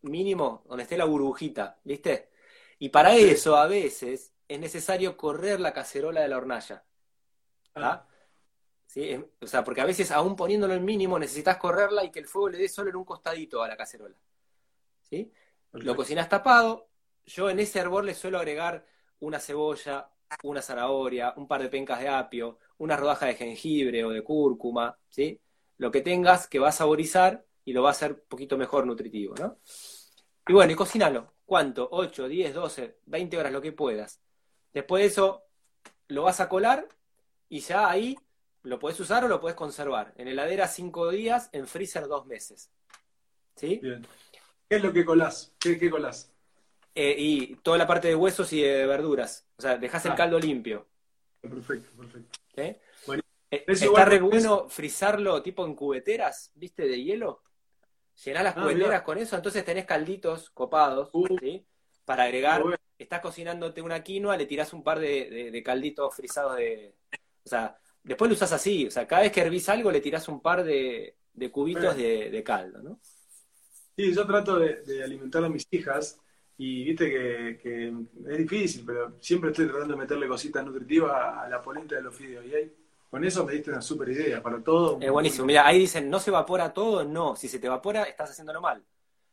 mínimo 0.00 0.64
donde 0.66 0.84
esté 0.84 0.96
la 0.96 1.04
burbujita, 1.04 1.78
¿viste? 1.84 2.30
Y 2.78 2.88
para 2.88 3.14
eso 3.14 3.56
a 3.56 3.66
veces 3.66 4.32
es 4.48 4.58
necesario 4.58 5.16
correr 5.16 5.60
la 5.60 5.74
cacerola 5.74 6.22
de 6.22 6.28
la 6.28 6.38
hornalla. 6.38 6.82
Ah. 7.74 8.06
¿Sí? 8.86 9.22
O 9.40 9.46
sea, 9.46 9.62
porque 9.64 9.82
a 9.82 9.86
veces 9.86 10.10
aún 10.10 10.34
poniéndolo 10.34 10.72
en 10.72 10.84
mínimo 10.84 11.18
necesitas 11.18 11.58
correrla 11.58 12.04
y 12.04 12.10
que 12.10 12.20
el 12.20 12.26
fuego 12.26 12.48
le 12.48 12.58
dé 12.58 12.68
solo 12.68 12.88
en 12.88 12.96
un 12.96 13.04
costadito 13.04 13.62
a 13.62 13.68
la 13.68 13.76
cacerola. 13.76 14.16
¿Sí? 15.02 15.30
Lo 15.72 15.94
cocinas 15.94 16.28
tapado. 16.28 16.88
Yo 17.26 17.50
en 17.50 17.60
ese 17.60 17.78
hervor 17.78 18.04
le 18.04 18.14
suelo 18.14 18.38
agregar 18.38 18.86
una 19.20 19.40
cebolla, 19.40 20.10
una 20.42 20.62
zanahoria, 20.62 21.32
un 21.36 21.46
par 21.46 21.62
de 21.62 21.68
pencas 21.68 22.00
de 22.00 22.08
apio, 22.08 22.58
una 22.78 22.96
rodaja 22.96 23.26
de 23.26 23.34
jengibre 23.34 24.04
o 24.04 24.10
de 24.10 24.22
cúrcuma, 24.22 24.98
¿sí? 25.08 25.40
Lo 25.78 25.90
que 25.90 26.00
tengas 26.00 26.46
que 26.46 26.58
va 26.58 26.68
a 26.68 26.72
saborizar 26.72 27.44
y 27.64 27.72
lo 27.72 27.82
va 27.82 27.90
a 27.90 27.92
hacer 27.92 28.12
un 28.12 28.22
poquito 28.28 28.56
mejor 28.56 28.86
nutritivo, 28.86 29.34
¿no? 29.36 29.58
Y 30.46 30.52
bueno, 30.52 30.72
y 30.72 30.76
cocinalo. 30.76 31.32
¿Cuánto? 31.46 31.88
8, 31.90 32.28
10, 32.28 32.54
12, 32.54 32.98
20 33.06 33.38
horas, 33.38 33.52
lo 33.52 33.60
que 33.60 33.72
puedas. 33.72 34.20
Después 34.72 35.02
de 35.02 35.08
eso, 35.08 35.44
lo 36.08 36.22
vas 36.22 36.40
a 36.40 36.48
colar 36.48 36.88
y 37.48 37.60
ya 37.60 37.90
ahí 37.90 38.16
lo 38.62 38.78
puedes 38.78 38.98
usar 39.00 39.24
o 39.24 39.28
lo 39.28 39.40
puedes 39.40 39.56
conservar. 39.56 40.14
En 40.16 40.28
heladera 40.28 40.68
5 40.68 41.10
días, 41.10 41.50
en 41.52 41.66
freezer 41.66 42.08
2 42.08 42.26
meses. 42.26 42.70
¿Sí? 43.56 43.78
Bien. 43.82 44.06
¿Qué 44.68 44.76
es 44.76 44.82
lo 44.82 44.92
que 44.92 45.04
colás? 45.04 45.54
¿Qué, 45.58 45.78
qué 45.78 45.90
colás? 45.90 46.33
Eh, 46.94 47.14
y 47.18 47.56
toda 47.56 47.76
la 47.78 47.86
parte 47.86 48.08
de 48.08 48.14
huesos 48.14 48.52
y 48.52 48.62
de 48.62 48.86
verduras. 48.86 49.46
O 49.56 49.62
sea, 49.62 49.76
dejas 49.76 50.04
el 50.06 50.12
Ah. 50.12 50.16
caldo 50.16 50.38
limpio. 50.38 50.86
Perfecto, 51.40 51.90
perfecto. 51.96 52.38
¿eh? 52.56 52.80
Bueno, 53.06 53.22
Está 53.50 54.04
re 54.04 54.16
es- 54.16 54.22
bueno 54.22 54.68
frizarlo 54.68 55.42
tipo 55.42 55.64
en 55.66 55.74
cubeteras, 55.74 56.50
¿viste? 56.54 56.86
De 56.86 57.02
hielo. 57.02 57.42
Llenás 58.24 58.44
las 58.44 58.56
Ah, 58.56 58.62
cubeteras 58.62 59.02
con 59.02 59.18
eso, 59.18 59.34
entonces 59.36 59.64
tenés 59.64 59.84
calditos 59.86 60.50
copados, 60.50 61.10
Uh. 61.12 61.26
¿sí? 61.40 61.66
Para 62.04 62.24
agregar. 62.24 62.62
Bueno. 62.62 62.76
Estás 62.96 63.20
cocinándote 63.20 63.82
una 63.82 64.02
quinoa, 64.04 64.36
le 64.36 64.46
tirás 64.46 64.72
un 64.72 64.84
par 64.84 65.00
de, 65.00 65.28
de- 65.28 65.50
de 65.50 65.62
calditos 65.64 66.14
frisados 66.14 66.56
de. 66.56 66.94
O 67.44 67.48
sea, 67.48 67.76
después 68.04 68.28
lo 68.30 68.34
usás 68.36 68.52
así. 68.52 68.86
O 68.86 68.90
sea, 68.90 69.04
cada 69.06 69.22
vez 69.22 69.32
que 69.32 69.40
hervís 69.40 69.68
algo, 69.68 69.90
le 69.90 70.00
tirás 70.00 70.28
un 70.28 70.40
par 70.40 70.62
de, 70.62 71.16
de 71.32 71.50
cubitos 71.50 71.82
Bueno. 71.96 71.98
de, 72.30 72.42
caldo, 72.44 72.82
¿no? 72.82 73.00
Sí, 73.96 74.14
yo 74.14 74.24
trato 74.26 74.58
de, 74.60 74.82
de 74.82 75.02
alimentar 75.02 75.44
a 75.44 75.48
mis 75.48 75.66
hijas 75.72 76.18
y 76.56 76.84
viste 76.84 77.10
que, 77.10 77.58
que 77.62 77.88
es 78.30 78.38
difícil, 78.38 78.84
pero 78.86 79.16
siempre 79.20 79.50
estoy 79.50 79.66
tratando 79.66 79.94
de 79.94 80.00
meterle 80.00 80.28
cositas 80.28 80.64
nutritivas 80.64 81.12
a 81.38 81.48
la 81.48 81.60
polenta 81.60 81.96
de 81.96 82.02
los 82.02 82.14
fideos. 82.14 82.44
Y 82.46 82.54
ahí, 82.54 82.72
con 83.10 83.24
eso 83.24 83.44
me 83.44 83.52
diste 83.52 83.70
una 83.70 83.80
super 83.82 84.08
idea 84.08 84.42
para 84.42 84.62
todo. 84.62 84.98
Es 85.00 85.10
buenísimo. 85.10 85.46
Mira, 85.46 85.66
ahí 85.66 85.78
dicen, 85.80 86.08
¿no 86.08 86.20
se 86.20 86.30
evapora 86.30 86.72
todo? 86.72 87.04
No. 87.04 87.34
Si 87.36 87.48
se 87.48 87.58
te 87.58 87.66
evapora, 87.66 88.04
estás 88.04 88.30
haciéndolo 88.30 88.60
mal. 88.60 88.84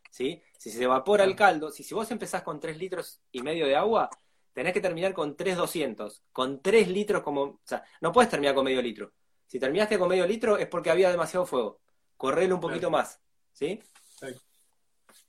¿Sí? 0.10 0.42
Si 0.58 0.70
se 0.72 0.84
evapora 0.84 1.24
el 1.24 1.36
caldo, 1.36 1.72
si, 1.72 1.84
si 1.84 1.94
vos 1.94 2.10
empezás 2.12 2.42
con 2.44 2.60
3 2.60 2.78
litros 2.78 3.22
y 3.32 3.42
medio 3.42 3.66
de 3.66 3.76
agua, 3.76 4.10
tenés 4.54 4.74
que 4.74 4.82
terminar 4.82 5.14
con 5.14 5.36
3,200. 5.38 6.24
Con 6.32 6.62
3 6.62 6.90
litros 6.90 7.24
como... 7.24 7.42
O 7.44 7.60
sea, 7.64 7.84
no 8.02 8.12
puedes 8.12 8.30
terminar 8.30 8.54
con 8.56 8.66
medio 8.66 8.82
litro. 8.82 9.14
Si 9.48 9.60
terminaste 9.60 9.98
con 9.98 10.10
medio 10.10 10.28
litro 10.28 10.58
es 10.58 10.68
porque 10.68 10.90
había 10.90 11.10
demasiado 11.12 11.46
fuego. 11.46 11.80
Correlo 12.18 12.56
un 12.56 12.62
poquito 12.62 12.90
Claro. 12.90 13.04
más. 13.04 13.20
¿Sí? 13.54 13.80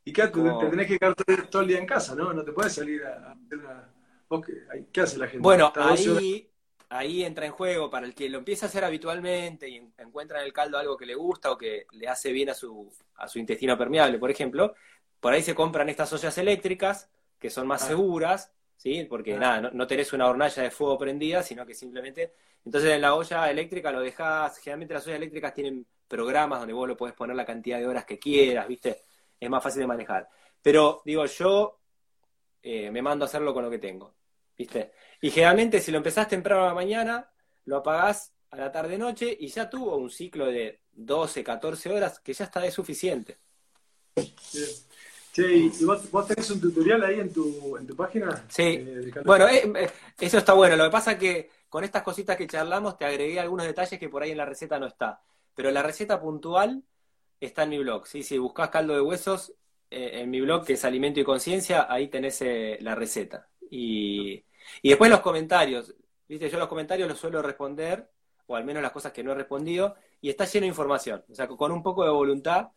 Y 0.05 0.13
qué, 0.13 0.23
te, 0.23 0.33
Como- 0.33 0.59
te 0.59 0.67
tenés 0.67 0.87
que 0.89 0.99
quedar 0.99 1.15
todo, 1.49 1.63
el 1.63 1.69
día 1.69 1.79
en 1.79 1.87
casa, 1.87 2.15
¿no? 2.15 2.33
No 2.33 2.45
te 2.45 2.53
puedes 2.53 2.73
salir 2.73 3.05
a 3.05 3.33
hacer 3.33 3.59
una... 3.59 3.89
¿Vos 4.29 4.45
qué, 4.93 5.01
hace 5.01 5.19
la 5.19 5.27
gente? 5.27 5.43
Bueno, 5.43 5.73
ahí, 5.77 6.49
ahí 6.89 7.25
entra 7.25 7.47
en 7.47 7.53
juego 7.53 7.91
para 7.91 8.07
el 8.07 8.15
que 8.15 8.29
lo 8.29 8.39
empieza 8.39 8.67
a 8.67 8.69
hacer 8.69 8.85
habitualmente 8.85 9.69
y 9.69 9.77
en- 9.77 9.93
encuentra 9.99 10.41
en 10.41 10.47
el 10.47 10.53
caldo 10.53 10.79
algo 10.79 10.97
que 10.97 11.07
le 11.07 11.15
gusta 11.15 11.51
o 11.53 11.59
que 11.59 11.87
le 11.93 12.09
hace 12.09 12.33
bien 12.33 12.51
a 12.51 12.55
su, 12.55 12.91
a 13.17 13.29
su 13.29 13.39
intestino 13.39 13.77
permeable, 13.79 14.19
por 14.19 14.31
ejemplo. 14.31 14.75
Por 15.21 15.33
ahí 15.33 15.43
se 15.43 15.55
compran 15.55 15.89
estas 15.89 16.13
ollas 16.13 16.37
eléctricas 16.39 17.09
que 17.39 17.51
son 17.51 17.67
más 17.67 17.83
Ah. 17.85 17.89
seguras, 17.89 18.51
¿sí? 18.77 19.05
Porque 19.09 19.35
Ah. 19.35 19.39
nada, 19.39 19.61
no, 19.61 19.71
no 19.73 19.87
tenés 19.87 20.13
una 20.13 20.27
hornalla 20.27 20.63
de 20.63 20.71
fuego 20.71 20.99
prendida, 20.99 21.43
sino 21.43 21.65
que 21.67 21.75
simplemente. 21.75 22.33
Entonces 22.65 22.91
en 22.93 23.01
la 23.03 23.15
olla 23.15 23.51
eléctrica 23.51 23.93
lo 23.93 24.01
dejás. 24.01 24.59
Generalmente 24.59 24.95
las 24.95 25.07
ollas 25.07 25.17
eléctricas 25.19 25.55
tienen 25.55 25.87
programas 26.09 26.59
donde 26.61 26.73
vos 26.75 26.89
lo 26.89 26.97
podés 26.97 27.15
poner 27.15 27.37
la 27.37 27.45
cantidad 27.45 27.79
de 27.79 27.87
horas 27.87 28.05
que 28.05 28.19
quieras, 28.19 28.67
¿viste? 28.67 29.03
Es 29.43 29.51
más 29.51 29.63
fácil 29.63 29.81
de 29.81 29.89
manejar. 29.89 30.29
Pero 30.63 31.03
digo, 31.05 31.27
yo 31.27 31.81
eh, 32.63 32.93
me 32.93 33.03
mando 33.03 33.25
a 33.25 33.27
hacerlo 33.27 33.53
con 33.53 33.65
lo 33.65 33.71
que 33.71 33.81
tengo, 33.81 34.15
¿viste? 34.57 34.93
Y 35.21 35.31
generalmente 35.31 35.81
si 35.81 35.91
lo 35.91 35.97
empezás 35.97 36.29
temprano 36.29 36.63
a 36.63 36.69
la 36.69 36.75
mañana, 36.75 37.29
lo 37.65 37.79
apagás 37.79 38.33
a 38.53 38.57
la 38.57 38.71
tarde-noche 38.71 39.37
y 39.41 39.49
ya 39.49 39.69
tuvo 39.69 39.97
un 39.97 40.11
ciclo 40.11 40.47
de 40.47 40.83
12, 40.93 41.43
14 41.43 41.91
horas 41.91 42.21
que 42.21 42.33
ya 42.33 42.45
está 42.45 42.61
de 42.61 42.71
suficiente. 42.71 43.39
Bien. 44.15 44.33
Che, 45.33 45.57
¿y 45.57 45.85
vos, 45.85 46.09
vos 46.13 46.29
tenés 46.29 46.49
un 46.51 46.61
tutorial 46.61 47.03
ahí 47.03 47.19
en 47.19 47.33
tu, 47.33 47.77
en 47.77 47.85
tu 47.85 47.97
página? 47.97 48.45
Sí. 48.49 48.63
Eh. 48.63 49.13
Bueno, 49.25 49.49
eh, 49.49 49.91
eso 50.21 50.39
está 50.39 50.53
bueno. 50.53 50.77
Lo 50.77 50.85
que 50.85 50.91
pasa 50.91 51.13
es 51.13 51.19
que 51.19 51.51
con 51.69 51.83
estas 51.83 52.05
cositas 52.05 52.37
que 52.37 52.47
charlamos 52.47 52.97
te 52.97 53.07
agregué 53.07 53.41
algunos 53.41 53.67
detalles 53.67 53.99
que 53.99 54.09
por 54.09 54.23
ahí 54.23 54.31
en 54.31 54.39
la 54.39 54.45
receta 54.45 54.79
no 54.79 54.87
está. 54.87 55.21
Pero 55.55 55.73
la 55.73 55.83
receta 55.83 56.21
puntual 56.21 56.85
está 57.47 57.65
en 57.65 57.71
mi 57.71 57.79
blog. 57.79 58.07
¿sí? 58.07 58.23
Si 58.23 58.39
buscas 58.39 58.71
caldo 58.71 58.95
de 58.95 59.01
huesos 59.01 59.53
eh, 59.91 60.21
en 60.23 60.31
mi 60.31 60.41
blog, 60.41 60.65
que 60.65 60.75
es 60.75 60.85
Alimento 60.85 61.21
y 61.21 61.25
Conciencia, 61.25 61.87
ahí 61.93 62.09
tenés 62.09 62.41
eh, 62.43 62.79
la 62.81 62.95
receta. 62.95 63.49
Y, 63.71 64.43
y 64.83 64.89
después 64.91 65.11
los 65.11 65.21
comentarios. 65.21 65.95
¿Viste? 66.29 66.49
Yo 66.49 66.59
los 66.59 66.69
comentarios 66.69 67.09
los 67.09 67.19
suelo 67.19 67.43
responder, 67.43 68.09
o 68.47 68.57
al 68.57 68.65
menos 68.65 68.83
las 68.83 68.93
cosas 68.93 69.13
que 69.13 69.23
no 69.23 69.33
he 69.33 69.35
respondido, 69.35 69.97
y 70.21 70.31
está 70.31 70.45
lleno 70.47 70.65
de 70.65 70.69
información. 70.69 71.25
O 71.31 71.35
sea, 71.35 71.47
con 71.47 71.73
un 71.73 71.83
poco 71.83 72.05
de 72.05 72.11
voluntad 72.11 72.69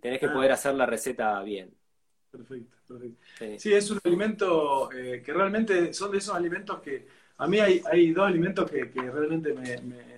tenés 0.00 0.18
que 0.18 0.26
Ah. 0.26 0.32
poder 0.32 0.52
hacer 0.52 0.74
la 0.74 0.86
receta 0.86 1.40
bien. 1.42 1.72
Perfecto, 2.30 2.76
perfecto. 2.88 3.18
Sí. 3.38 3.58
Sí, 3.58 3.72
es 3.74 3.90
un 3.90 4.00
alimento 4.04 4.90
eh, 4.92 5.22
que 5.24 5.32
realmente 5.32 5.92
son 5.92 6.10
de 6.10 6.18
esos 6.18 6.34
alimentos 6.34 6.80
que 6.80 7.06
a 7.36 7.46
mí 7.46 7.60
hay, 7.60 7.80
hay 7.90 8.12
dos 8.12 8.26
alimentos 8.26 8.68
que, 8.70 8.90
que 8.90 9.02
realmente 9.02 9.52
me, 9.52 9.76
me, 9.82 10.16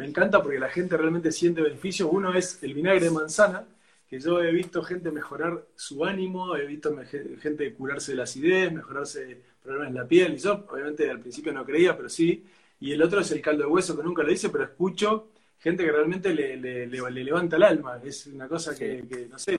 me 0.00 0.06
encanta 0.06 0.42
porque 0.42 0.58
la 0.58 0.68
gente 0.70 0.96
realmente 0.96 1.32
siente 1.32 1.62
beneficio. 1.62 2.08
Uno 2.08 2.34
es 2.34 2.62
el 2.62 2.74
vinagre 2.74 3.06
de 3.06 3.10
manzana, 3.10 3.66
que 4.08 4.18
yo 4.20 4.42
he 4.42 4.50
visto 4.52 4.82
gente 4.82 5.10
mejorar 5.12 5.64
su 5.76 6.04
ánimo, 6.04 6.56
he 6.56 6.66
visto 6.66 6.96
gente 7.40 7.74
curarse 7.74 8.12
de 8.12 8.16
la 8.18 8.24
acidez, 8.24 8.72
mejorarse 8.72 9.40
problemas 9.62 9.88
en 9.88 9.94
la 9.96 10.06
piel. 10.08 10.34
Y 10.34 10.38
yo, 10.38 10.64
obviamente, 10.70 11.08
al 11.10 11.20
principio 11.20 11.52
no 11.52 11.64
creía, 11.64 11.96
pero 11.96 12.08
sí. 12.08 12.44
Y 12.80 12.92
el 12.92 13.02
otro 13.02 13.20
es 13.20 13.30
el 13.32 13.40
caldo 13.42 13.64
de 13.64 13.68
hueso, 13.70 13.96
que 13.96 14.02
nunca 14.02 14.22
lo 14.22 14.32
hice, 14.32 14.48
pero 14.50 14.64
escucho 14.64 15.28
gente 15.58 15.84
que 15.84 15.92
realmente 15.92 16.34
le, 16.34 16.56
le- 16.56 16.86
le- 16.86 17.10
le 17.10 17.24
levanta 17.24 17.56
el 17.56 17.62
alma. 17.62 18.00
Es 18.02 18.26
una 18.26 18.48
cosa 18.48 18.74
que, 18.76 19.04
que 19.08 19.26
no 19.28 19.38
sé 19.38 19.58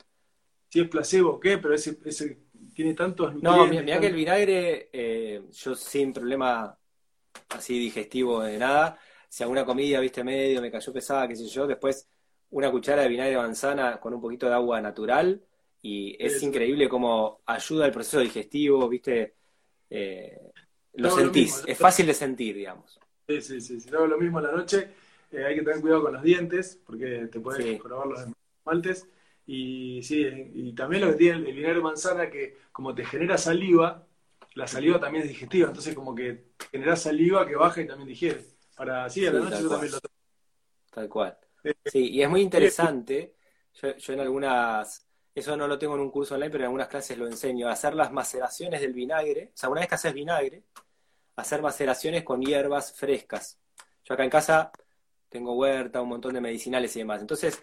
si 0.70 0.82
es 0.82 0.90
placebo 0.90 1.32
o 1.34 1.40
qué, 1.40 1.58
pero 1.58 1.74
ese, 1.76 1.98
ese 2.06 2.38
tiene 2.76 2.94
tantos 2.94 3.34
No, 3.42 3.68
mira 3.68 4.00
que 4.00 4.08
el 4.08 4.14
vinagre, 4.16 4.90
eh, 4.94 5.44
yo 5.52 5.76
sin 5.76 6.14
problema 6.14 6.78
así 7.50 7.80
digestivo 7.80 8.42
de 8.44 8.58
nada, 8.60 9.00
si 9.32 9.44
alguna 9.44 9.64
comida, 9.66 10.02
viste, 10.02 10.24
medio, 10.26 10.62
me 10.62 10.70
cayó 10.70 10.92
pesada, 10.92 11.26
qué 11.26 11.38
sé 11.38 11.48
yo, 11.48 11.66
después 11.66 12.06
una 12.50 12.70
cuchara 12.70 13.04
de 13.04 13.08
vinagre 13.08 13.32
de 13.32 13.38
manzana 13.38 13.98
con 13.98 14.14
un 14.14 14.20
poquito 14.20 14.46
de 14.48 14.54
agua 14.54 14.82
natural 14.82 15.42
y 15.82 16.18
es 16.20 16.44
increíble 16.44 16.90
cómo 16.90 17.40
ayuda 17.46 17.86
al 17.86 17.92
proceso 17.94 18.20
digestivo, 18.20 18.90
viste, 18.90 19.36
eh, 19.90 20.38
lo 20.96 21.10
sentís, 21.10 21.64
es 21.66 21.78
fácil 21.78 22.08
de 22.08 22.14
sentir, 22.14 22.58
digamos. 22.58 23.00
Sí, 23.28 23.42
sí, 23.42 23.62
sí. 23.62 23.80
Si 23.80 23.90
no 23.90 24.00
hago 24.00 24.08
lo 24.08 24.18
mismo 24.18 24.40
a 24.40 24.42
la 24.42 24.52
noche, 24.52 24.90
eh, 25.32 25.46
hay 25.46 25.56
que 25.56 25.62
tener 25.62 25.80
cuidado 25.80 26.04
con 26.04 26.14
los 26.14 26.24
dientes, 26.24 26.78
porque 26.86 27.30
te 27.32 27.40
puedes 27.40 27.66
Sí. 27.66 27.80
probar 27.82 28.08
los 28.08 28.20
esmaltes. 28.60 29.08
Y 29.48 30.02
sí, 30.04 30.26
y 30.54 30.74
también 30.74 31.04
lo 31.04 31.12
que 31.12 31.18
tiene 31.18 31.38
el 31.50 31.56
vinagre 31.56 31.78
de 31.78 31.84
manzana, 31.84 32.30
que 32.30 32.58
como 32.74 32.94
te 32.94 33.06
genera 33.06 33.38
saliva, 33.38 34.06
la 34.56 34.68
saliva 34.68 35.00
también 35.00 35.24
es 35.24 35.30
digestiva, 35.30 35.70
entonces 35.70 35.96
como 35.96 36.14
que 36.14 36.48
genera 36.72 36.96
saliva 36.98 37.48
que 37.48 37.56
baja 37.56 37.82
y 37.82 37.88
también 37.88 38.10
digiere. 38.10 38.42
Para, 38.82 39.10
sí, 39.10 39.26
a 39.28 39.32
la 39.32 39.40
Sí, 39.40 39.46
noche 39.46 39.64
yo 39.64 39.68
cual. 39.68 39.80
también 39.80 39.92
lo 39.94 40.00
tomo. 40.02 40.16
Tal 40.92 41.10
cual. 41.10 41.38
Eh, 41.64 41.74
Sí, 41.86 42.10
y 42.12 42.22
es 42.24 42.30
muy 42.30 42.42
interesante. 42.42 43.36
Yo, 43.74 43.96
yo 43.96 44.14
en 44.14 44.20
algunas, 44.22 45.08
eso 45.36 45.56
no 45.58 45.68
lo 45.68 45.78
tengo 45.80 45.96
en 45.96 46.02
un 46.02 46.12
curso 46.12 46.34
online, 46.36 46.52
pero 46.52 46.64
en 46.64 46.66
algunas 46.68 46.88
clases 46.88 47.18
lo 47.18 47.28
enseño, 47.28 47.68
a 47.70 47.74
hacer 47.74 47.94
las 47.96 48.12
maceraciones 48.12 48.82
del 48.82 48.94
vinagre. 48.94 49.52
O 49.54 49.58
sea, 49.58 49.70
una 49.70 49.82
vez 49.82 49.90
que 49.90 49.96
haces 49.96 50.14
vinagre, 50.14 50.64
hacer 51.36 51.62
maceraciones 51.62 52.24
con 52.24 52.42
hierbas 52.42 52.94
frescas. 52.94 53.60
Yo 54.06 54.14
acá 54.16 54.24
en 54.24 54.30
casa 54.30 54.72
tengo 55.30 55.56
huerta, 55.56 56.02
un 56.02 56.10
montón 56.10 56.34
de 56.34 56.42
medicinales 56.42 56.96
y 56.96 57.00
demás. 57.00 57.22
Entonces, 57.22 57.62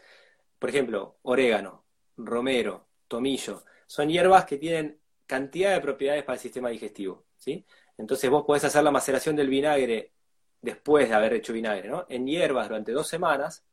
por 0.59 0.71
ejemplo, 0.71 1.19
orégano, 1.23 1.85
romero, 2.17 2.89
tomillo, 3.09 3.65
son 3.87 4.09
hierbas 4.09 4.45
que 4.47 4.59
tienen 4.59 5.01
cantidad 5.27 5.73
de 5.75 5.81
propiedades 5.81 6.25
para 6.25 6.35
el 6.35 6.41
sistema 6.41 6.71
digestivo, 6.71 7.27
¿sí? 7.37 7.67
Entonces 7.99 8.31
vos 8.31 8.45
podés 8.47 8.65
hacer 8.65 8.83
la 8.85 8.91
maceración 8.91 9.37
del 9.37 9.49
vinagre 9.49 10.13
después 10.61 11.09
de 11.09 11.15
haber 11.15 11.35
hecho 11.35 11.53
vinagre, 11.53 11.89
¿no? 11.89 12.07
En 12.09 12.27
hierbas 12.27 12.69
durante 12.69 12.93
dos 12.93 13.09
semanas, 13.09 13.65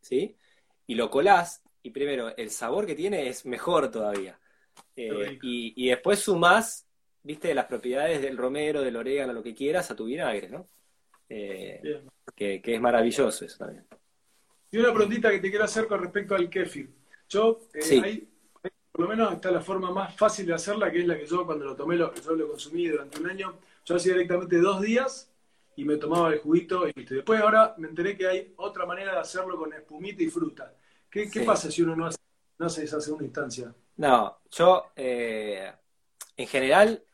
¿sí? 0.00 0.36
Y 0.86 0.94
lo 0.94 1.10
colás, 1.10 1.62
y 1.82 1.90
primero, 1.90 2.36
el 2.36 2.50
sabor 2.50 2.86
que 2.86 2.94
tiene 2.94 3.28
es 3.28 3.46
mejor 3.46 3.90
todavía. 3.90 4.38
Eh, 4.96 5.38
y, 5.42 5.72
y 5.76 5.88
después 5.90 6.18
sumás, 6.18 6.86
viste, 7.22 7.54
las 7.54 7.66
propiedades 7.66 8.20
del 8.22 8.36
romero, 8.36 8.82
del 8.82 8.96
orégano, 8.96 9.32
lo 9.32 9.42
que 9.42 9.54
quieras, 9.54 9.90
a 9.90 9.96
tu 9.96 10.06
vinagre, 10.06 10.48
¿no? 10.48 10.66
Eh, 11.28 12.02
que, 12.34 12.60
que 12.60 12.74
es 12.74 12.80
maravilloso 12.80 13.44
eso 13.44 13.58
también. 13.58 13.86
Y 14.70 14.78
una 14.78 14.92
preguntita 14.92 15.30
que 15.30 15.38
te 15.38 15.48
quiero 15.50 15.64
hacer 15.64 15.86
con 15.86 16.00
respecto 16.00 16.34
al 16.34 16.50
kéfir. 16.50 16.90
Yo, 17.28 17.60
eh, 17.72 17.82
Sí. 17.82 18.28
por 18.90 19.02
lo 19.02 19.08
menos 19.08 19.32
está 19.32 19.50
la 19.50 19.60
forma 19.62 19.90
más 19.90 20.14
fácil 20.14 20.46
de 20.46 20.54
hacerla, 20.54 20.90
que 20.90 21.00
es 21.00 21.06
la 21.06 21.16
que 21.16 21.24
yo 21.26 21.46
cuando 21.46 21.64
lo 21.64 21.74
tomé, 21.76 21.96
lo, 21.96 22.12
yo 22.14 22.34
lo 22.34 22.48
consumí 22.48 22.88
durante 22.88 23.18
un 23.20 23.30
año, 23.30 23.54
yo 23.84 23.96
hacía 23.96 24.12
directamente 24.12 24.58
dos 24.58 24.82
días 24.82 25.31
y 25.76 25.84
me 25.84 25.96
tomaba 25.96 26.32
el 26.32 26.40
juguito 26.40 26.86
y 26.88 26.92
listo. 26.94 27.14
Después 27.14 27.40
ahora 27.40 27.74
me 27.78 27.88
enteré 27.88 28.16
que 28.16 28.26
hay 28.26 28.52
otra 28.56 28.86
manera 28.86 29.12
de 29.14 29.18
hacerlo 29.20 29.56
con 29.58 29.72
espumita 29.72 30.22
y 30.22 30.28
fruta. 30.28 30.74
¿Qué, 31.10 31.30
qué 31.30 31.40
Sí. 31.40 31.46
pasa 31.46 31.70
si 31.70 31.82
uno 31.82 31.96
no 31.96 32.06
hace, 32.06 32.18
no 32.58 32.66
hace 32.66 32.84
esa 32.84 33.00
segunda 33.00 33.24
instancia? 33.24 33.74
No, 33.96 34.38
yo, 34.50 34.86
eh, 34.96 35.72
en 36.36 36.46
general, 36.46 37.04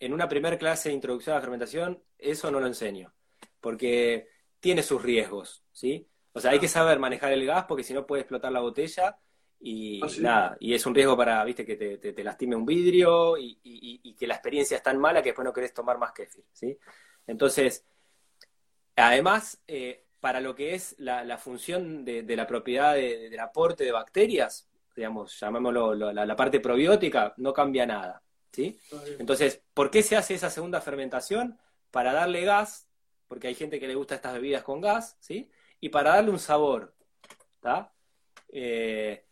en 0.00 0.12
una 0.12 0.28
primera 0.28 0.58
clase 0.58 0.88
de 0.88 0.94
introducción 0.94 1.34
a 1.34 1.38
la 1.38 1.42
fermentación, 1.42 2.02
eso 2.18 2.50
no 2.50 2.60
lo 2.60 2.66
enseño, 2.66 3.12
porque 3.60 4.28
tiene 4.60 4.82
sus 4.82 5.02
riesgos, 5.02 5.64
¿sí? 5.72 6.06
O 6.32 6.40
sea, 6.40 6.52
hay 6.52 6.60
que 6.60 6.68
saber 6.68 6.98
manejar 6.98 7.32
el 7.32 7.44
gas 7.46 7.64
porque 7.66 7.82
si 7.82 7.92
no 7.94 8.06
puede 8.06 8.22
explotar 8.22 8.52
la 8.52 8.60
botella 8.60 9.18
y 9.60 10.00
Ah, 10.04 10.08
sí. 10.08 10.22
nada, 10.22 10.56
y 10.60 10.72
es 10.74 10.86
un 10.86 10.94
riesgo 10.94 11.16
para, 11.16 11.42
viste, 11.44 11.66
que 11.66 11.74
te, 11.76 11.98
te- 11.98 12.12
te 12.12 12.24
lastime 12.24 12.54
un 12.54 12.64
vidrio 12.64 13.36
y, 13.36 13.58
y- 13.64 14.00
y 14.04 14.14
que 14.14 14.26
la 14.28 14.34
experiencia 14.34 14.76
es 14.76 14.82
tan 14.84 14.98
mala 14.98 15.20
que 15.20 15.30
después 15.30 15.44
no 15.44 15.52
querés 15.52 15.74
tomar 15.74 15.98
más 15.98 16.12
kéfir, 16.12 16.44
¿sí? 16.52 16.78
Entonces, 17.28 17.84
además, 18.96 19.62
eh, 19.68 20.04
para 20.20 20.40
lo 20.40 20.54
que 20.56 20.74
es 20.74 20.96
la, 20.98 21.22
la 21.24 21.38
función 21.38 22.04
de, 22.04 22.22
de 22.24 22.36
la 22.36 22.46
propiedad 22.46 22.94
de- 22.94 23.28
del 23.30 23.38
aporte 23.40 23.84
de 23.84 23.92
bacterias, 23.92 24.68
digamos, 24.96 25.38
llamémoslo 25.38 25.94
lo- 25.94 26.12
la, 26.12 26.26
la 26.26 26.34
parte 26.34 26.58
probiótica, 26.58 27.34
no 27.36 27.52
cambia 27.52 27.86
nada, 27.86 28.20
¿sí? 28.50 28.80
Entonces, 29.20 29.62
¿por 29.74 29.90
qué 29.90 30.02
se 30.02 30.16
hace 30.16 30.34
esa 30.34 30.50
segunda 30.50 30.80
fermentación? 30.80 31.56
Para 31.92 32.12
darle 32.12 32.44
gas, 32.44 32.88
porque 33.28 33.46
hay 33.46 33.54
gente 33.54 33.78
que 33.78 33.86
le 33.86 33.94
gusta 33.94 34.16
estas 34.16 34.34
bebidas 34.34 34.64
con 34.64 34.80
gas, 34.80 35.16
¿sí? 35.20 35.48
Y 35.80 35.90
para 35.90 36.14
darle 36.14 36.30
un 36.32 36.38
sabor. 36.40 36.94
Eh, 38.50 39.24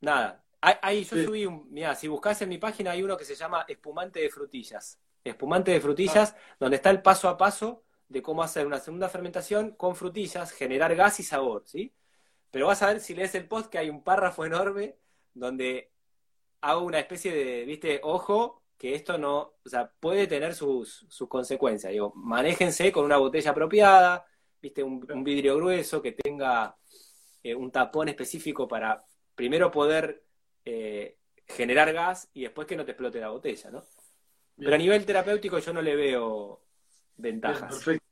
nada, 0.00 0.42
ahí 0.60 1.04
yo 1.04 1.16
Sí. 1.16 1.24
subí 1.24 1.46
un, 1.46 1.66
mira, 1.70 1.94
si 1.94 2.08
buscas 2.08 2.40
en 2.42 2.48
mi 2.48 2.58
página 2.58 2.92
hay 2.92 3.02
uno 3.02 3.16
que 3.16 3.24
se 3.24 3.34
llama 3.34 3.64
espumante 3.68 4.20
de 4.20 4.30
frutillas. 4.30 4.98
Espumante 5.26 5.70
de 5.72 5.80
frutillas, 5.80 6.34
donde 6.60 6.76
está 6.76 6.90
el 6.90 7.02
paso 7.02 7.28
a 7.28 7.36
paso 7.36 7.84
de 8.08 8.22
cómo 8.22 8.42
hacer 8.42 8.66
una 8.66 8.78
segunda 8.78 9.08
fermentación 9.08 9.72
con 9.72 9.96
frutillas, 9.96 10.52
generar 10.52 10.94
gas 10.94 11.20
y 11.20 11.22
sabor, 11.22 11.64
¿sí? 11.66 11.94
Pero 12.50 12.68
vas 12.68 12.82
a 12.82 12.88
ver 12.88 13.00
si 13.00 13.14
lees 13.14 13.34
el 13.34 13.48
post 13.48 13.70
que 13.70 13.78
hay 13.78 13.90
un 13.90 14.02
párrafo 14.04 14.44
enorme 14.44 14.96
donde 15.34 15.92
hago 16.60 16.82
una 16.84 17.00
especie 17.00 17.32
de, 17.34 17.64
viste, 17.64 18.00
ojo, 18.02 18.62
que 18.78 18.94
esto 18.94 19.18
no, 19.18 19.54
o 19.64 19.68
sea, 19.68 19.90
puede 20.00 20.26
tener 20.26 20.54
sus, 20.54 21.06
sus 21.08 21.28
consecuencias. 21.28 21.92
Digo, 21.92 22.12
manéjense 22.14 22.92
con 22.92 23.04
una 23.04 23.16
botella 23.16 23.50
apropiada, 23.50 24.26
viste, 24.60 24.82
un, 24.82 25.06
un 25.10 25.24
vidrio 25.24 25.56
grueso 25.56 26.00
que 26.02 26.12
tenga 26.12 26.76
eh, 27.42 27.54
un 27.54 27.70
tapón 27.70 28.08
específico 28.08 28.66
para 28.68 29.04
primero 29.34 29.70
poder 29.70 30.24
eh, 30.64 31.16
generar 31.46 31.92
gas 31.92 32.28
y 32.34 32.42
después 32.42 32.66
que 32.66 32.76
no 32.76 32.84
te 32.84 32.92
explote 32.92 33.20
la 33.20 33.30
botella, 33.30 33.70
¿no? 33.70 33.84
Bien. 34.56 34.66
Pero 34.66 34.74
a 34.74 34.78
nivel 34.78 35.04
terapéutico 35.04 35.58
yo 35.58 35.72
no 35.72 35.82
le 35.82 35.94
veo 35.96 36.60
Bien, 37.16 37.34
ventajas. 37.34 37.72
perfecto. 37.74 38.04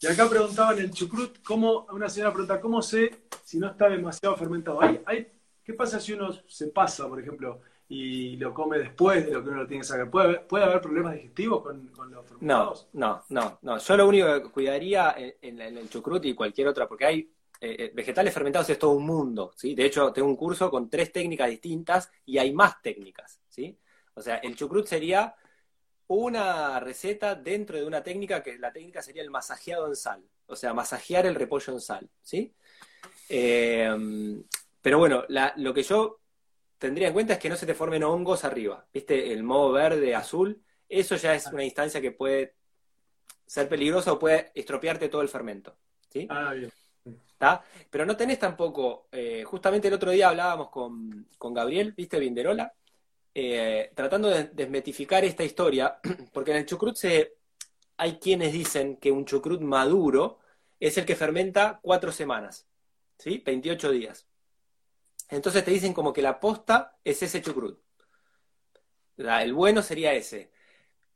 Y 0.00 0.06
acá 0.06 0.28
preguntaban 0.28 0.78
el 0.78 0.90
chucrut, 0.92 1.42
¿cómo, 1.42 1.86
una 1.90 2.08
señora 2.08 2.32
pregunta, 2.32 2.60
¿cómo 2.60 2.80
sé 2.82 3.22
si 3.44 3.58
no 3.58 3.68
está 3.68 3.88
demasiado 3.88 4.36
fermentado? 4.36 4.80
¿Hay, 4.80 5.00
hay, 5.06 5.26
¿Qué 5.64 5.74
pasa 5.74 5.98
si 6.00 6.12
uno 6.12 6.32
se 6.46 6.68
pasa, 6.68 7.08
por 7.08 7.20
ejemplo, 7.20 7.60
y 7.88 8.36
lo 8.36 8.54
come 8.54 8.78
después 8.78 9.26
de 9.26 9.32
lo 9.32 9.42
que 9.42 9.48
uno 9.50 9.62
lo 9.62 9.66
tiene 9.66 9.80
que 9.82 9.88
sacar? 9.88 10.08
¿Puede, 10.08 10.26
haber- 10.28 10.46
puede 10.46 10.64
haber 10.64 10.80
problemas 10.80 11.14
digestivos 11.14 11.62
con, 11.62 11.88
con 11.88 12.10
los 12.12 12.22
No, 12.24 12.28
fermentados? 12.28 12.88
no, 12.92 13.24
no, 13.30 13.58
no. 13.62 13.78
Yo 13.78 13.96
lo 13.96 14.08
único 14.08 14.26
que 14.42 14.50
cuidaría 14.50 15.14
en, 15.18 15.34
en- 15.42 15.60
en 15.60 15.76
el 15.78 15.90
chucrut 15.90 16.24
y 16.26 16.34
cualquier 16.34 16.68
otra, 16.68 16.86
porque 16.88 17.04
hay 17.04 17.18
eh, 17.60 17.76
eh, 17.78 17.92
vegetales 17.92 18.32
fermentados 18.32 18.70
es 18.70 18.78
todo 18.78 18.92
un 18.92 19.04
mundo, 19.04 19.50
¿sí? 19.56 19.74
De 19.74 19.84
hecho, 19.84 20.12
tengo 20.12 20.28
un 20.28 20.36
curso 20.36 20.70
con 20.70 20.88
tres 20.88 21.10
técnicas 21.10 21.50
distintas 21.50 22.08
y 22.24 22.38
hay 22.38 22.52
más 22.52 22.80
técnicas, 22.80 23.40
¿sí? 23.48 23.76
O 24.14 24.22
sea, 24.22 24.36
el 24.36 24.54
chucrut 24.54 24.86
sería 24.86 25.34
una 26.08 26.80
receta 26.80 27.34
dentro 27.34 27.76
de 27.78 27.84
una 27.86 28.02
técnica 28.02 28.42
que 28.42 28.58
la 28.58 28.72
técnica 28.72 29.02
sería 29.02 29.22
el 29.22 29.30
masajeado 29.30 29.86
en 29.86 29.96
sal, 29.96 30.24
o 30.46 30.56
sea, 30.56 30.74
masajear 30.74 31.26
el 31.26 31.34
repollo 31.34 31.72
en 31.74 31.80
sal, 31.80 32.08
¿sí? 32.22 32.54
Eh, 33.28 33.90
pero 34.80 34.98
bueno, 34.98 35.24
la- 35.28 35.52
lo 35.56 35.74
que 35.74 35.82
yo 35.82 36.20
tendría 36.78 37.08
en 37.08 37.14
cuenta 37.14 37.34
es 37.34 37.38
que 37.38 37.48
no 37.50 37.56
se 37.56 37.66
te 37.66 37.74
formen 37.74 38.04
hongos 38.04 38.44
arriba, 38.44 38.86
¿viste? 38.92 39.32
El 39.32 39.42
moho 39.42 39.72
verde, 39.72 40.14
azul, 40.14 40.62
eso 40.88 41.16
ya 41.16 41.34
es 41.34 41.46
una 41.46 41.64
instancia 41.64 42.00
que 42.00 42.12
puede 42.12 42.54
ser 43.46 43.68
peligrosa 43.68 44.12
o 44.12 44.18
puede 44.18 44.50
estropearte 44.54 45.08
todo 45.08 45.22
el 45.22 45.28
fermento, 45.28 45.76
¿sí? 46.10 46.26
Ah, 46.30 46.52
bien. 46.54 46.70
¿Tá? 47.38 47.62
Pero 47.90 48.04
no 48.04 48.16
tenés 48.16 48.38
tampoco, 48.38 49.08
eh, 49.12 49.44
justamente 49.44 49.88
el 49.88 49.94
otro 49.94 50.10
día 50.10 50.28
hablábamos 50.28 50.70
con, 50.70 51.28
con 51.38 51.54
Gabriel, 51.54 51.92
¿viste? 51.92 52.18
Vinderola, 52.18 52.72
eh, 53.40 53.92
tratando 53.94 54.28
de 54.28 54.44
desmetificar 54.52 55.24
esta 55.24 55.44
historia, 55.44 56.00
porque 56.32 56.50
en 56.52 56.58
el 56.58 56.66
chucrut 56.66 56.96
se, 56.96 57.36
hay 57.98 58.18
quienes 58.18 58.52
dicen 58.52 58.96
que 58.96 59.12
un 59.12 59.24
chucrut 59.26 59.60
maduro 59.62 60.40
es 60.80 60.98
el 60.98 61.06
que 61.06 61.16
fermenta 61.16 61.80
cuatro 61.82 62.12
semanas, 62.12 62.66
¿sí? 63.18 63.42
28 63.46 63.90
días. 63.92 64.26
Entonces 65.30 65.64
te 65.64 65.70
dicen 65.70 65.94
como 65.94 66.12
que 66.12 66.20
la 66.22 66.38
posta 66.40 66.98
es 67.04 67.22
ese 67.22 67.40
chucrut. 67.40 67.78
La- 69.16 69.42
El 69.42 69.52
bueno 69.54 69.82
sería 69.82 70.12
ese. 70.14 70.50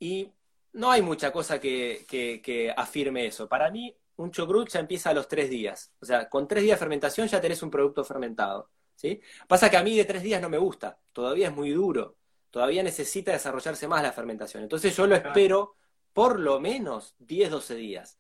Y 0.01 0.33
no 0.75 0.91
hay 0.93 1.03
mucha 1.03 1.33
cosa 1.33 1.61
que, 1.61 2.07
que- 2.09 2.75
afirme 2.77 3.27
eso. 3.27 3.49
Para 3.49 3.71
mí, 3.73 3.97
un 4.19 4.33
chucrut 4.33 4.69
ya 4.71 4.81
empieza 4.81 5.11
a 5.11 5.15
los 5.15 5.29
tres 5.29 5.51
días. 5.51 5.93
O 6.01 6.07
sea, 6.07 6.31
con 6.31 6.49
tres 6.49 6.65
días 6.65 6.79
de 6.79 6.81
fermentación 6.81 7.29
ya 7.29 7.43
tenés 7.43 7.63
un 7.65 7.71
producto 7.73 8.05
fermentado. 8.05 8.71
¿sí? 8.97 9.21
Pasa 9.49 9.71
que 9.71 9.79
a 9.79 9.85
mí 9.85 9.97
de 9.97 10.07
tres 10.07 10.23
días 10.25 10.43
no 10.43 10.51
me 10.51 10.59
gusta. 10.59 10.99
Todavía 11.13 11.49
es 11.49 11.55
muy 11.55 11.71
duro. 11.71 12.17
Todavía 12.51 12.83
necesita 12.83 13.33
desarrollarse 13.33 13.89
más 13.89 14.03
la 14.03 14.13
fermentación. 14.13 14.63
Entonces 14.63 14.95
yo 14.97 15.07
lo 15.07 15.15
espero 15.15 15.77
por 16.13 16.39
lo 16.39 16.61
menos 16.61 17.15
10, 17.19 17.51
12 17.51 17.75
días. 17.75 18.19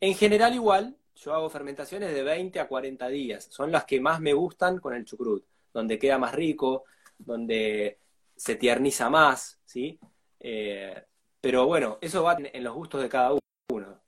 En 0.00 0.14
general 0.14 0.54
igual, 0.54 0.96
yo 1.16 1.34
hago 1.34 1.50
fermentaciones 1.50 2.14
de 2.14 2.22
20 2.22 2.60
a 2.60 2.68
40 2.68 3.08
días. 3.08 3.48
Son 3.50 3.72
las 3.72 3.84
que 3.84 4.00
más 4.00 4.20
me 4.20 4.32
gustan 4.32 4.78
con 4.78 4.94
el 4.94 5.04
chucrut. 5.04 5.44
Donde 5.72 5.98
queda 5.98 6.18
más 6.18 6.34
rico, 6.34 6.84
donde 7.18 7.98
se 8.36 8.54
tierniza 8.54 9.10
más, 9.10 9.60
¿sí? 9.64 9.98
Eh, 10.40 11.04
pero 11.40 11.66
bueno, 11.66 11.98
eso 12.00 12.22
va 12.22 12.34
en 12.34 12.50
en 12.52 12.64
los 12.64 12.74
gustos 12.74 13.02
de 13.02 13.08
cada 13.08 13.32
uno. 13.70 14.00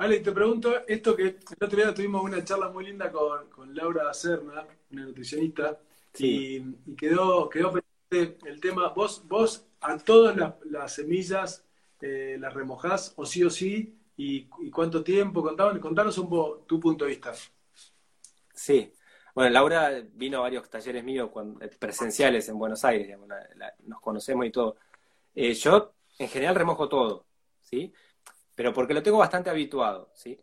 Ale, 0.00 0.20
te 0.20 0.32
pregunto 0.32 0.86
esto 0.88 1.14
que 1.14 1.22
el 1.24 1.36
otro 1.60 1.76
día 1.76 1.92
tuvimos 1.92 2.22
una 2.24 2.42
charla 2.42 2.70
muy 2.70 2.86
linda 2.86 3.12
con, 3.12 3.50
con 3.50 3.74
Laura 3.74 4.12
Serna, 4.14 4.66
una 4.92 5.02
nutricionista, 5.04 5.78
Sí. 6.14 6.56
y, 6.86 6.90
y 6.92 6.96
quedó, 6.96 7.48
quedó 7.50 7.70
pendiente 7.70 8.48
el 8.48 8.60
tema. 8.60 8.88
¿Vos, 8.88 9.22
vos 9.28 9.66
a 9.82 9.98
todas 9.98 10.34
las, 10.36 10.54
las 10.64 10.94
semillas 10.94 11.64
eh, 12.00 12.36
las 12.40 12.54
remojás 12.54 13.12
o 13.16 13.26
sí 13.26 13.44
o 13.44 13.50
sí? 13.50 13.94
¿Y, 14.16 14.48
y 14.60 14.70
cuánto 14.70 15.04
tiempo? 15.04 15.42
Contanos, 15.42 15.78
contanos 15.80 16.16
un 16.18 16.28
poco 16.30 16.58
tu 16.66 16.80
punto 16.80 17.04
de 17.04 17.10
vista. 17.10 17.32
Sí. 18.54 18.90
Bueno, 19.34 19.50
Laura 19.50 20.02
vino 20.14 20.38
a 20.38 20.40
varios 20.40 20.68
talleres 20.70 21.04
míos 21.04 21.28
cuando- 21.30 21.60
presenciales 21.78 22.48
en 22.48 22.58
Buenos 22.58 22.84
Aires, 22.84 23.06
digamos, 23.06 23.28
la- 23.28 23.48
la- 23.56 23.74
nos 23.86 24.00
conocemos 24.00 24.46
y 24.46 24.50
todo. 24.50 24.76
Eh, 25.34 25.54
yo 25.54 25.92
en 26.18 26.28
general 26.28 26.54
remojo 26.56 26.88
todo, 26.88 27.26
¿sí? 27.60 27.92
Pero 28.60 28.74
porque 28.74 28.92
lo 28.92 29.02
tengo 29.02 29.16
bastante 29.16 29.48
habituado, 29.48 30.10
¿sí? 30.12 30.38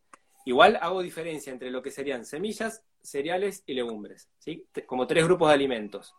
Igual 0.45 0.80
hago 0.82 1.03
diferencia 1.03 1.53
entre 1.53 1.70
lo 1.70 1.84
que 1.84 1.91
serían 1.91 2.26
semillas, 2.26 2.84
cereales 2.99 3.61
y 3.68 3.76
legumbres, 3.76 4.28
¿sí? 4.39 4.68
Como 4.88 5.05
tres 5.05 5.24
grupos 5.26 5.49
de 5.49 5.53
alimentos. 5.53 6.15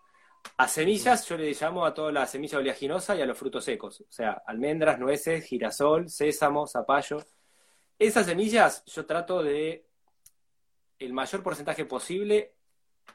A 0.59 0.69
semillas 0.69 1.29
yo 1.29 1.37
le 1.37 1.53
llamo 1.53 1.85
a 1.85 1.93
toda 1.93 2.13
la 2.13 2.25
semilla 2.27 2.59
oleaginosa 2.59 3.17
y 3.17 3.23
a 3.23 3.27
los 3.27 3.37
frutos 3.37 3.65
secos, 3.65 4.03
o 4.03 4.13
sea, 4.13 4.45
almendras, 4.47 5.01
nueces, 5.01 5.45
girasol, 5.45 6.09
sésamo, 6.09 6.69
zapallo. 6.69 7.19
Esas 7.99 8.27
semillas 8.27 8.85
yo 8.85 9.05
trato 9.05 9.43
de 9.43 9.85
el 11.01 11.13
mayor 11.13 11.43
porcentaje 11.43 11.85
posible, 11.85 12.55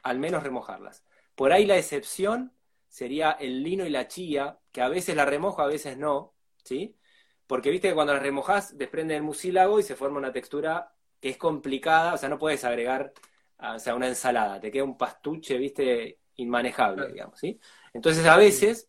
al 0.02 0.18
menos 0.18 0.42
remojarlas. 0.42 1.02
Por 1.34 1.54
ahí 1.54 1.64
la 1.64 1.78
excepción 1.78 2.52
sería 2.90 3.30
el 3.30 3.62
lino 3.62 3.86
y 3.86 3.88
la 3.88 4.08
chía, 4.08 4.58
que 4.72 4.82
a 4.82 4.90
veces 4.90 5.16
la 5.16 5.24
remojo, 5.24 5.62
a 5.62 5.68
veces 5.68 5.96
no, 5.96 6.34
¿sí? 6.62 6.98
Porque 7.46 7.70
viste 7.70 7.88
que 7.88 7.94
cuando 7.94 8.14
las 8.14 8.22
remojas 8.22 8.76
desprende 8.76 9.16
el 9.16 9.22
mucílago 9.22 9.78
y 9.78 9.82
se 9.82 9.96
forma 9.96 10.18
una 10.18 10.32
textura 10.32 10.92
que 11.20 11.30
es 11.30 11.36
complicada, 11.36 12.14
o 12.14 12.18
sea, 12.18 12.28
no 12.28 12.38
puedes 12.38 12.64
agregar 12.64 13.12
ah, 13.58 13.74
o 13.74 13.78
sea, 13.78 13.94
una 13.94 14.08
ensalada, 14.08 14.60
te 14.60 14.70
queda 14.70 14.84
un 14.84 14.96
pastuche, 14.98 15.56
viste, 15.58 16.18
inmanejable, 16.36 16.96
Claro. 16.96 17.12
digamos, 17.12 17.38
¿sí? 17.38 17.58
Entonces 17.92 18.26
a 18.26 18.36
veces, 18.36 18.88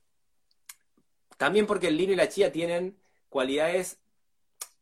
también 1.37 1.65
porque 1.65 1.87
el 1.87 1.97
lino 1.97 2.13
y 2.13 2.15
la 2.15 2.29
chía 2.29 2.51
tienen 2.51 2.97
cualidades 3.29 3.99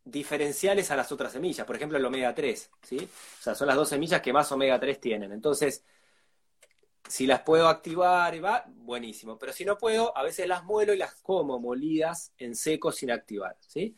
diferenciales 0.05 0.91
a 0.91 0.95
las 0.95 1.11
otras 1.11 1.31
semillas, 1.31 1.65
por 1.65 1.75
ejemplo 1.75 1.97
el 1.97 2.05
omega 2.05 2.33
3, 2.35 2.71
¿sí? 2.81 2.97
O 2.97 3.41
sea, 3.41 3.55
son 3.55 3.67
las 3.67 3.75
dos 3.75 3.89
semillas 3.89 4.21
que 4.21 4.33
más 4.33 4.51
omega 4.51 4.79
3 4.79 4.99
tienen. 4.99 5.31
Entonces, 5.31 5.83
si 7.07 7.27
las 7.27 7.41
puedo 7.41 7.67
activar 7.67 8.33
y 8.35 8.39
va, 8.39 8.65
buenísimo. 8.67 9.37
Pero 9.37 9.53
si 9.53 9.65
no 9.65 9.77
puedo, 9.77 10.17
a 10.17 10.23
veces 10.23 10.47
las 10.47 10.63
muelo 10.63 10.93
y 10.93 10.97
las 10.97 11.15
como 11.15 11.59
molidas 11.59 12.33
en 12.37 12.55
seco 12.55 12.91
sin 12.91 13.11
activar, 13.11 13.57
¿sí? 13.67 13.95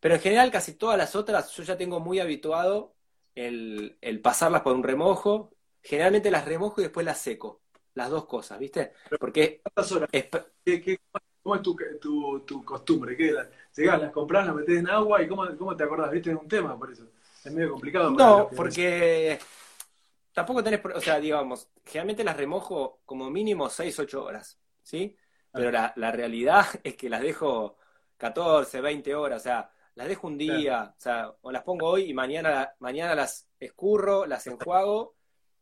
Pero 0.00 0.14
en 0.16 0.20
general 0.20 0.50
casi 0.50 0.74
todas 0.74 0.98
las 0.98 1.16
otras 1.16 1.50
yo 1.52 1.62
ya 1.62 1.76
tengo 1.76 2.00
muy 2.00 2.18
habituado 2.20 2.94
el, 3.34 3.98
el 4.00 4.20
pasarlas 4.20 4.62
por 4.62 4.74
un 4.74 4.82
remojo. 4.82 5.52
Generalmente 5.82 6.30
las 6.30 6.44
remojo 6.44 6.80
y 6.80 6.84
después 6.84 7.06
las 7.06 7.18
seco. 7.20 7.62
Las 7.94 8.10
dos 8.10 8.26
cosas, 8.26 8.58
¿viste? 8.58 8.92
Porque 9.18 9.60
¿Cuántas 9.62 9.92
horas? 9.92 10.08
es, 10.12 10.26
¿Qué- 10.64 10.80
qué- 10.82 10.98
¿Cómo 11.42 11.54
es 11.56 11.62
tu, 11.62 11.76
tu, 12.00 12.40
tu 12.40 12.64
costumbre? 12.64 13.16
¿Qué, 13.16 13.30
la- 13.32 13.48
llegás, 13.76 14.00
las 14.00 14.10
compras, 14.12 14.46
las 14.46 14.54
metés 14.56 14.78
en 14.80 14.88
agua 14.90 15.22
y 15.22 15.28
cómo, 15.28 15.46
cómo 15.56 15.76
te 15.76 15.84
acordás? 15.84 16.10
¿Viste? 16.10 16.30
Es 16.32 16.36
un 16.36 16.48
tema, 16.48 16.76
por 16.78 16.90
eso. 16.90 17.04
Es 17.44 17.52
medio 17.52 17.70
complicado. 17.70 18.10
No, 18.10 18.50
porque 18.54 19.38
tampoco 20.36 20.62
tenés, 20.62 20.82
o 20.84 21.00
sea, 21.00 21.18
digamos, 21.18 21.70
generalmente 21.82 22.22
las 22.22 22.36
remojo 22.36 23.00
como 23.06 23.30
mínimo 23.30 23.70
6, 23.70 24.00
8 24.00 24.22
horas, 24.22 24.60
¿sí? 24.82 25.16
Pero 25.50 25.70
la, 25.70 26.12
realidad 26.12 26.66
es 26.84 26.94
que 26.94 27.08
las 27.08 27.22
dejo 27.22 27.78
14, 28.18 28.82
20 28.82 29.14
horas, 29.14 29.40
o 29.40 29.44
sea, 29.44 29.70
las 29.94 30.06
dejo 30.06 30.26
un 30.26 30.36
día, 30.36 30.94
o 30.94 31.00
sea, 31.00 31.34
o 31.40 31.50
las 31.50 31.62
pongo 31.62 31.88
hoy 31.88 32.10
y 32.10 32.12
mañana, 32.12 32.70
mañana 32.80 33.14
las 33.14 33.48
escurro, 33.58 34.26
las 34.26 34.46
enjuago, 34.46 35.16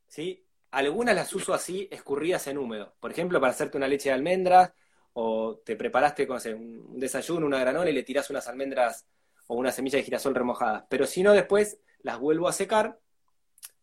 ¿sí? 0.08 0.44
Algunas 0.72 1.14
las 1.14 1.32
uso 1.32 1.54
así, 1.54 1.86
escurridas 1.92 2.48
en 2.48 2.58
húmedo. 2.58 2.96
Por 2.98 3.12
ejemplo, 3.12 3.40
para 3.40 3.52
hacerte 3.52 3.76
una 3.76 3.86
leche 3.86 4.08
de 4.08 4.16
almendras, 4.16 4.72
o 5.12 5.58
te 5.64 5.76
preparaste 5.76 6.26
con 6.26 6.40
un 6.52 6.98
desayuno, 6.98 7.46
una 7.46 7.60
granola 7.60 7.90
y 7.90 7.92
le 7.92 8.02
tirás 8.02 8.28
unas 8.28 8.48
almendras 8.48 9.06
o 9.46 9.54
una 9.54 9.70
semilla 9.70 9.98
de 9.98 10.02
girasol 10.02 10.34
remojadas. 10.34 10.84
Pero 10.88 11.06
si 11.06 11.22
no, 11.22 11.32
después 11.32 11.78
las 12.00 12.18
vuelvo 12.18 12.48
a 12.48 12.52
secar 12.52 12.98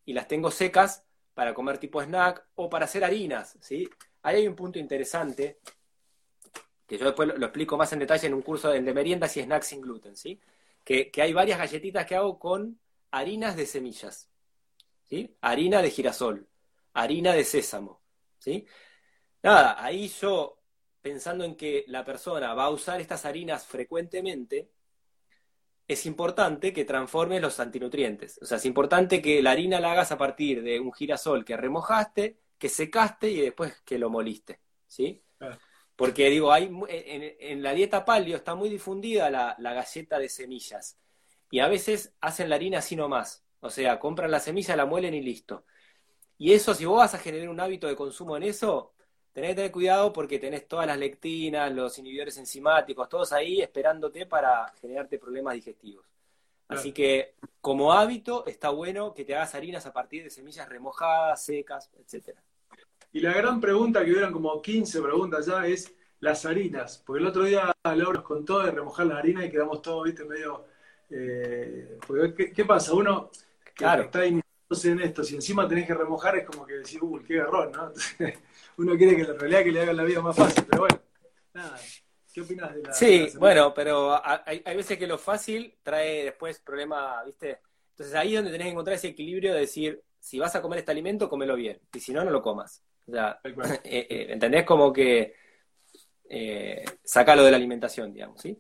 y 0.06 0.14
las 0.14 0.28
tengo 0.28 0.52
secas 0.52 1.06
para 1.34 1.54
comer 1.54 1.78
tipo 1.78 2.02
snack 2.02 2.46
o 2.56 2.70
para 2.70 2.86
hacer 2.86 3.04
harinas, 3.04 3.58
¿sí? 3.62 3.90
Ahí 4.24 4.38
hay 4.38 4.48
un 4.48 4.56
punto 4.56 4.80
interesante 4.80 5.60
que 6.86 6.98
yo 6.98 7.06
después 7.06 7.30
lo, 7.30 7.46
explico 7.46 7.78
más 7.78 7.94
en 7.94 8.00
detalle 8.00 8.28
en 8.28 8.34
un 8.34 8.42
curso 8.42 8.70
de, 8.70 8.82
de 8.82 8.94
meriendas 8.94 9.36
y 9.38 9.42
snacks 9.42 9.68
sin 9.68 9.82
gluten, 9.82 10.16
¿sí? 10.18 10.40
Que, 10.84 11.10
que, 11.10 11.22
hay 11.22 11.32
varias 11.32 11.58
galletitas 11.58 12.06
que 12.06 12.16
hago 12.16 12.38
con 12.38 12.80
harinas 13.12 13.56
de 13.56 13.66
semillas, 13.66 14.30
¿sí? 15.06 15.36
Harina 15.42 15.82
de 15.82 15.90
girasol, 15.90 16.48
harina 16.94 17.34
de 17.34 17.46
sésamo, 17.46 18.02
¿sí? 18.40 18.66
Nada, 19.42 19.84
ahí 19.84 20.08
yo, 20.10 20.60
pensando 21.02 21.46
en 21.46 21.56
que 21.56 21.86
la 21.88 22.04
persona 22.04 22.54
va 22.54 22.66
a 22.66 22.70
usar 22.70 23.00
estas 23.00 23.26
harinas 23.26 23.66
frecuentemente, 23.66 24.70
es 25.88 26.06
importante 26.06 26.74
que 26.74 26.86
transformes 26.86 27.42
los 27.42 27.60
antinutrientes. 27.60 28.40
O 28.42 28.46
sea, 28.46 28.58
es 28.58 28.66
importante 28.66 29.22
que 29.22 29.42
la 29.42 29.52
harina 29.52 29.80
la 29.80 29.92
hagas 29.92 30.12
a 30.12 30.18
partir 30.18 30.64
de 30.64 30.80
un 30.80 30.94
girasol 30.94 31.44
que 31.44 31.58
remojaste, 31.58 32.38
que 32.58 32.70
secaste 32.70 33.30
y 33.30 33.42
después 33.42 33.82
que 33.84 33.98
lo 33.98 34.10
moliste, 34.10 34.60
¿sí? 34.88 35.24
Porque 35.96 36.30
digo, 36.30 36.52
hay 36.52 36.72
en, 36.88 37.62
la 37.62 37.74
dieta 37.74 38.06
palio 38.06 38.36
está 38.36 38.56
muy 38.56 38.70
difundida 38.70 39.30
la, 39.30 39.56
galleta 39.60 40.18
de 40.18 40.30
semillas. 40.30 40.98
Y 41.50 41.60
a 41.60 41.68
veces 41.68 42.14
hacen 42.22 42.50
la 42.50 42.56
harina 42.56 42.80
así 42.80 42.96
nomás. 42.96 43.44
O 43.60 43.70
sea, 43.70 44.00
compran 44.00 44.32
la 44.32 44.40
semilla, 44.40 44.76
la 44.76 44.86
muelen 44.86 45.14
y 45.14 45.22
listo. 45.22 45.66
Y 46.38 46.54
eso, 46.54 46.74
si 46.74 46.86
vos 46.86 46.98
vas 46.98 47.14
a 47.14 47.20
generar 47.20 47.50
un 47.50 47.60
hábito 47.60 47.88
de 47.88 47.96
consumo 47.96 48.38
en 48.38 48.44
eso, 48.44 48.94
tenés 49.34 49.52
que 49.52 49.56
tener 49.56 49.72
cuidado 49.72 50.12
porque 50.14 50.40
tenés 50.40 50.68
todas 50.68 50.88
las 50.88 50.98
lectinas, 50.98 51.72
los 51.74 51.98
inhibidores 51.98 52.38
enzimáticos, 52.38 53.10
todos 53.10 53.32
ahí 53.34 53.62
esperándote 53.62 54.26
para 54.26 54.74
generarte 54.82 55.18
problemas 55.18 55.54
digestivos. 55.56 56.06
Así 56.68 56.94
que, 56.94 57.36
como 57.60 57.92
hábito, 57.92 58.46
está 58.46 58.70
bueno 58.70 59.14
que 59.14 59.26
te 59.26 59.36
hagas 59.36 59.56
harinas 59.56 59.86
a 59.86 59.92
partir 59.92 60.24
de 60.24 60.30
semillas 60.30 60.70
remojadas, 60.70 61.44
secas, 61.44 61.90
etcétera. 62.00 62.42
Y 63.12 63.20
la 63.20 63.34
gran 63.34 63.60
pregunta, 63.60 64.06
que 64.06 64.12
hubieran 64.12 64.32
como 64.32 64.62
15 64.62 65.02
preguntas 65.02 65.46
ya, 65.46 65.68
es 65.68 65.94
las 66.22 66.46
harinas. 66.46 67.04
Porque 67.06 67.22
el 67.22 67.28
otro 67.28 67.44
día 67.44 67.76
Laura 67.84 68.14
nos 68.14 68.24
contó 68.24 68.60
de 68.60 68.72
remojar 68.72 69.08
la 69.08 69.18
harina 69.18 69.46
y 69.46 69.52
quedamos 69.52 69.82
todos, 69.82 70.06
viste, 70.06 70.24
medio... 70.24 70.66
Eh, 71.10 72.00
¿qué, 72.56 72.64
pasa? 72.64 72.94
Uno 72.94 73.30
que 73.76 73.84
está 73.84 74.26
iniciándose 74.26 74.92
en 74.92 75.02
esto, 75.02 75.26
si 75.26 75.36
encima 75.36 75.68
tenés 75.68 75.86
que 75.86 75.94
remojar, 75.94 76.38
es 76.38 76.46
como 76.46 76.66
que 76.66 76.76
decir, 76.76 77.04
uy, 77.04 77.22
qué 77.24 77.36
garrón, 77.36 77.74
¿no? 77.74 77.92
uno 78.78 78.98
quiere 78.98 79.16
que 79.16 79.24
la 79.24 79.34
realidad 79.34 79.64
que 79.64 79.72
le 79.72 79.82
haga 79.82 79.94
la 79.94 80.04
vida 80.04 80.22
más 80.22 80.36
fácil, 80.36 80.64
pero 80.70 80.82
bueno, 80.82 81.00
nada. 81.54 81.80
¿Qué 82.34 82.42
opinas 82.42 82.74
de 82.74 82.84
la 82.84 82.94
Sí, 82.94 83.28
bueno, 83.38 83.74
pero 83.74 84.20
hay, 84.24 84.62
hay 84.64 84.76
veces 84.76 84.98
que 84.98 85.08
lo 85.08 85.18
fácil 85.18 85.76
trae 85.84 86.24
después 86.26 86.60
problemas, 86.60 87.26
¿viste? 87.26 87.60
Entonces 87.92 88.16
ahí 88.16 88.30
es 88.30 88.36
donde 88.36 88.52
tenés 88.52 88.68
que 88.68 88.72
encontrar 88.72 88.96
ese 88.96 89.10
equilibrio 89.10 89.54
de 89.54 89.62
decir, 89.62 90.02
si 90.20 90.40
vas 90.40 90.56
a 90.56 90.62
comer 90.62 90.80
este 90.80 90.92
alimento, 90.92 91.30
comelo 91.30 91.56
bien, 91.56 91.80
y 91.94 92.00
si 92.00 92.14
no, 92.14 92.24
no 92.24 92.32
lo 92.32 92.42
comas. 92.42 92.84
O 93.08 93.12
sea, 93.12 93.40
eh, 93.84 94.08
eh, 94.10 94.28
¿entendés? 94.30 94.66
Como 94.66 94.94
que 94.94 95.36
eh, 96.30 96.86
sacalo 97.04 97.44
de 97.44 97.52
la 97.52 97.58
alimentación, 97.58 98.14
digamos, 98.14 98.42
¿sí? 98.42 98.58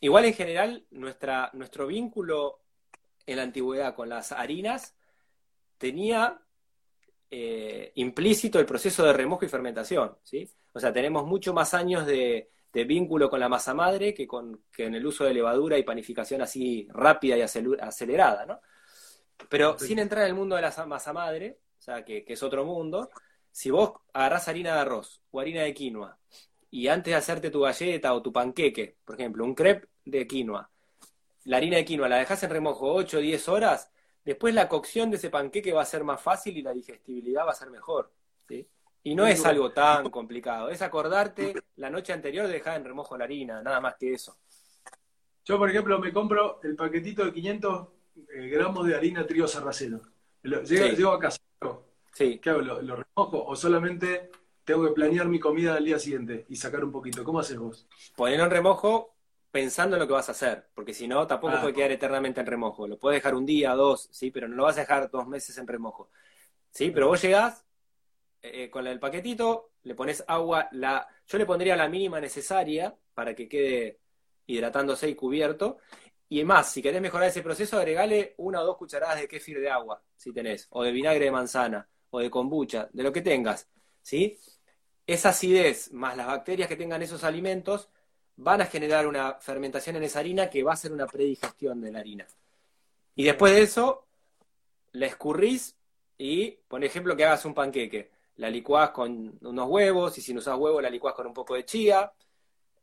igual 0.00 0.26
en 0.26 0.34
general, 0.34 0.84
nuestra, 0.90 1.48
nuestro 1.54 1.86
vínculo 1.86 2.60
en 3.24 3.36
la 3.36 3.42
antigüedad 3.42 3.94
con 3.94 4.10
las 4.10 4.32
harinas 4.32 4.94
tenía 5.78 6.42
implícito 7.30 8.58
el 8.58 8.66
proceso 8.66 9.04
de 9.04 9.12
remojo 9.12 9.44
y 9.44 9.48
fermentación, 9.48 10.16
¿sí? 10.22 10.48
O 10.72 10.80
sea, 10.80 10.92
tenemos 10.92 11.26
mucho 11.26 11.52
más 11.52 11.74
años 11.74 12.06
de, 12.06 12.50
vínculo 12.86 13.28
con 13.28 13.40
la 13.40 13.48
masa 13.48 13.74
madre 13.74 14.14
que, 14.14 14.24
con, 14.24 14.62
que 14.70 14.84
en 14.84 14.94
el 14.94 15.04
uso 15.04 15.24
de 15.24 15.34
levadura 15.34 15.76
y 15.76 15.82
panificación 15.82 16.42
así 16.42 16.86
rápida 16.92 17.36
y 17.36 17.40
acelerada, 17.40 18.46
¿no? 18.46 18.60
Pero 19.48 19.78
sin 19.78 19.98
entrar 19.98 20.22
en 20.22 20.28
el 20.28 20.34
mundo 20.34 20.56
de 20.56 20.62
la 20.62 20.86
masa 20.86 21.12
madre, 21.12 21.58
o 21.78 21.82
sea, 21.82 22.04
que, 22.04 22.24
es 22.26 22.42
otro 22.42 22.64
mundo, 22.64 23.10
si 23.50 23.70
vos 23.70 23.92
agarrás 24.12 24.48
harina 24.48 24.74
de 24.74 24.80
arroz 24.80 25.22
o 25.30 25.40
harina 25.40 25.62
de 25.62 25.74
quinoa 25.74 26.18
y 26.70 26.88
antes 26.88 27.12
de 27.12 27.16
hacerte 27.16 27.50
tu 27.50 27.60
galleta 27.60 28.14
o 28.14 28.22
tu 28.22 28.32
panqueque, 28.32 28.96
por 29.04 29.14
ejemplo, 29.14 29.44
un 29.44 29.54
crepe 29.54 29.88
de 30.04 30.26
quinoa, 30.26 30.70
la 31.44 31.56
harina 31.56 31.76
de 31.76 31.84
quinoa 31.84 32.08
la 32.08 32.18
dejas 32.18 32.42
en 32.42 32.50
remojo 32.50 32.92
8 32.92 33.18
o 33.18 33.20
10 33.20 33.48
horas, 33.48 33.90
después 34.28 34.54
la 34.54 34.68
cocción 34.68 35.10
de 35.10 35.16
ese 35.16 35.30
panqueque 35.30 35.72
va 35.72 35.82
a 35.82 35.86
ser 35.86 36.04
más 36.04 36.20
fácil 36.20 36.56
y 36.56 36.62
la 36.62 36.72
digestibilidad 36.72 37.46
va 37.46 37.52
a 37.52 37.54
ser 37.54 37.70
mejor. 37.70 38.12
¿sí? 38.46 38.66
Y 39.02 39.14
no 39.14 39.26
es 39.26 39.44
algo 39.44 39.72
tan 39.72 40.10
complicado, 40.10 40.68
es 40.68 40.82
acordarte 40.82 41.54
la 41.76 41.88
noche 41.88 42.12
anterior 42.12 42.46
de 42.46 42.52
dejar 42.52 42.76
en 42.76 42.84
remojo 42.84 43.16
la 43.16 43.24
harina, 43.24 43.62
nada 43.62 43.80
más 43.80 43.96
que 43.96 44.12
eso. 44.12 44.36
Yo, 45.44 45.56
por 45.56 45.70
ejemplo, 45.70 45.98
me 45.98 46.12
compro 46.12 46.60
el 46.62 46.76
paquetito 46.76 47.24
de 47.24 47.32
500 47.32 47.88
eh, 48.34 48.48
gramos 48.48 48.86
de 48.86 48.94
harina 48.94 49.26
trigo 49.26 49.46
sarraceno. 49.46 50.02
Llego, 50.42 51.12
a 51.12 51.18
casa, 51.18 51.38
sí. 52.12 52.38
¿qué 52.38 52.50
hago? 52.50 52.60
¿Lo, 52.60 52.96
remojo 52.96 53.44
o 53.44 53.56
solamente 53.56 54.30
tengo 54.64 54.86
que 54.86 54.92
planear 54.92 55.26
mi 55.26 55.40
comida 55.40 55.74
al 55.74 55.84
día 55.84 55.98
siguiente 55.98 56.44
y 56.48 56.56
sacar 56.56 56.84
un 56.84 56.92
poquito? 56.92 57.24
¿Cómo 57.24 57.40
haces 57.40 57.58
vos? 57.58 57.86
Ponerlo 58.14 58.44
en 58.44 58.50
remojo 58.50 59.14
pensando 59.50 59.96
en 59.96 60.00
lo 60.00 60.06
que 60.06 60.12
vas 60.12 60.28
a 60.28 60.32
hacer, 60.32 60.68
porque 60.74 60.92
si 60.92 61.08
no, 61.08 61.26
tampoco 61.26 61.54
ah. 61.56 61.60
puede 61.60 61.74
quedar 61.74 61.92
eternamente 61.92 62.40
en 62.40 62.46
remojo. 62.46 62.86
Lo 62.86 62.98
puedes 62.98 63.18
dejar 63.18 63.34
un 63.34 63.46
día, 63.46 63.74
dos, 63.74 64.08
sí, 64.12 64.30
pero 64.30 64.48
no 64.48 64.56
lo 64.56 64.64
vas 64.64 64.76
a 64.76 64.80
dejar 64.80 65.10
dos 65.10 65.26
meses 65.26 65.56
en 65.58 65.66
remojo. 65.66 66.10
Sí, 66.70 66.90
pero 66.90 67.08
vos 67.08 67.22
llegás 67.22 67.64
eh, 68.42 68.70
con 68.70 68.86
el 68.86 69.00
paquetito, 69.00 69.72
le 69.82 69.94
pones 69.94 70.22
agua, 70.28 70.68
la, 70.72 71.06
yo 71.26 71.38
le 71.38 71.46
pondría 71.46 71.76
la 71.76 71.88
mínima 71.88 72.20
necesaria 72.20 72.94
para 73.14 73.34
que 73.34 73.48
quede 73.48 73.98
hidratándose 74.46 75.08
y 75.08 75.14
cubierto, 75.14 75.78
y 76.28 76.44
más, 76.44 76.70
si 76.70 76.82
querés 76.82 77.00
mejorar 77.00 77.28
ese 77.28 77.42
proceso, 77.42 77.78
agregale 77.78 78.34
una 78.36 78.60
o 78.60 78.64
dos 78.64 78.76
cucharadas 78.76 79.18
de 79.18 79.28
kéfir 79.28 79.60
de 79.60 79.70
agua, 79.70 80.02
si 80.14 80.32
tenés, 80.32 80.66
o 80.70 80.82
de 80.82 80.92
vinagre 80.92 81.24
de 81.24 81.30
manzana, 81.30 81.88
o 82.10 82.20
de 82.20 82.30
kombucha, 82.30 82.88
de 82.92 83.02
lo 83.02 83.12
que 83.12 83.22
tengas, 83.22 83.68
¿sí? 84.02 84.38
Esa 85.06 85.30
acidez 85.30 85.90
más 85.92 86.16
las 86.16 86.26
bacterias 86.26 86.68
que 86.68 86.76
tengan 86.76 87.00
esos 87.00 87.24
alimentos 87.24 87.88
van 88.38 88.60
a 88.60 88.66
generar 88.66 89.06
una 89.06 89.34
fermentación 89.34 89.96
en 89.96 90.04
esa 90.04 90.20
harina 90.20 90.48
que 90.48 90.62
va 90.62 90.72
a 90.72 90.76
ser 90.76 90.92
una 90.92 91.06
predigestión 91.06 91.80
de 91.80 91.90
la 91.92 91.98
harina. 91.98 92.26
Y 93.16 93.24
después 93.24 93.52
de 93.52 93.62
eso, 93.62 94.06
la 94.92 95.06
escurrís 95.06 95.76
y, 96.16 96.52
por 96.68 96.82
ejemplo, 96.84 97.16
que 97.16 97.24
hagas 97.24 97.44
un 97.44 97.54
panqueque. 97.54 98.10
La 98.36 98.48
licuás 98.48 98.90
con 98.90 99.36
unos 99.42 99.68
huevos, 99.68 100.16
y 100.18 100.20
si 100.20 100.32
no 100.32 100.38
usas 100.38 100.56
huevo, 100.56 100.80
la 100.80 100.88
licuás 100.88 101.14
con 101.14 101.26
un 101.26 101.34
poco 101.34 101.54
de 101.54 101.64
chía, 101.64 102.12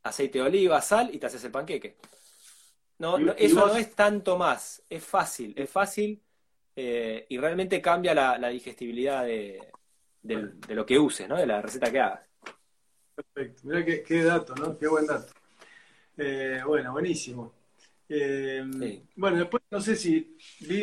aceite 0.03 0.39
de 0.39 0.45
oliva, 0.45 0.82
sal 0.82 1.10
y 1.14 1.20
te 1.20 1.28
haces 1.28 1.43
el 1.45 1.51
panqueque. 1.51 1.95
No, 2.97 3.18
eso 3.18 3.68
no 3.68 3.76
es 3.76 3.95
tanto 3.95 4.38
más, 4.38 4.84
es 4.89 5.03
fácil, 5.03 5.53
es 5.58 5.70
fácil 5.70 6.22
eh, 6.76 7.26
y 7.30 7.38
realmente 7.38 7.82
cambia 7.82 8.14
la, 8.14 8.49
digestibilidad 8.49 9.24
de, 9.24 9.62
lo 10.70 10.86
que 10.86 10.99
uses, 10.99 11.28
¿no? 11.28 11.38
De 11.38 11.45
la 11.45 11.62
receta 11.62 11.91
que 11.91 11.99
hagas. 11.99 12.22
Perfecto, 13.16 13.62
mira 13.64 13.86
qué, 13.86 14.24
dato, 14.24 14.56
¿no? 14.56 14.78
Qué 14.78 14.88
buen 14.88 15.06
dato. 15.08 15.32
Eh, 16.18 16.61
bueno, 16.66 16.91
buenísimo. 16.91 17.53
Eh, 18.07 18.63
bueno, 19.16 19.38
después 19.38 19.63
no 19.72 19.82
sé 19.82 19.95
si 19.95 20.38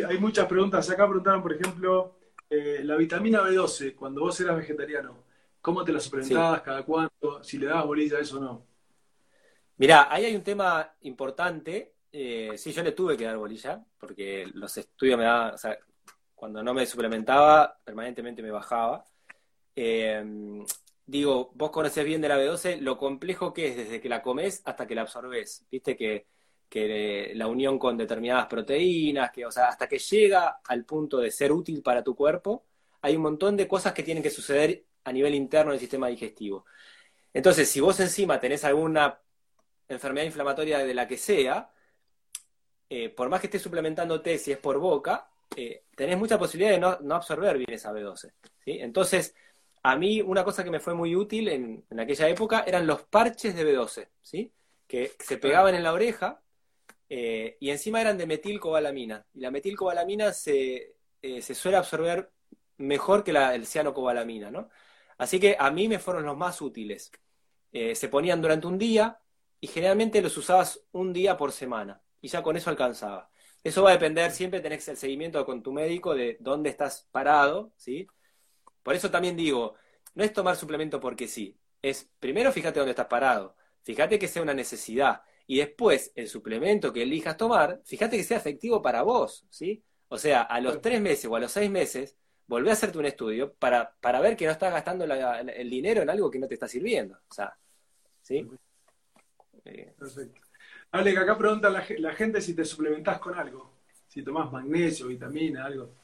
hay 0.07 0.18
muchas 0.18 0.47
preguntas. 0.47 0.89
Acá 0.91 1.07
preguntaron, 1.07 1.43
por 1.43 1.53
ejemplo, 1.53 2.18
la 2.49 2.97
vitamina 2.97 3.43
B12, 3.43 3.95
cuando 3.95 4.22
vos 4.22 4.39
eras 4.41 4.57
vegetariano, 4.57 5.24
¿cómo 5.61 5.85
te 5.85 5.93
la 5.93 6.01
suplementabas? 6.01 6.62
¿Cada 6.62 6.83
cuánto? 6.83 7.43
Si 7.43 7.59
le 7.59 7.66
dabas 7.66 7.87
bolilla 7.87 8.18
a 8.18 8.20
eso 8.20 8.39
o 8.39 8.41
no. 8.41 8.66
Mirá, 9.78 10.09
ahí 10.11 10.26
hay 10.26 10.37
un 10.37 10.43
tema 10.43 10.95
importante 11.03 11.93
eh, 12.12 12.53
sí, 12.59 12.72
yo 12.72 12.83
le 12.83 12.93
tuve 12.93 13.16
que 13.16 13.24
dar 13.24 13.39
bolilla, 13.39 13.83
porque 13.99 14.47
los 14.55 14.76
estudios 14.76 15.16
me 15.16 15.24
daban, 15.24 15.55
o 15.55 15.59
sea, 15.59 15.78
cuando 16.35 16.62
no 16.62 16.74
me 16.74 16.85
suplementaba, 16.85 17.78
permanentemente 17.83 18.43
me 18.43 18.51
bajaba. 18.51 19.03
Eh, 19.74 20.22
digo, 21.07 21.53
vos 21.55 21.70
conocés 21.70 22.05
bien 22.05 22.20
de 22.20 22.28
la 22.28 22.38
B12 22.38 22.78
lo 22.80 22.98
complejo 22.98 23.53
que 23.53 23.68
es 23.68 23.76
desde 23.76 24.00
que 24.00 24.09
la 24.09 24.22
comes 24.22 24.62
hasta 24.64 24.86
que 24.86 24.94
la 24.94 25.03
absorbes. 25.03 25.66
Viste 25.70 25.96
que, 25.96 26.26
que 26.68 27.32
la 27.34 27.46
unión 27.46 27.78
con 27.78 27.96
determinadas 27.96 28.46
proteínas, 28.46 29.30
que, 29.30 29.44
o 29.46 29.50
sea, 29.50 29.68
hasta 29.68 29.88
que 29.88 29.98
llega 29.98 30.61
al 30.66 30.84
punto 30.84 31.18
de 31.18 31.30
ser 31.30 31.53
útil 31.53 31.82
para 31.82 32.03
tu 32.03 32.14
cuerpo, 32.14 32.64
hay 33.03 33.16
un 33.16 33.22
montón 33.22 33.57
de 33.57 33.68
cosas 33.68 33.92
que 33.92 34.03
tienen 34.03 34.22
que 34.22 34.30
suceder 34.30 34.84
a 35.05 35.12
nivel 35.12 35.34
interno 35.34 35.72
del 35.72 35.80
sistema 35.80 36.09
digestivo. 36.09 36.64
Entonces, 37.34 37.68
si 37.68 37.80
vos 37.80 37.98
encima 38.00 38.38
tenés 38.38 38.64
alguna 38.64 39.20
enfermedad 39.88 40.26
inflamatoria 40.26 40.78
de 40.78 40.94
la 40.94 41.07
que 41.09 41.16
sea, 41.16 41.70
eh, 42.88 43.09
por 43.09 43.28
más 43.28 43.40
que 43.40 43.46
estés 43.46 43.62
suplementándote, 43.62 44.38
si 44.38 44.53
es 44.53 44.59
por 44.59 44.78
boca, 44.78 45.28
eh, 45.57 45.84
tenés 45.94 46.18
mucha 46.18 46.38
posibilidad 46.38 46.72
de 46.72 47.07
no, 47.07 47.14
absorber 47.14 47.59
bien 47.59 47.72
esa 47.72 47.92
B12. 47.92 48.32
¿sí? 48.64 48.78
Entonces, 48.80 49.34
a 49.83 49.97
mí 49.97 50.20
una 50.20 50.45
cosa 50.45 50.64
que 50.64 50.70
me 50.70 50.80
fue 50.80 50.95
muy 50.95 51.16
útil 51.16 51.49
en, 51.49 51.85
aquella 51.99 52.28
época 52.28 52.64
eran 52.66 52.87
los 52.87 53.03
parches 53.05 53.55
de 53.55 53.64
B12, 53.64 54.09
¿sí? 54.20 54.53
Que 54.87 55.12
se 55.18 55.39
pegaban 55.39 55.74
en 55.74 55.83
la 55.83 55.93
oreja 55.93 56.41
eh, 57.09 57.57
y 57.61 57.70
encima 57.70 58.01
eran 58.01 58.18
de 58.18 58.26
metilcobalamina. 58.26 59.26
Y 59.35 59.41
la 59.41 59.51
metilcobalamina 59.51 60.33
se, 60.33 60.97
eh, 61.20 61.43
se 61.43 61.55
suele 61.55 61.78
absorber 61.78 62.30
mejor 62.78 63.24
que 63.24 63.33
la, 63.33 63.55
el 63.55 63.66
cianocobalamina, 63.66 64.51
¿no? 64.51 64.68
Así 65.18 65.41
que 65.41 65.57
a 65.59 65.70
mí 65.70 65.89
me 65.89 65.99
fueron 65.99 66.24
los 66.26 66.37
más 66.37 66.61
útiles. 66.61 67.11
Eh, 67.72 67.95
se 67.95 68.09
ponían 68.09 68.43
durante 68.43 68.66
un 68.66 68.78
día 68.78 69.20
y 69.61 69.66
generalmente 69.66 70.22
los 70.22 70.37
usabas 70.37 70.80
un 70.93 71.12
día 71.12 71.37
por 71.37 71.53
semana 71.53 72.03
y 72.20 72.28
ya 72.28 72.43
con 72.43 72.57
eso 72.57 72.70
alcanzaba. 72.70 73.30
Eso 73.64 73.83
va 73.83 73.91
a 73.91 73.93
depender, 73.95 74.30
siempre 74.33 74.61
tenés 74.61 74.87
el 74.89 74.97
seguimiento 74.97 75.45
con 75.47 75.62
tu 75.62 75.72
médico 75.72 76.14
de 76.14 76.37
dónde 76.41 76.70
estás 76.70 77.09
parado, 77.12 77.72
¿sí? 77.76 78.09
Por 78.83 78.95
eso 78.95 79.11
también 79.11 79.37
digo, 79.37 79.74
no 80.14 80.24
es 80.24 80.33
tomar 80.33 80.57
suplemento 80.57 81.01
porque 81.01 81.28
sí, 81.28 81.57
es 81.80 82.09
primero 82.20 82.53
fíjate 82.53 82.78
dónde 82.78 82.91
estás 82.91 83.07
parado, 83.07 83.57
fíjate 83.83 84.18
que 84.18 84.28
sea 84.28 84.43
una 84.43 84.55
necesidad 84.55 85.22
y 85.47 85.59
después 85.59 86.12
el 86.14 86.28
suplemento 86.28 86.93
que 86.93 87.03
elijas 87.03 87.37
tomar, 87.37 87.80
fíjate 87.85 88.16
que 88.16 88.24
sea 88.24 88.39
efectivo 88.39 88.80
para 88.80 89.03
vos, 89.03 89.45
¿sí? 89.51 89.83
O 90.09 90.18
sea, 90.18 90.43
a 90.43 90.61
los 90.61 90.80
tres 90.80 91.01
meses 91.01 91.26
o 91.26 91.37
a 91.37 91.41
los 91.41 91.53
seis 91.53 91.70
meses, 91.70 92.16
volvé 92.47 92.70
a 92.70 92.74
hacerte 92.74 92.99
un 92.99 93.07
estudio 93.07 93.55
para, 93.55 93.95
para 94.01 94.20
ver 94.20 94.37
que 94.37 94.47
no 94.47 94.53
estás 94.53 94.72
gastando 94.72 95.05
el 95.05 95.70
dinero 95.70 96.03
en 96.03 96.11
algo 96.11 96.30
que 96.30 96.39
no 96.39 96.47
te 96.47 96.55
está 96.55 96.68
sirviendo, 96.68 97.18
o 97.28 97.35
sea, 97.35 97.57
¿sí? 98.20 98.47
Perfecto. 99.99 100.41
Ale, 100.91 101.12
que 101.12 101.18
acá 101.18 101.39
pregunta 101.39 101.70
la, 101.70 101.85
la 101.99 102.12
gente 102.12 102.41
si 102.41 102.55
te 102.55 102.64
suplementás 102.64 103.18
con 103.18 103.35
algo, 103.35 103.72
si 104.07 104.22
tomás 104.22 104.53
magnesio, 104.53 105.07
vitamina, 105.07 105.64
algo. 105.64 105.95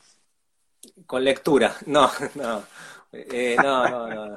Con 1.06 1.24
lectura, 1.24 1.76
no, 1.86 2.10
no. 2.34 2.64
Eh, 3.12 3.56
no, 3.62 3.88
no, 3.88 4.26
no. 4.26 4.36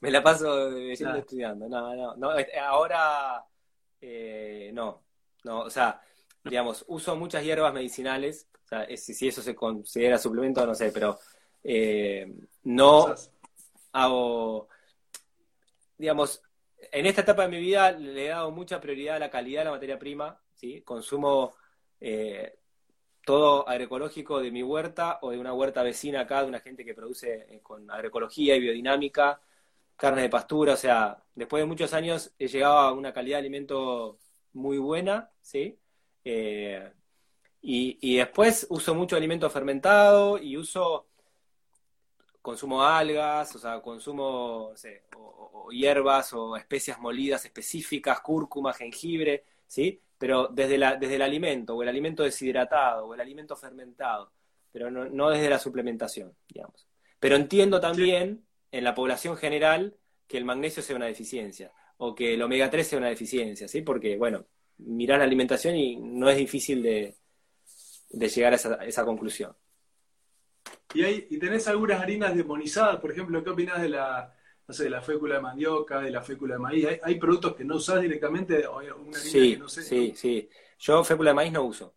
Me 0.00 0.10
la 0.10 0.22
paso 0.22 0.76
estudiando. 0.76 1.68
No, 1.68 1.94
no, 1.94 2.16
no. 2.16 2.36
Este, 2.36 2.58
ahora, 2.58 3.44
eh, 4.00 4.70
no. 4.72 5.02
No, 5.44 5.60
o 5.60 5.70
sea, 5.70 6.00
digamos, 6.42 6.84
uso 6.88 7.16
muchas 7.16 7.44
hierbas 7.44 7.72
medicinales. 7.72 8.48
O 8.64 8.68
sea, 8.68 8.86
si 8.96 9.28
eso 9.28 9.42
se 9.42 9.54
considera 9.54 10.18
suplemento, 10.18 10.66
no 10.66 10.74
sé, 10.74 10.90
pero 10.90 11.18
eh, 11.62 12.32
no 12.64 13.14
hago, 13.92 14.68
digamos, 15.96 16.42
en 16.92 17.06
esta 17.06 17.22
etapa 17.22 17.42
de 17.42 17.48
mi 17.48 17.60
vida 17.60 17.92
le 17.92 18.26
he 18.26 18.28
dado 18.28 18.50
mucha 18.50 18.80
prioridad 18.80 19.16
a 19.16 19.20
la 19.20 19.30
calidad 19.30 19.60
de 19.60 19.64
la 19.66 19.70
materia 19.70 19.98
prima, 19.98 20.38
¿sí? 20.54 20.82
Consumo 20.82 21.54
eh, 22.00 22.58
todo 23.24 23.68
agroecológico 23.68 24.40
de 24.40 24.50
mi 24.50 24.62
huerta 24.62 25.18
o 25.22 25.30
de 25.30 25.38
una 25.38 25.52
huerta 25.52 25.82
vecina 25.82 26.20
acá, 26.20 26.42
de 26.42 26.48
una 26.48 26.60
gente 26.60 26.84
que 26.84 26.94
produce 26.94 27.46
eh, 27.48 27.60
con 27.62 27.90
agroecología 27.90 28.56
y 28.56 28.60
biodinámica, 28.60 29.40
carne 29.96 30.22
de 30.22 30.28
pastura, 30.28 30.74
o 30.74 30.76
sea, 30.76 31.22
después 31.34 31.62
de 31.62 31.66
muchos 31.66 31.92
años 31.94 32.32
he 32.38 32.48
llegado 32.48 32.78
a 32.78 32.92
una 32.92 33.12
calidad 33.12 33.36
de 33.36 33.40
alimento 33.40 34.18
muy 34.52 34.78
buena, 34.78 35.30
¿sí? 35.40 35.78
Eh, 36.24 36.92
y, 37.62 38.16
después 38.16 38.66
uso 38.68 38.94
mucho 38.94 39.16
alimento 39.16 39.48
fermentado 39.48 40.38
y 40.38 40.56
uso, 40.56 41.06
consumo 42.42 42.82
algas, 42.84 43.54
o 43.56 43.58
sea, 43.58 43.80
consumo, 43.80 44.68
no 44.72 44.76
sé, 44.76 45.04
o 45.16 45.70
hierbas 45.70 46.32
o 46.34 46.56
especias 46.56 46.98
molidas 47.00 47.44
específicas, 47.44 48.20
cúrcuma, 48.20 48.74
jengibre, 48.74 49.44
¿sí? 49.66 50.00
Pero 50.24 50.48
desde, 50.50 50.78
la, 50.78 50.96
desde 50.96 51.16
el 51.16 51.20
alimento, 51.20 51.76
o 51.76 51.82
el 51.82 51.88
alimento 51.90 52.22
deshidratado, 52.22 53.04
o 53.04 53.12
el 53.12 53.20
alimento 53.20 53.54
fermentado, 53.56 54.32
pero 54.72 54.90
no, 54.90 55.28
desde 55.28 55.50
la 55.50 55.58
suplementación, 55.58 56.34
digamos. 56.48 56.88
Pero 57.20 57.36
entiendo 57.36 57.78
también 57.78 58.42
en 58.72 58.84
la 58.84 58.94
población 58.94 59.36
general 59.36 59.98
que 60.26 60.38
el 60.38 60.46
magnesio 60.46 60.82
sea 60.82 60.96
una 60.96 61.04
deficiencia, 61.04 61.72
o 61.98 62.14
que 62.14 62.32
el 62.32 62.42
omega 62.42 62.70
3 62.70 62.86
sea 62.86 62.98
una 62.98 63.10
deficiencia, 63.10 63.68
¿sí? 63.68 63.82
Porque, 63.82 64.16
bueno, 64.16 64.46
mirar 64.78 65.18
la 65.18 65.26
alimentación 65.26 65.76
y 65.76 65.96
no 65.96 66.30
es 66.30 66.38
difícil 66.38 66.82
de, 66.82 67.18
llegar 68.08 68.54
a 68.54 68.86
esa, 68.86 69.04
conclusión. 69.04 69.54
¿Y, 70.94 71.02
hay, 71.02 71.26
¿Y 71.28 71.38
tenés 71.38 71.68
algunas 71.68 72.00
harinas 72.00 72.34
demonizadas? 72.34 72.96
Por 72.98 73.12
ejemplo, 73.12 73.44
¿qué 73.44 73.50
opinas 73.50 73.82
de 73.82 73.90
la, 73.90 74.33
no 74.66 74.74
sé, 74.74 74.84
de 74.84 74.90
la 74.90 75.02
fécula 75.02 75.36
de 75.36 75.40
mandioca, 75.40 76.00
de 76.00 76.10
la 76.10 76.22
fécula 76.22 76.54
de 76.54 76.60
maíz. 76.60 76.86
¿Hay, 77.02 77.16
productos 77.16 77.54
que 77.54 77.64
no 77.64 77.76
usás 77.76 78.00
directamente 78.00 78.66
o 78.66 78.78
una 78.78 79.18
sí, 79.18 79.54
que 79.54 79.58
no 79.58 79.68
sé? 79.68 79.82
Sí, 79.82 80.14
sí. 80.16 80.48
Yo 80.78 81.04
fécula 81.04 81.30
de 81.30 81.34
maíz 81.34 81.52
no 81.52 81.62
uso. 81.64 81.94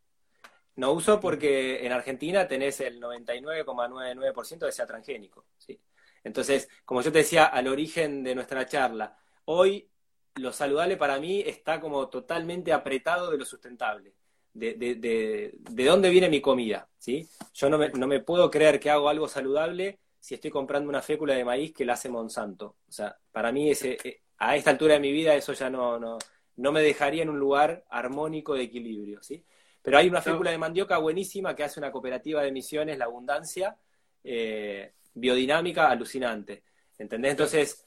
No 0.75 0.91
uso 0.91 1.19
porque 1.19 1.85
en 1.85 1.91
Argentina 1.91 2.47
tenés 2.47 2.79
el 2.81 3.01
99,99% 3.01 4.59
de 4.65 4.71
sea 4.71 4.85
transgénico. 4.85 5.45
¿sí? 5.57 5.79
Entonces, 6.23 6.69
como 6.85 7.01
yo 7.01 7.11
te 7.11 7.19
decía 7.19 7.45
al 7.45 7.67
origen 7.67 8.23
de 8.23 8.35
nuestra 8.35 8.65
charla, 8.65 9.17
hoy 9.45 9.89
lo 10.35 10.51
saludable 10.51 10.97
para 10.97 11.19
mí 11.19 11.41
está 11.45 11.79
como 11.79 12.09
totalmente 12.09 12.73
apretado 12.73 13.31
de 13.31 13.37
lo 13.37 13.45
sustentable. 13.45 14.13
De, 14.53 14.73
de, 14.73 14.95
de, 14.95 15.53
de 15.55 15.85
dónde 15.85 16.09
viene 16.09 16.29
mi 16.29 16.41
comida, 16.41 16.89
¿sí? 16.97 17.29
Yo 17.53 17.69
no 17.69 17.77
me, 17.77 17.89
no 17.89 18.07
me 18.07 18.21
puedo 18.21 18.49
creer 18.49 18.79
que 18.79 18.89
hago 18.89 19.07
algo 19.07 19.27
saludable 19.27 19.99
si 20.27 20.35
estoy 20.35 20.51
comprando 20.51 20.89
una 20.89 21.01
fécula 21.01 21.35
de 21.35 21.45
maíz 21.45 21.73
que 21.73 21.85
la 21.85 21.93
hace 21.93 22.09
Monsanto. 22.09 22.75
O 22.85 22.91
sea, 22.91 23.17
para 23.31 23.49
mí 23.53 23.71
ese, 23.71 23.97
eh, 24.03 24.23
a 24.39 24.57
esta 24.57 24.71
altura 24.71 24.95
de 24.95 24.99
mi 24.99 25.13
vida 25.13 25.33
eso 25.33 25.53
ya 25.53 25.69
no, 25.69 25.97
no, 25.97 26.17
no 26.57 26.71
me 26.73 26.81
dejaría 26.81 27.23
en 27.23 27.29
un 27.29 27.39
lugar 27.39 27.85
armónico 27.89 28.53
de 28.53 28.63
equilibrio, 28.63 29.23
¿sí? 29.23 29.41
Pero 29.81 29.97
hay 29.97 30.09
una 30.09 30.21
fécula 30.21 30.51
de 30.51 30.57
mandioca 30.57 30.97
buenísima 30.97 31.55
que 31.55 31.63
hace 31.63 31.79
una 31.79 31.93
cooperativa 31.93 32.43
de 32.43 32.51
misiones, 32.51 32.97
La 32.97 33.05
Abundancia, 33.05 33.77
eh, 34.21 34.91
biodinámica, 35.13 35.89
alucinante. 35.89 36.61
¿Entendés? 36.97 37.31
Entonces, 37.31 37.85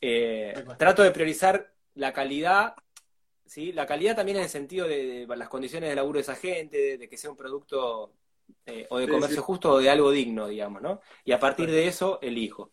eh, 0.00 0.64
trato 0.76 1.04
de 1.04 1.12
priorizar 1.12 1.72
la 1.94 2.12
calidad, 2.12 2.74
¿sí? 3.46 3.70
La 3.70 3.86
calidad 3.86 4.16
también 4.16 4.38
en 4.38 4.42
el 4.42 4.50
sentido 4.50 4.88
de, 4.88 5.24
las 5.36 5.48
condiciones 5.48 5.88
de 5.88 5.94
laburo 5.94 6.16
de 6.16 6.22
esa 6.22 6.34
gente, 6.34 6.98
de 6.98 7.08
que 7.08 7.16
sea 7.16 7.30
un 7.30 7.36
producto 7.36 8.14
eh, 8.66 8.86
o 8.90 8.98
de 8.98 9.08
comercio 9.08 9.42
justo 9.42 9.72
o 9.72 9.78
de 9.78 9.90
algo 9.90 10.10
digno, 10.10 10.48
digamos, 10.48 10.82
¿no? 10.82 11.00
Y 11.24 11.32
a 11.32 11.40
partir 11.40 11.70
de 11.70 11.86
eso 11.86 12.18
elijo. 12.22 12.72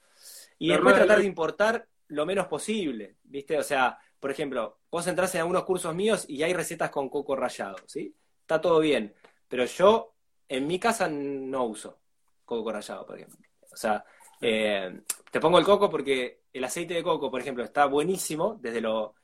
Y 0.60 0.70
después 0.70 0.96
tratar 0.96 1.20
de 1.20 1.26
importar 1.26 1.88
lo 2.08 2.26
menos 2.26 2.48
posible, 2.48 3.18
¿viste? 3.24 3.58
O 3.58 3.64
sea, 3.64 3.98
por 4.20 4.32
ejemplo, 4.32 4.80
vos 4.90 5.06
entras 5.08 5.34
en 5.36 5.42
algunos 5.42 5.64
cursos 5.64 5.94
míos 5.94 6.26
y 6.28 6.44
hay 6.44 6.54
recetas 6.54 6.90
con 6.90 7.10
coco 7.10 7.36
rallado, 7.36 7.78
¿sí? 7.86 8.16
Está 8.42 8.60
todo 8.62 8.80
bien, 8.80 9.14
pero 9.48 9.66
yo 9.66 10.16
en 10.48 10.68
mi 10.68 10.80
casa 10.80 11.08
no 11.10 11.66
uso 11.66 12.00
coco 12.46 12.72
rallado, 12.72 13.06
por 13.06 13.18
ejemplo. 13.18 13.38
O 13.72 13.76
sea, 13.76 14.04
eh, 14.42 15.02
te 15.30 15.40
pongo 15.40 15.60
el 15.60 15.66
coco 15.66 15.90
porque 15.90 16.44
el 16.54 16.64
aceite 16.64 16.96
de 16.96 17.04
coco, 17.04 17.30
por 17.30 17.42
ejemplo, 17.42 17.64
está 17.64 17.86
buenísimo 17.86 18.58
desde 18.60 18.82
lo, 18.82 19.16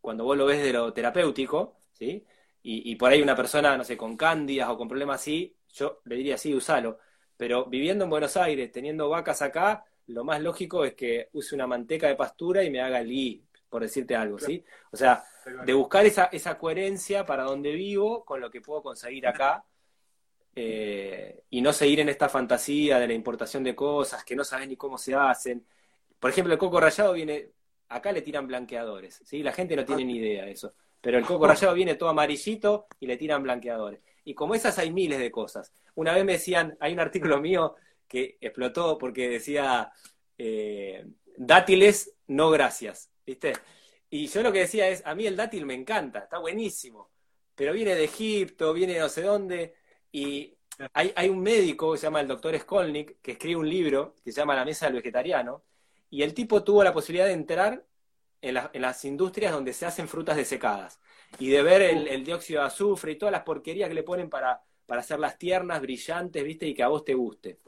cuando 0.00 0.24
vos 0.24 0.36
lo 0.36 0.46
ves 0.46 0.62
de 0.62 0.72
lo 0.72 0.92
terapéutico, 0.92 1.76
¿sí? 1.92 2.24
Y, 2.62 2.92
y 2.92 2.96
por 2.96 3.10
ahí 3.10 3.20
una 3.22 3.36
persona, 3.36 3.76
no 3.76 3.84
sé, 3.84 3.96
con 3.96 4.16
cándidas 4.16 4.68
o 4.70 4.76
con 4.76 4.88
problemas 4.88 5.20
así, 5.20 5.54
yo 5.72 6.00
le 6.04 6.16
diría 6.16 6.38
sí, 6.38 6.54
usalo. 6.54 6.98
Pero 7.36 7.66
viviendo 7.66 8.04
en 8.04 8.10
Buenos 8.10 8.36
Aires, 8.36 8.70
teniendo 8.70 9.08
vacas 9.08 9.42
acá, 9.42 9.84
lo 10.08 10.24
más 10.24 10.40
lógico 10.42 10.84
es 10.84 10.94
que 10.94 11.28
use 11.32 11.54
una 11.54 11.66
manteca 11.66 12.08
de 12.08 12.16
pastura 12.16 12.62
y 12.62 12.70
me 12.70 12.80
haga 12.80 13.00
el 13.00 13.42
por 13.68 13.82
decirte 13.82 14.16
algo, 14.16 14.38
¿sí? 14.38 14.64
O 14.90 14.96
sea, 14.96 15.24
de 15.64 15.72
buscar 15.72 16.04
esa, 16.04 16.24
esa 16.24 16.58
coherencia 16.58 17.24
para 17.24 17.44
donde 17.44 17.72
vivo 17.72 18.24
con 18.24 18.40
lo 18.40 18.50
que 18.50 18.60
puedo 18.60 18.82
conseguir 18.82 19.26
acá 19.28 19.64
eh, 20.56 21.44
y 21.50 21.62
no 21.62 21.72
seguir 21.72 22.00
en 22.00 22.08
esta 22.08 22.28
fantasía 22.28 22.98
de 22.98 23.06
la 23.06 23.14
importación 23.14 23.62
de 23.62 23.76
cosas 23.76 24.24
que 24.24 24.34
no 24.34 24.42
sabes 24.42 24.68
ni 24.68 24.76
cómo 24.76 24.98
se 24.98 25.14
hacen. 25.14 25.64
Por 26.18 26.30
ejemplo, 26.30 26.52
el 26.52 26.58
coco 26.58 26.80
rallado 26.80 27.12
viene, 27.12 27.50
acá 27.88 28.10
le 28.10 28.22
tiran 28.22 28.48
blanqueadores, 28.48 29.22
¿sí? 29.24 29.42
La 29.42 29.52
gente 29.52 29.76
no 29.76 29.84
tiene 29.84 30.04
ni 30.04 30.16
idea 30.16 30.44
de 30.44 30.50
eso. 30.50 30.74
Pero 31.00 31.16
el 31.16 31.24
coco 31.24 31.46
rallado 31.46 31.72
viene 31.74 31.94
todo 31.94 32.08
amarillito 32.08 32.88
y 32.98 33.06
le 33.06 33.16
tiran 33.16 33.42
blanqueadores. 33.42 34.00
Y 34.24 34.34
como 34.34 34.54
esas 34.54 34.78
hay 34.78 34.92
miles 34.92 35.18
de 35.18 35.30
cosas. 35.30 35.72
Una 35.94 36.14
vez 36.14 36.24
me 36.24 36.32
decían, 36.32 36.76
hay 36.80 36.92
un 36.92 37.00
artículo 37.00 37.40
mío 37.40 37.76
que 38.06 38.36
explotó 38.40 38.98
porque 38.98 39.28
decía 39.28 39.92
eh, 40.36 41.06
dátiles, 41.36 42.14
no 42.26 42.50
gracias, 42.50 43.10
¿viste? 43.24 43.52
Y 44.10 44.26
yo 44.26 44.42
lo 44.42 44.52
que 44.52 44.60
decía 44.60 44.88
es, 44.88 45.04
a 45.06 45.14
mí 45.14 45.26
el 45.26 45.36
dátil 45.36 45.64
me 45.64 45.74
encanta, 45.74 46.20
está 46.20 46.38
buenísimo, 46.38 47.10
pero 47.54 47.72
viene 47.72 47.94
de 47.94 48.04
Egipto, 48.04 48.72
viene 48.72 48.94
de 48.94 49.00
no 49.00 49.08
sé 49.08 49.22
dónde, 49.22 49.74
y 50.10 50.56
hay, 50.92 51.12
hay 51.14 51.28
un 51.28 51.40
médico 51.40 51.92
que 51.92 51.98
se 51.98 52.06
llama 52.06 52.20
el 52.20 52.28
doctor 52.28 52.58
Skolnick, 52.58 53.20
que 53.20 53.32
escribe 53.32 53.60
un 53.60 53.68
libro 53.68 54.16
que 54.24 54.32
se 54.32 54.40
llama 54.40 54.56
La 54.56 54.64
Mesa 54.64 54.86
del 54.86 54.96
Vegetariano, 54.96 55.62
y 56.10 56.22
el 56.22 56.34
tipo 56.34 56.64
tuvo 56.64 56.82
la 56.82 56.92
posibilidad 56.92 57.26
de 57.26 57.32
entrar 57.32 57.84
en, 58.40 58.58
en 58.72 58.82
las 58.82 59.04
industrias 59.04 59.52
donde 59.52 59.72
se 59.72 59.86
hacen 59.86 60.08
frutas 60.08 60.36
desecadas 60.36 61.00
y 61.38 61.48
de 61.50 61.62
ver 61.62 61.82
el, 61.82 62.24
dióxido 62.24 62.60
de 62.60 62.66
azufre 62.66 63.12
y 63.12 63.16
todas 63.16 63.32
las 63.32 63.42
porquerías 63.42 63.88
que 63.88 63.94
le 63.94 64.02
ponen 64.02 64.28
para, 64.28 64.62
para 64.86 65.00
hacerlas 65.00 65.38
tiernas, 65.38 65.80
brillantes, 65.80 66.42
¿viste? 66.44 66.66
Y 66.66 66.74
que 66.74 66.82
a 66.82 66.88
vos 66.88 67.04
te 67.04 67.14
guste. 67.14 67.60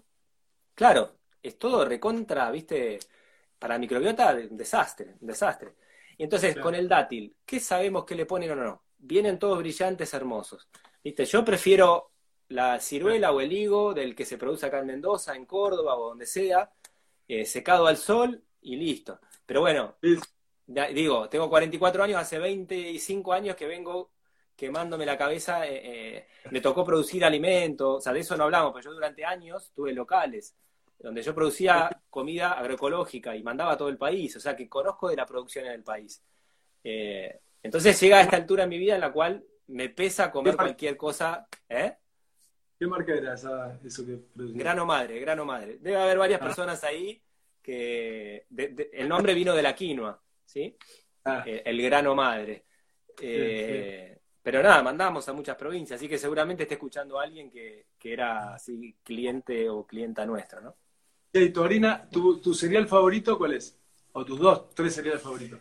Claro, 0.75 1.17
es 1.43 1.59
todo 1.59 1.85
recontra, 1.85 2.51
¿viste? 2.51 2.99
Para 3.59 3.75
la 3.75 3.79
microbiota, 3.79 4.35
un 4.35 4.57
desastre, 4.57 5.17
un 5.21 5.27
desastre. 5.27 5.75
Y 6.19 6.25
entonces, 6.25 6.57
con 6.57 6.75
el 6.75 6.89
dátil, 6.89 7.35
¿qué 7.45 7.61
sabemos 7.61 8.05
que 8.05 8.15
le 8.15 8.27
ponen 8.27 8.51
o 8.51 8.57
no? 8.57 8.83
Vienen 8.99 9.39
todos 9.39 9.59
brillantes, 9.59 10.13
hermosos. 10.15 10.69
¿Viste? 11.03 11.25
Yo 11.25 11.45
prefiero 11.45 12.13
la 12.49 12.79
ciruela 12.81 13.33
o 13.33 13.41
el 13.41 13.53
higo 13.53 13.95
del 13.95 14.15
que 14.15 14.25
se 14.25 14.39
produce 14.39 14.67
acá 14.67 14.81
en 14.81 14.87
Mendoza, 14.87 15.35
en 15.35 15.47
Córdoba 15.47 15.97
o 15.97 16.11
donde 16.11 16.27
sea, 16.27 16.71
eh, 17.27 17.45
secado 17.45 17.87
al 17.87 17.97
sol 17.97 18.43
y 18.61 18.77
listo. 18.77 19.21
Pero 19.47 19.61
bueno, 19.63 19.97
digo, 20.95 21.29
tengo 21.29 21.49
44 21.49 22.05
años, 22.05 22.20
hace 22.20 22.39
25 22.39 23.33
años 23.33 23.57
que 23.57 23.66
vengo 23.66 24.11
quemándome 24.57 25.07
la 25.07 25.18
cabeza, 25.18 25.66
eh, 25.66 25.81
eh, 25.85 26.27
me 26.51 26.61
tocó 26.61 26.85
producir 26.85 27.25
alimentos, 27.25 27.99
o 27.99 28.01
sea, 28.01 28.12
de 28.12 28.20
eso 28.20 28.37
no 28.37 28.45
hablamos, 28.45 28.73
pero 28.73 28.85
yo 28.85 28.93
durante 28.93 29.25
años 29.25 29.73
tuve 29.75 29.93
locales 29.93 30.55
donde 31.03 31.23
yo 31.23 31.35
producía 31.35 31.91
comida 32.09 32.53
agroecológica 32.53 33.35
y 33.35 33.43
mandaba 33.43 33.73
a 33.73 33.77
todo 33.77 33.89
el 33.89 33.99
país, 33.99 34.35
o 34.37 34.41
sea, 34.41 34.55
que 34.55 34.68
conozco 34.68 35.09
de 35.09 35.16
la 35.16 35.27
producción 35.27 35.66
en 35.66 35.73
el 35.73 35.83
país. 35.83 36.23
Eh, 36.85 37.41
entonces 37.62 38.01
llega 38.01 38.18
a 38.18 38.23
esta 38.23 38.37
altura 38.37 38.64
en 38.64 38.68
mi 38.68 38.79
vida 38.79 38.95
en 38.95 39.01
la 39.01 39.12
cual 39.12 39.45
me 39.68 39.89
pesa 39.89 40.31
comer 40.31 40.57
cualquier 40.57 40.97
cosa. 40.97 41.49
¿eh? 41.68 41.97
¿Qué 42.79 42.87
marca 42.87 43.14
era 43.14 43.35
esa, 43.35 43.79
eso 43.85 44.07
que 44.07 44.16
producía? 44.16 44.59
Grano 44.59 44.87
Madre, 44.87 45.18
Grano 45.20 45.45
Madre. 45.45 45.79
Debe 45.81 45.97
haber 45.97 46.18
varias 46.18 46.41
ah. 46.41 46.45
personas 46.45 46.85
ahí 46.85 47.20
que 47.61 48.47
el 48.93 49.09
nombre 49.09 49.35
vino 49.35 49.55
de 49.55 49.62
la 49.62 49.75
quinoa, 49.75 50.20
¿sí? 50.53 50.77
Ah. 51.25 51.45
el 51.47 51.81
grano 51.83 52.15
madre. 52.15 52.65
Pero 54.43 54.61
nada, 54.61 54.83
mandamos 54.83 55.29
a 55.29 55.33
muchas 55.33 55.57
provincias, 55.57 55.99
así 55.99 56.09
que 56.09 56.19
seguramente 56.19 56.65
esté 56.65 56.75
escuchando 56.75 57.19
a 57.19 57.23
alguien 57.23 57.51
que, 57.51 57.87
era 58.03 58.55
así 58.55 58.97
cliente 59.05 59.69
o 59.71 59.87
clienta 59.87 60.27
nuestra, 60.27 60.61
¿no? 60.61 60.75
Y 61.33 61.51
tu 61.51 61.63
harina, 61.63 62.09
tu, 62.11 62.53
cereal 62.53 62.89
favorito 62.89 63.39
cuál 63.39 63.55
es? 63.55 63.79
O 64.13 64.25
tus 64.25 64.39
dos, 64.39 64.75
tres 64.75 64.95
cereales 64.95 65.23
favoritos. 65.23 65.61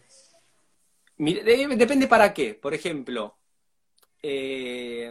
depende 1.17 2.07
para 2.07 2.33
qué. 2.33 2.55
Por 2.55 2.73
ejemplo, 2.73 3.37
eh, 4.21 5.05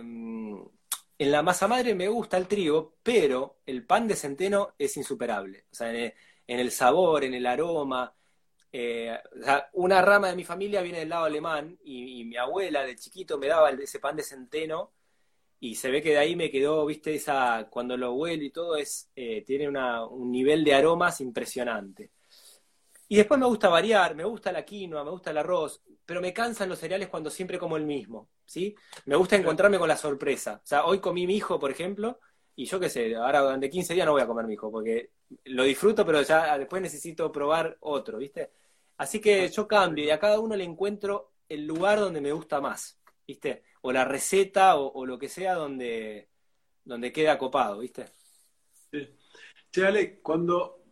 en 1.21 1.31
la 1.31 1.43
masa 1.43 1.69
madre 1.69 1.95
me 1.95 2.09
gusta 2.09 2.37
el 2.37 2.49
trigo, 2.49 2.97
pero 3.03 3.61
el 3.65 3.87
pan 3.87 4.09
de 4.09 4.17
centeno 4.17 4.75
es 4.77 4.97
insuperable. 4.97 5.67
O 5.71 5.75
sea, 5.75 5.95
en 5.95 6.13
el 6.47 6.71
sabor, 6.73 7.23
en 7.25 7.35
el 7.35 7.47
aroma, 7.47 8.13
eh, 8.73 9.19
una 9.73 10.01
rama 10.03 10.29
de 10.29 10.37
mi 10.37 10.45
familia 10.45 10.83
viene 10.83 11.01
del 11.01 11.09
lado 11.09 11.25
alemán 11.25 11.79
y, 11.83 12.25
mi 12.25 12.37
abuela 12.37 12.85
de 12.85 12.97
chiquito 12.97 13.39
me 13.39 13.49
daba 13.49 13.71
ese 13.71 13.99
pan 13.99 14.17
de 14.17 14.23
centeno 14.23 14.93
y 15.59 15.75
se 15.75 15.91
ve 15.91 16.01
que 16.03 16.11
de 16.11 16.19
ahí 16.19 16.37
me 16.37 16.51
quedó, 16.51 16.87
viste, 16.87 17.15
esa, 17.15 17.69
cuando 17.71 17.97
lo 17.97 18.15
huele 18.15 18.45
y 18.47 18.51
todo, 18.51 18.77
es, 18.77 19.11
eh, 19.15 19.43
tiene 19.45 19.69
un 19.69 20.31
nivel 20.31 20.65
de 20.65 20.75
aromas 20.75 21.21
impresionante. 21.21 22.13
Y 23.09 23.17
después 23.17 23.39
me 23.41 23.47
gusta 23.47 23.69
variar, 23.69 24.15
me 24.15 24.25
gusta 24.25 24.53
la 24.53 24.65
quinoa, 24.65 25.05
me 25.05 25.11
gusta 25.11 25.33
el 25.33 25.39
arroz, 25.39 25.83
pero 26.07 26.21
me 26.21 26.33
cansan 26.33 26.69
los 26.69 26.79
cereales 26.79 27.09
cuando 27.09 27.29
siempre 27.29 27.59
como 27.59 27.77
el 27.77 27.85
mismo, 27.85 28.29
¿sí? 28.45 28.75
Me 29.05 29.17
gusta 29.17 29.37
encontrarme 29.37 29.79
con 29.79 29.89
la 29.89 29.97
sorpresa. 29.97 30.61
O 30.63 30.67
sea, 30.67 30.85
hoy 30.85 31.01
comí 31.01 31.27
mi 31.27 31.35
hijo, 31.37 31.59
por 31.59 31.73
ejemplo, 31.73 32.21
y 32.61 32.67
yo 32.67 32.79
qué 32.79 32.91
sé, 32.91 33.17
ahora 33.17 33.41
durante 33.41 33.71
15 33.71 33.95
días 33.95 34.05
no 34.05 34.13
voy 34.13 34.21
a 34.21 34.27
comer 34.27 34.47
mi 34.47 34.53
hijo, 34.53 34.71
porque 34.71 35.13
lo 35.45 35.65
disfruto, 35.65 36.05
pero 36.05 36.21
ya 36.21 36.59
después 36.59 36.83
necesito 36.83 37.33
probar 37.33 37.79
otro, 37.81 38.19
¿viste? 38.19 38.51
Así 38.99 39.19
que 39.19 39.49
yo 39.49 39.67
cambio 39.67 40.05
y 40.05 40.11
a 40.11 40.19
cada 40.19 40.39
uno 40.39 40.55
le 40.55 40.65
encuentro 40.65 41.33
el 41.49 41.67
lugar 41.67 42.01
donde 42.01 42.21
me 42.21 42.33
gusta 42.33 42.61
más, 42.61 43.01
¿viste? 43.27 43.63
O 43.81 43.93
la 43.93 44.05
receta 44.05 44.77
o, 44.77 45.07
lo 45.07 45.19
que 45.19 45.31
sea 45.31 45.55
donde, 45.55 46.29
donde 46.85 47.11
queda 47.11 47.39
copado, 47.39 47.79
¿viste? 47.79 48.05
Sí. 48.91 49.09
Che, 49.73 49.87
Ale, 49.87 50.21
cuando, 50.21 50.83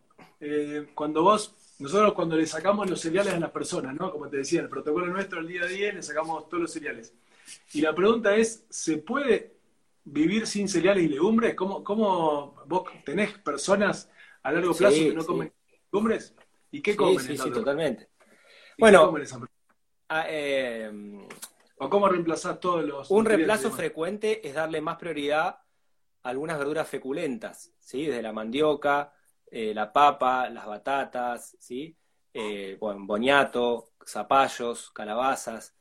eh, 0.41 0.89
cuando 0.95 1.23
vos, 1.23 1.55
nosotros 1.81 2.15
cuando 2.15 2.35
le 2.35 2.47
sacamos 2.47 2.89
los 2.89 2.99
cereales 2.99 3.35
a 3.35 3.41
las 3.41 3.51
personas, 3.51 3.95
¿no? 3.95 4.11
Como 4.11 4.31
te 4.31 4.39
decía, 4.39 4.63
el 4.63 4.71
protocolo 4.71 5.07
nuestro, 5.09 5.41
el 5.41 5.49
día 5.49 5.65
a 5.65 5.67
día, 5.67 5.93
le 5.93 6.03
sacamos 6.03 6.49
todos 6.49 6.63
los 6.63 6.73
cereales. 6.73 7.13
Y 7.75 7.83
la 7.83 7.95
pregunta 7.95 8.35
es, 8.37 8.65
¿se 8.71 8.97
puede 8.97 9.58
vivir 10.11 10.47
sin 10.47 10.69
cereales 10.69 11.05
y 11.05 11.09
legumbres? 11.09 11.55
¿Cómo, 11.55 11.85
cómo 11.85 12.55
vos 12.67 12.85
tenés 13.05 13.39
personas 13.39 14.11
a 14.43 14.53
largo 14.53 14.75
plazo 14.75 14.97
que 14.97 15.15
no 15.15 15.25
comen 15.25 15.53
legumbres? 15.91 16.35
¿Y 16.71 16.81
qué 16.83 16.97
comen? 16.97 17.21
Sí, 17.21 17.37
sí, 17.37 17.51
totalmente. 17.51 18.09
Bueno, 18.79 19.15
ah, 20.09 20.27
eh, 20.29 20.91
¿o 21.79 21.91
cómo 21.91 22.09
reemplazar 22.09 22.59
todos 22.59 22.85
los... 22.85 23.11
Un 23.11 23.25
reemplazo 23.25 23.71
frecuente 23.71 24.47
es 24.47 24.55
darle 24.55 24.81
más 24.81 24.97
prioridad 24.97 25.47
a 26.23 26.29
algunas 26.29 26.59
verduras 26.59 26.89
feculentas, 26.89 27.73
¿sí? 27.79 28.07
Desde 28.07 28.23
la 28.23 28.33
mandioca, 28.33 29.13
eh, 29.51 29.73
la 29.75 29.93
papa, 29.93 30.49
las 30.49 30.67
batatas, 30.67 31.57
¿sí? 31.59 31.97
Eh, 32.33 32.77
boniato, 32.79 33.93
zapallos, 34.07 34.91
calabazas, 34.91 35.75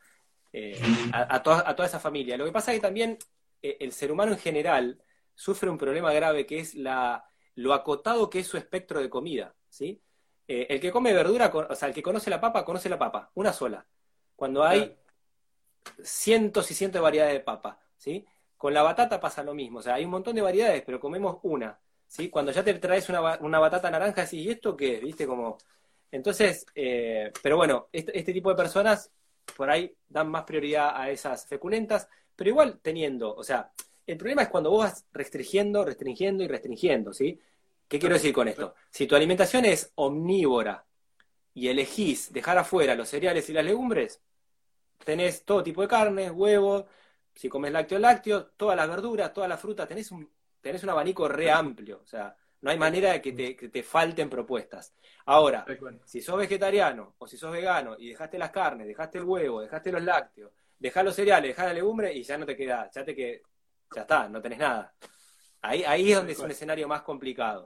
a, 1.11 1.43
toda, 1.43 1.69
a, 1.69 1.75
toda, 1.75 1.87
esa 1.87 1.99
familia. 1.99 2.35
Lo 2.35 2.45
que 2.45 2.51
pasa 2.51 2.71
es 2.71 2.79
que 2.79 2.87
también 2.87 3.19
el 3.61 3.91
ser 3.91 4.11
humano 4.11 4.31
en 4.31 4.39
general 4.39 5.01
sufre 5.35 5.69
un 5.69 5.77
problema 5.77 6.11
grave 6.13 6.45
que 6.45 6.59
es 6.59 6.75
la, 6.75 7.25
lo 7.57 7.73
acotado 7.73 8.29
que 8.29 8.39
es 8.39 8.47
su 8.47 8.57
espectro 8.57 8.99
de 9.01 9.09
comida, 9.09 9.55
¿sí? 9.69 10.01
Eh, 10.47 10.67
el 10.69 10.79
que 10.79 10.91
come 10.91 11.13
verdura, 11.13 11.51
o 11.53 11.75
sea, 11.75 11.87
el 11.89 11.93
que 11.93 12.03
conoce 12.03 12.29
la 12.29 12.39
papa, 12.39 12.63
conoce 12.63 12.87
la 12.87 12.97
papa, 12.99 13.31
una 13.33 13.51
sola. 13.51 13.85
Cuando 14.35 14.63
hay 14.63 14.95
cientos 16.01 16.69
y 16.71 16.73
cientos 16.73 16.99
de 16.99 17.03
variedades 17.03 17.33
de 17.33 17.39
papa, 17.39 17.79
¿sí? 17.97 18.25
Con 18.55 18.73
la 18.73 18.83
batata 18.83 19.19
pasa 19.19 19.43
lo 19.43 19.53
mismo, 19.53 19.79
o 19.79 19.81
sea, 19.81 19.95
hay 19.95 20.05
un 20.05 20.11
montón 20.11 20.35
de 20.35 20.41
variedades, 20.41 20.83
pero 20.85 20.99
comemos 20.99 21.39
una, 21.43 21.79
¿sí? 22.07 22.29
Cuando 22.29 22.51
ya 22.51 22.63
te 22.63 22.73
traes 22.75 23.09
una, 23.09 23.59
batata 23.59 23.89
naranja, 23.89 24.21
decís, 24.21 24.45
¿y 24.45 24.49
esto 24.49 24.75
qué? 24.77 24.99
¿Viste? 24.99 25.27
Como... 25.27 25.57
Entonces, 26.11 26.65
eh, 26.75 27.31
pero 27.41 27.57
bueno, 27.57 27.89
este, 27.91 28.17
este, 28.17 28.33
tipo 28.33 28.49
de 28.49 28.55
personas 28.55 29.11
por 29.55 29.69
ahí 29.69 29.93
dan 30.07 30.29
más 30.29 30.43
prioridad 30.43 30.91
a 30.95 31.09
esas 31.09 31.45
feculentas, 31.47 32.07
pero 32.37 32.51
igual 32.51 32.79
teniendo, 32.81 33.35
o 33.35 33.43
sea, 33.43 33.71
el 34.05 34.15
problema 34.15 34.43
es 34.43 34.47
cuando 34.47 34.69
vos 34.69 34.85
vas 34.85 35.05
restringiendo, 35.11 35.83
restringiendo 35.83 36.43
y 36.43 36.47
restringiendo, 36.47 37.11
¿sí? 37.11 37.37
¿Qué 37.87 37.99
quiero 37.99 38.15
decir 38.15 38.33
con 38.33 38.47
esto? 38.47 38.75
Si 38.89 39.07
tu 39.07 39.15
alimentación 39.15 39.65
es 39.65 39.91
omnívora 39.95 40.85
y 41.53 41.67
elegís 41.67 42.31
dejar 42.31 42.57
afuera 42.57 42.95
los 42.95 43.09
cereales 43.09 43.49
y 43.49 43.53
las 43.53 43.65
legumbres, 43.65 44.21
tenés 45.03 45.43
todo 45.43 45.63
tipo 45.63 45.81
de 45.81 45.87
carne, 45.87 46.31
huevos, 46.31 46.85
si 47.33 47.49
comes 47.49 47.71
lácteo, 47.71 47.99
lácteo, 47.99 48.45
todas 48.57 48.77
las 48.77 48.87
verduras, 48.87 49.33
todas 49.33 49.49
las 49.49 49.59
frutas, 49.59 49.87
tenés 49.87 50.11
un, 50.11 50.29
tenés 50.61 50.83
un 50.83 50.89
abanico 50.89 51.27
re 51.27 51.51
amplio, 51.51 52.01
o 52.03 52.07
sea, 52.07 52.35
no 52.61 52.71
hay 52.71 52.77
manera 52.77 53.13
de 53.13 53.21
que 53.21 53.69
te, 53.69 53.83
falten 53.83 54.29
propuestas. 54.29 54.93
Ahora, 55.25 55.65
si 56.05 56.21
sos 56.21 56.37
vegetariano 56.37 57.15
o 57.17 57.27
si 57.27 57.37
sos 57.37 57.51
vegano 57.51 57.95
y 57.97 58.09
dejaste 58.09 58.37
las 58.37 58.51
carnes, 58.51 58.87
dejaste 58.87 59.19
el 59.19 59.25
huevo, 59.25 59.61
dejaste 59.61 59.91
los 59.91 60.01
lácteos, 60.01 60.51
dejás 60.79 61.03
los 61.03 61.15
cereales, 61.15 61.49
dejás 61.49 61.67
la 61.67 61.73
legumbre 61.73 62.13
y 62.13 62.23
ya 62.23 62.37
no 62.37 62.45
te 62.45 62.55
queda, 62.55 62.89
ya 62.93 63.03
te 63.03 63.15
que 63.15 63.41
ya 63.93 64.01
está, 64.01 64.27
no 64.29 64.41
tenés 64.41 64.59
nada. 64.59 64.93
Ahí, 65.61 65.83
ahí 65.83 66.11
es 66.11 66.17
donde 66.17 66.33
es 66.33 66.39
un 66.39 66.51
escenario 66.51 66.87
más 66.87 67.01
complicado. 67.01 67.65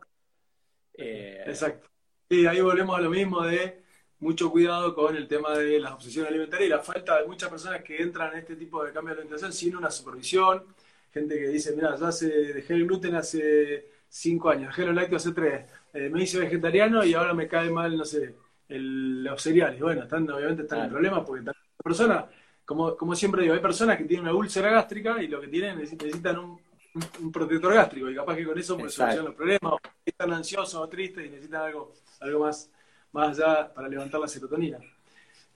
Eh, 0.94 1.44
Exacto. 1.46 1.90
Y 2.30 2.46
ahí 2.46 2.62
volvemos 2.62 2.98
a 2.98 3.02
lo 3.02 3.10
mismo 3.10 3.42
de 3.42 3.84
mucho 4.20 4.52
cuidado 4.52 4.94
con 4.94 5.16
el 5.16 5.28
tema 5.28 5.58
de 5.58 5.80
las 5.80 5.94
obsesiones 5.94 6.30
alimentarias 6.30 6.68
y 6.68 6.70
la 6.70 6.80
falta 6.80 7.20
de 7.20 7.28
muchas 7.28 7.50
personas 7.50 7.84
que 7.84 8.02
entran 8.02 8.34
en 8.34 8.40
este 8.40 8.56
tipo 8.56 8.84
de 8.84 8.94
cambio 8.94 9.16
de 9.16 9.22
alimentación 9.22 9.52
sin 9.52 9.76
una 9.76 9.92
supervisión. 9.92 10.64
Gente 11.12 11.38
que 11.38 11.48
dice, 11.48 11.76
mira, 11.76 11.96
ya 11.96 12.08
hace, 12.08 12.28
dejé 12.54 12.76
el 12.76 12.86
gluten 12.86 13.16
hace 13.16 13.90
cinco 14.08 14.50
años, 14.50 14.68
dejé 14.68 14.86
los 14.86 14.96
lácteos 14.96 15.26
hace 15.26 15.36
tres, 15.36 15.66
eh, 15.94 16.10
me 16.10 16.24
hice 16.24 16.40
vegetariano 16.40 17.04
y 17.04 17.14
ahora 17.14 17.34
me 17.34 17.48
cae 17.48 17.70
mal, 17.70 17.98
no 17.98 18.06
sé, 18.06 18.36
los 18.70 19.42
cereales. 19.42 19.82
Bueno, 19.82 20.04
están, 20.04 20.30
obviamente 20.30 20.64
están 20.64 20.86
en 20.86 20.90
problemas 20.90 21.24
porque 21.26 21.44
las 21.44 21.56
personas, 21.84 22.26
como, 22.72 22.96
como 22.98 23.16
siempre 23.16 23.44
digo, 23.44 23.54
hay 23.54 23.60
personas 23.60 23.98
que 23.98 24.06
tienen 24.06 24.28
una 24.28 24.36
úlcera 24.36 24.70
gástrica 24.70 25.22
y 25.22 25.28
lo 25.28 25.40
que 25.40 25.48
tienen 25.48 25.78
necesitan 25.78 26.40
un 26.40 26.60
un, 26.94 27.32
protector 27.32 27.74
gástrico 27.74 28.10
y 28.10 28.16
capaz 28.16 28.36
que 28.36 28.46
con 28.46 28.60
eso 28.60 28.78
pues, 28.78 28.94
solucionan 28.94 29.26
los 29.26 29.36
problemas, 29.36 29.74
o 29.74 29.80
están 30.06 30.34
ansiosos 30.34 30.76
o 30.76 30.90
tristes 30.90 31.26
y 31.26 31.30
necesitan 31.30 31.62
algo, 31.64 31.94
algo 32.20 32.40
más, 32.40 32.70
más 33.12 33.40
allá 33.40 33.74
para 33.74 33.88
levantar 33.88 34.20
la 34.20 34.28
serotonina. 34.28 34.78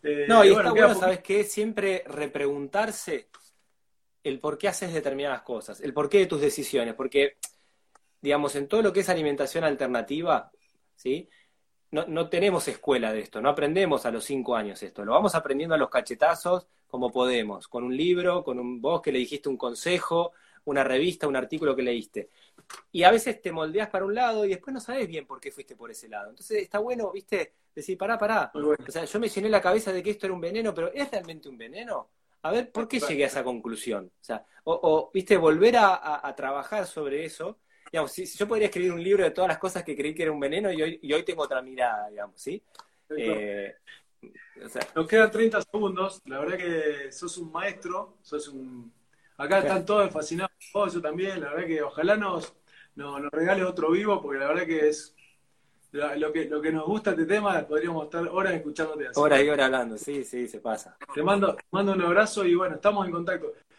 Eh, 0.03 0.25
no, 0.27 0.43
y, 0.45 0.49
está 0.49 0.69
bueno, 0.69 0.95
¿sabes 0.95 1.19
qué? 1.21 1.43
Siempre 1.43 2.03
repreguntarse 2.07 3.29
el 4.23 4.39
por 4.39 4.57
qué 4.57 4.67
haces 4.67 4.93
determinadas 4.93 5.41
cosas, 5.41 5.81
el 5.81 5.93
porqué 5.93 6.19
de 6.19 6.25
tus 6.27 6.41
decisiones, 6.41 6.93
porque, 6.93 7.37
digamos, 8.21 8.55
en 8.55 8.67
todo 8.67 8.81
lo 8.81 8.93
que 8.93 9.01
es 9.01 9.09
alimentación 9.09 9.63
alternativa, 9.63 10.51
¿sí? 10.95 11.29
No, 11.91 12.05
no, 12.07 12.29
tenemos 12.29 12.67
escuela 12.67 13.13
de 13.13 13.21
esto, 13.21 13.41
no 13.41 13.49
aprendemos 13.49 14.05
a 14.05 14.11
los 14.11 14.25
cinco 14.25 14.55
años 14.55 14.81
esto, 14.83 15.05
lo 15.05 15.13
vamos 15.13 15.35
aprendiendo 15.35 15.75
a 15.75 15.77
los 15.77 15.89
cachetazos 15.89 16.67
como 16.95 17.11
podemos, 17.11 17.67
con 17.67 17.83
un 17.83 17.97
libro, 17.97 18.41
con 18.41 18.57
un 18.57 18.79
vos 18.79 19.01
que 19.01 19.11
le 19.11 19.19
dijiste 19.19 19.49
un 19.49 19.57
consejo, 19.57 20.31
una 20.63 20.81
revista, 20.81 21.27
un 21.27 21.35
artículo 21.35 21.75
que 21.75 21.81
leíste. 21.81 22.29
Y 22.93 23.03
a 23.03 23.11
veces 23.11 23.41
te 23.41 23.51
moldeas 23.51 23.89
para 23.89 24.05
un 24.05 24.15
lado 24.15 24.45
y 24.45 24.47
después 24.47 24.73
no 24.73 24.79
sabes 24.79 25.05
bien 25.05 25.27
por 25.27 25.41
qué 25.41 25.51
fuiste 25.51 25.75
por 25.75 25.91
ese 25.91 26.07
lado. 26.07 26.29
Entonces 26.29 26.61
está 26.61 26.79
bueno, 26.79 27.11
viste, 27.11 27.51
decir, 27.75 27.97
pará, 27.97 28.17
pará. 28.17 28.49
O 28.53 28.89
sea, 28.89 29.03
yo 29.03 29.19
me 29.19 29.27
llené 29.27 29.49
la 29.49 29.59
cabeza 29.59 29.91
de 29.91 30.01
que 30.01 30.11
esto 30.11 30.25
era 30.25 30.33
un 30.33 30.39
veneno, 30.39 30.73
pero 30.73 30.89
¿es 30.93 31.11
realmente 31.11 31.49
un 31.49 31.57
veneno? 31.57 32.07
A 32.43 32.51
ver, 32.51 32.71
¿por 32.71 32.87
qué 32.87 33.01
llegué 33.01 33.25
a 33.25 33.27
esa 33.27 33.43
conclusión? 33.43 34.05
O 34.05 34.23
sea, 34.23 34.45
o, 34.63 35.11
viste, 35.13 35.35
volver 35.35 35.75
a, 35.77 36.33
trabajar 36.33 36.87
sobre 36.87 37.25
eso. 37.25 37.59
Digamos, 37.91 38.13
si, 38.13 38.25
yo 38.25 38.47
podría 38.47 38.67
escribir 38.67 38.93
un 38.93 39.03
libro 39.03 39.25
de 39.25 39.31
todas 39.31 39.49
las 39.49 39.57
cosas 39.57 39.83
que 39.83 39.97
creí 39.97 40.15
que 40.15 40.23
era 40.23 40.31
un 40.31 40.39
veneno 40.39 40.71
y 40.71 40.81
hoy, 40.81 40.99
y 41.01 41.11
hoy 41.11 41.23
tengo 41.23 41.43
otra 41.43 41.61
mirada, 41.61 42.07
digamos, 42.07 42.39
¿sí? 42.39 42.63
Eh, 43.17 43.75
Nos 44.95 45.07
quedan 45.07 45.31
30 45.31 45.61
segundos. 45.61 46.21
La 46.25 46.39
verdad 46.39 46.57
que 46.57 47.11
sos 47.11 47.37
un 47.37 47.51
maestro, 47.51 48.17
sos 48.21 48.47
un 48.47 48.91
Acá 49.37 49.59
están 49.59 49.85
todos 49.85 50.11
fascinados 50.11 50.51
yo 50.93 51.01
también. 51.01 51.41
La 51.41 51.51
verdad 51.51 51.67
que 51.67 51.81
ojalá 51.81 52.15
nos, 52.15 52.53
nos, 52.95 53.21
regale 53.31 53.63
otro 53.63 53.91
vivo, 53.91 54.21
porque 54.21 54.39
la 54.39 54.47
verdad 54.47 54.65
que 54.65 54.87
es 54.87 55.13
lo, 55.91 56.31
que, 56.31 56.45
lo 56.45 56.61
que 56.61 56.71
nos 56.71 56.85
gusta 56.85 57.11
este 57.11 57.25
tema, 57.25 57.65
podríamos 57.67 58.05
estar 58.05 58.27
horas 58.27 58.53
escuchándote 58.53 59.07
así. 59.07 59.19
Horas 59.19 59.41
y 59.41 59.49
horas 59.49 59.65
hablando, 59.65 59.97
sí, 59.97 60.23
sí, 60.23 60.47
se 60.47 60.59
pasa. 60.59 60.97
Te 61.13 61.21
mando, 61.21 61.57
mando 61.71 61.93
un 61.93 62.01
abrazo 62.01 62.45
y 62.45 62.55
bueno, 62.55 62.75
estamos 62.75 63.05
en 63.05 63.11
contacto. 63.11 63.53